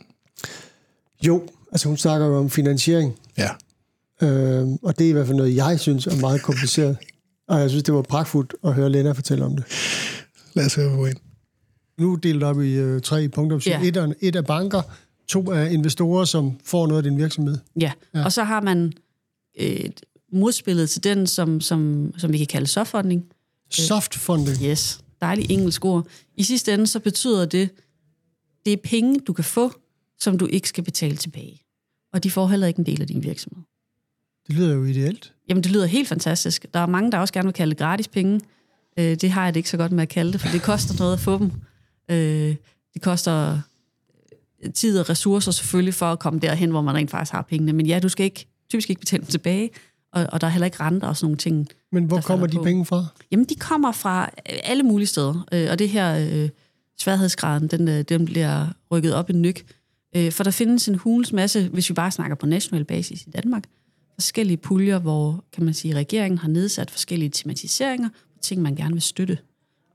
Jo, 1.22 1.50
altså 1.72 1.88
hun 1.88 1.98
snakker 1.98 2.28
jo 2.28 2.38
om 2.38 2.50
finansiering. 2.50 3.14
Ja. 3.38 3.50
Øh, 4.22 4.68
og 4.82 5.00
det 5.00 5.06
er 5.06 5.10
i 5.10 5.14
hvert 5.14 5.28
fald 5.28 5.38
noget, 5.38 5.56
jeg 5.56 5.80
synes 5.80 6.08
er 6.08 6.16
meget 6.16 6.42
kompliceret. 6.42 6.98
Og 7.48 7.60
jeg 7.60 7.70
synes, 7.70 7.84
det 7.84 7.94
var 7.94 8.02
pragtfuldt 8.02 8.56
at 8.64 8.74
høre 8.74 8.90
Lena 8.90 9.12
fortælle 9.12 9.46
om 9.46 9.56
det. 9.56 9.66
Lad 10.54 10.66
os 10.66 10.76
høre 10.76 10.96
på 10.96 11.06
en. 11.06 11.16
Nu 11.98 12.14
er 12.14 12.18
delt 12.18 12.44
op 12.44 12.62
i 12.62 12.72
øh, 12.74 13.02
tre 13.02 13.30
punkter. 13.30 13.60
Så 13.60 13.70
Ja. 13.70 13.82
et, 13.84 13.98
er, 13.98 14.14
et 14.22 14.36
er 14.36 14.42
banker, 14.42 14.82
to 15.28 15.42
er 15.52 15.66
investorer, 15.66 16.26
som 16.26 16.60
får 16.64 16.88
noget 16.88 16.98
af 17.06 17.12
din 17.12 17.18
virksomhed. 17.18 17.58
Ja. 17.82 17.92
ja, 18.14 18.24
og 18.26 18.32
så 18.32 18.44
har 18.44 18.62
man 18.62 18.94
et 19.56 20.02
modspillet 20.34 20.90
til 20.90 21.04
den, 21.04 21.28
som, 21.28 21.62
som, 21.62 22.12
som 22.18 22.32
vi 22.34 22.38
kan 22.38 22.48
kalde 22.48 22.68
softfunding. 22.68 23.26
Soft 23.72 24.16
funding. 24.16 24.58
Yes, 24.64 25.00
dejligt 25.22 25.52
engelsk 25.52 25.86
ord. 25.86 26.08
I 26.38 26.44
sidste 26.44 26.74
ende 26.74 26.88
så 26.88 27.00
betyder 27.00 27.46
det, 27.46 27.70
det 28.66 28.74
er 28.74 28.78
penge, 28.84 29.20
du 29.20 29.34
kan 29.34 29.44
få, 29.44 29.72
som 30.20 30.38
du 30.38 30.46
ikke 30.46 30.70
skal 30.70 30.84
betale 30.84 31.18
tilbage. 31.18 31.62
Og 32.14 32.24
de 32.24 32.32
får 32.32 32.48
heller 32.48 32.68
ikke 32.68 32.80
en 32.80 32.86
del 32.86 33.02
af 33.02 33.08
din 33.08 33.24
virksomhed. 33.24 33.64
Det 34.48 34.56
lyder 34.56 34.74
jo 34.74 34.84
ideelt. 34.84 35.34
Jamen, 35.50 35.64
det 35.64 35.72
lyder 35.72 35.86
helt 35.86 36.08
fantastisk. 36.08 36.66
Der 36.74 36.80
er 36.80 36.86
mange, 36.86 37.12
der 37.12 37.18
også 37.18 37.34
gerne 37.34 37.46
vil 37.46 37.54
kalde 37.54 37.70
det 37.70 37.78
gratis 37.78 38.08
penge. 38.08 38.42
Øh, 39.00 39.16
det 39.16 39.32
har 39.32 39.44
jeg 39.44 39.54
det 39.54 39.60
ikke 39.60 39.70
så 39.70 39.78
godt 39.78 39.92
med 39.92 40.04
at 40.04 40.10
kalde 40.10 40.34
det, 40.34 40.42
for 40.42 40.48
det 40.48 40.62
koster 40.62 40.96
noget 41.00 41.14
at 41.14 41.20
få 41.20 41.38
dem. 41.40 41.52
Øh, 42.12 42.56
det 42.94 43.02
koster 43.02 43.60
tid 44.74 45.00
og 45.00 45.10
ressourcer 45.10 45.52
selvfølgelig 45.52 45.94
for 45.94 46.06
at 46.06 46.20
komme 46.20 46.40
derhen, 46.40 46.70
hvor 46.70 46.82
man 46.82 46.96
rent 46.96 47.12
faktisk 47.12 47.32
har 47.32 47.42
pengene. 47.42 47.74
Men 47.74 47.86
ja, 47.86 48.00
du 48.00 48.10
skal 48.10 48.24
ikke, 48.24 48.48
typisk 48.70 48.90
ikke 48.90 49.00
betale 49.00 49.22
dem 49.22 49.30
tilbage, 49.30 49.70
og, 50.14 50.28
og 50.32 50.42
der 50.42 50.48
er 50.48 50.52
heller 50.52 50.66
ikke 50.66 50.80
renter 50.80 51.08
og 51.08 51.18
sådan 51.18 51.26
nogle 51.26 51.38
ting. 51.38 51.68
Men 51.92 52.04
hvor 52.04 52.22
kommer 52.22 52.48
de 52.48 52.58
på. 52.58 52.64
penge 52.64 52.86
fra? 52.86 53.06
Jamen, 53.32 53.46
de 53.46 53.56
kommer 53.56 53.92
fra 53.92 54.24
øh, 54.24 54.60
alle 54.64 54.84
mulige 54.84 55.08
steder, 55.08 55.46
øh, 55.52 55.68
og 55.72 55.80
det 55.80 55.90
her 55.90 56.18
øh, 56.44 56.50
sværhedsgraden, 57.00 57.68
den, 57.68 57.88
øh, 57.88 58.02
den 58.02 58.26
bliver 58.26 58.68
rykket 58.92 59.14
op 59.14 59.30
en 59.30 59.42
nyk. 59.42 59.66
Øh, 60.16 60.32
for 60.32 60.44
der 60.44 60.52
findes 60.52 60.88
en 60.88 60.96
hulens 60.96 61.34
masse, 61.34 61.68
hvis 61.68 61.90
vi 61.90 61.94
bare 61.94 62.12
snakker 62.12 62.36
på 62.36 62.46
national 62.46 62.84
basis 62.86 63.22
i 63.22 63.30
Danmark, 63.30 63.64
forskellige 64.16 64.58
puljer, 64.58 65.00
hvor 65.00 65.44
kan 65.54 65.64
man 65.66 65.74
sige, 65.74 65.96
regeringen 65.96 66.38
har 66.38 66.48
nedsat 66.48 66.92
forskellige 66.92 67.30
tematiseringer 67.30 68.10
på 68.10 68.40
ting, 68.42 68.62
man 68.62 68.76
gerne 68.76 68.94
vil 68.94 69.02
støtte. 69.02 69.38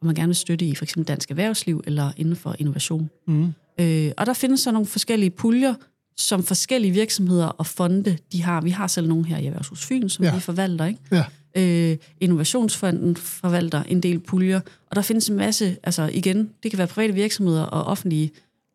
og 0.01 0.07
man 0.07 0.15
gerne 0.15 0.29
vil 0.29 0.37
støtte 0.37 0.65
i 0.65 0.75
for 0.75 0.85
eksempel 0.85 1.09
dansk 1.09 1.31
erhvervsliv 1.31 1.83
eller 1.87 2.13
inden 2.17 2.37
for 2.37 2.57
innovation. 2.59 3.11
Mm. 3.27 3.53
Øh, 3.81 4.13
og 4.17 4.27
der 4.27 4.33
findes 4.35 4.61
så 4.61 4.73
nogle 4.73 4.87
forskellige 4.87 5.31
puljer, 5.31 5.75
som 6.17 6.43
forskellige 6.43 6.93
virksomheder 6.93 7.47
og 7.47 7.67
fonde, 7.67 8.19
de 8.33 8.43
har. 8.43 8.61
Vi 8.61 8.71
har 8.71 8.87
selv 8.87 9.09
nogle 9.09 9.27
her 9.27 9.39
i 9.39 9.47
Erhvervshus 9.47 9.87
Fyn, 9.87 10.09
som 10.09 10.25
Ja. 10.25 10.35
vi 10.35 10.41
forvalter, 10.41 10.85
ikke? 10.87 11.01
Ja. 11.13 11.25
Øh, 11.57 11.97
Innovationsfonden 12.21 13.17
forvalter 13.17 13.83
en 13.83 14.01
del 14.03 14.19
puljer, 14.21 14.61
og 14.91 14.97
der 14.97 15.03
findes 15.03 15.29
en 15.29 15.37
masse, 15.37 15.77
altså 15.83 16.11
igen, 16.15 16.51
det 16.63 16.71
kan 16.71 16.79
være 16.79 16.87
private 16.87 17.15
virksomheder 17.15 17.63
og 17.63 17.85
offentlige 17.85 18.31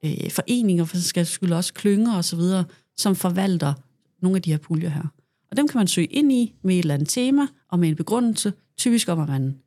øh, 0.06 0.32
foreninger, 0.32 0.86
for 0.86 0.98
skal 0.98 1.26
skyld 1.26 1.52
også 1.52 1.74
klynger 1.74 2.16
og 2.18 2.26
så 2.26 2.36
videre, 2.36 2.64
som 2.98 3.16
forvalter 3.16 3.74
nogle 4.22 4.36
af 4.36 4.42
de 4.42 4.52
her 4.52 4.58
puljer 4.58 4.90
her. 4.90 5.04
Og 5.54 5.58
dem 5.58 5.68
kan 5.68 5.78
man 5.78 5.88
søge 5.88 6.08
ind 6.08 6.32
i 6.32 6.54
med 6.64 6.76
et 6.76 6.80
eller 6.80 6.94
andet 6.94 7.10
tema 7.10 7.48
og 7.70 7.80
med 7.80 7.90
en 7.90 7.96
begrundelse, 7.96 8.54
typisk 8.78 9.08
om, 9.08 9.20
at 9.20 9.30
man, 9.30 9.60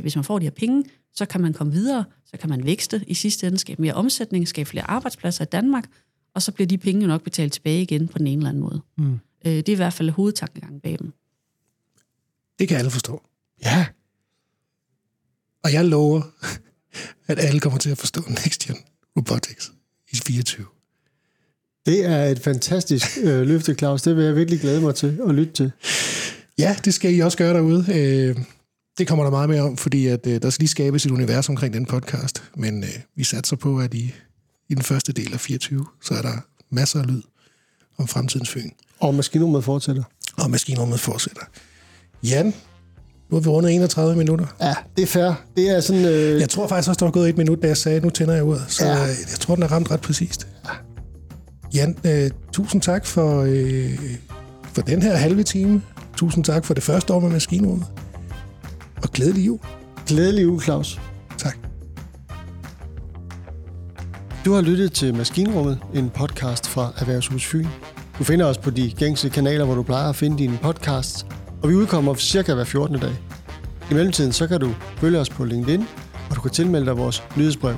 hvis 0.00 0.16
man 0.16 0.24
får 0.24 0.38
de 0.38 0.44
her 0.44 0.50
penge, 0.50 0.84
så 1.12 1.26
kan 1.26 1.40
man 1.40 1.52
komme 1.52 1.72
videre, 1.72 2.04
så 2.26 2.36
kan 2.36 2.48
man 2.48 2.64
vækste 2.64 3.04
i 3.06 3.14
sidste 3.14 3.46
ende, 3.46 3.58
skabe 3.58 3.82
mere 3.82 3.94
omsætning, 3.94 4.48
skabe 4.48 4.68
flere 4.68 4.90
arbejdspladser 4.90 5.44
i 5.44 5.48
Danmark, 5.52 5.90
og 6.34 6.42
så 6.42 6.52
bliver 6.52 6.68
de 6.68 6.78
penge 6.78 7.00
jo 7.00 7.06
nok 7.06 7.22
betalt 7.22 7.52
tilbage 7.52 7.82
igen 7.82 8.08
på 8.08 8.18
den 8.18 8.26
ene 8.26 8.40
eller 8.40 8.48
anden 8.48 8.62
måde. 8.62 8.80
Mm. 8.98 9.12
Øh, 9.46 9.52
det 9.52 9.68
er 9.68 9.72
i 9.72 9.76
hvert 9.76 9.92
fald 9.92 10.10
hovedtankegangen 10.10 10.80
bag 10.80 10.98
dem. 10.98 11.12
Det 12.58 12.68
kan 12.68 12.76
alle 12.76 12.90
forstå. 12.90 13.22
Ja. 13.64 13.86
Og 15.64 15.72
jeg 15.72 15.84
lover, 15.84 16.22
at 17.30 17.38
alle 17.38 17.60
kommer 17.60 17.78
til 17.78 17.90
at 17.90 17.98
forstå 17.98 18.20
Next 18.28 18.66
Gen 18.66 18.76
Robotics 19.16 19.72
i 20.12 20.16
24. 20.16 20.66
Det 21.86 22.04
er 22.06 22.24
et 22.24 22.38
fantastisk 22.40 23.18
øh, 23.22 23.40
løfte, 23.46 23.74
Claus. 23.74 24.02
Det 24.02 24.16
vil 24.16 24.24
jeg 24.24 24.36
virkelig 24.36 24.60
glæde 24.60 24.80
mig 24.80 24.94
til 24.94 25.18
at 25.28 25.34
lytte 25.34 25.52
til. 25.52 25.72
Ja, 26.58 26.76
det 26.84 26.94
skal 26.94 27.14
I 27.14 27.20
også 27.20 27.38
gøre 27.38 27.54
derude. 27.54 27.84
Øh, 27.94 28.36
det 28.98 29.08
kommer 29.08 29.24
der 29.24 29.30
meget 29.30 29.48
mere 29.48 29.62
om, 29.62 29.76
fordi 29.76 30.06
at, 30.06 30.26
øh, 30.26 30.42
der 30.42 30.50
skal 30.50 30.62
lige 30.62 30.68
skabes 30.70 31.06
et 31.06 31.10
univers 31.10 31.48
omkring 31.48 31.74
den 31.74 31.86
podcast. 31.86 32.42
Men 32.56 32.84
øh, 32.84 32.90
vi 33.16 33.24
satser 33.24 33.56
på, 33.56 33.78
at 33.78 33.94
i, 33.94 34.14
i 34.68 34.74
den 34.74 34.82
første 34.82 35.12
del 35.12 35.32
af 35.32 35.40
24, 35.40 35.86
så 36.02 36.14
er 36.14 36.22
der 36.22 36.32
masser 36.70 37.00
af 37.00 37.06
lyd 37.06 37.22
om 37.98 38.08
fremtidens 38.08 38.50
Fyn. 38.50 38.70
Og 39.00 39.14
maskinrummet 39.14 39.64
fortsætter. 39.64 40.02
Og 40.36 40.50
maskinrummet 40.50 41.00
fortsætter. 41.00 41.42
Jan, 42.22 42.46
nu 43.30 43.36
har 43.36 43.40
vi 43.40 43.48
rundet 43.48 43.74
31 43.74 44.16
minutter. 44.16 44.46
Ja, 44.60 44.74
det 44.96 45.02
er 45.02 45.06
fair. 45.06 45.32
Det 45.56 45.70
er 45.70 45.80
sådan... 45.80 46.04
Øh, 46.04 46.40
Jeg 46.40 46.48
tror 46.48 46.68
faktisk 46.68 46.88
også, 46.88 46.98
der 46.98 47.04
var 47.06 47.12
gået 47.12 47.28
et 47.28 47.36
minut, 47.38 47.62
da 47.62 47.66
jeg 47.66 47.76
sagde, 47.76 48.00
nu 48.00 48.10
tænder 48.10 48.34
jeg 48.34 48.44
ud. 48.44 48.58
Så 48.68 48.84
Ja. 48.86 48.92
ja. 48.96 49.02
jeg 49.04 49.38
tror, 49.40 49.54
den 49.54 49.62
er 49.64 49.72
ramt 49.72 49.90
ret 49.90 50.00
præcist. 50.00 50.46
Jan, 51.74 51.96
øh, 52.04 52.30
tusind 52.52 52.82
tak 52.82 53.06
for, 53.06 53.42
øh, 53.48 53.98
for 54.62 54.82
den 54.82 55.02
her 55.02 55.16
halve 55.16 55.42
time. 55.42 55.82
Tusind 56.16 56.44
tak 56.44 56.64
for 56.64 56.74
det 56.74 56.82
første 56.82 57.14
år 57.14 57.20
med 57.20 57.30
maskinrummet. 57.30 57.86
Og 59.02 59.12
glædelig 59.12 59.46
jul. 59.46 59.58
Glædelig 60.06 60.48
uge, 60.48 60.62
Claus. 60.62 61.00
Tak. 61.38 61.56
Du 64.44 64.52
har 64.52 64.60
lyttet 64.60 64.92
til 64.92 65.14
Maskinrummet, 65.14 65.78
en 65.94 66.10
podcast 66.10 66.68
fra 66.68 66.92
Erhvervshus 66.98 67.46
Fyn. 67.46 67.66
Du 68.18 68.24
finder 68.24 68.46
os 68.46 68.58
på 68.58 68.70
de 68.70 68.90
gængse 68.90 69.28
kanaler, 69.28 69.64
hvor 69.64 69.74
du 69.74 69.82
plejer 69.82 70.08
at 70.08 70.16
finde 70.16 70.38
dine 70.38 70.58
podcasts, 70.62 71.26
og 71.62 71.68
vi 71.68 71.74
udkommer 71.74 72.14
cirka 72.14 72.54
hver 72.54 72.64
14. 72.64 72.98
dag. 72.98 73.12
I 73.90 73.94
mellemtiden 73.94 74.32
så 74.32 74.46
kan 74.46 74.60
du 74.60 74.74
følge 74.96 75.18
os 75.18 75.30
på 75.30 75.44
LinkedIn, 75.44 75.84
og 76.30 76.36
du 76.36 76.40
kan 76.40 76.50
tilmelde 76.50 76.86
dig 76.86 76.96
vores 76.96 77.22
nyhedsbrev. 77.36 77.76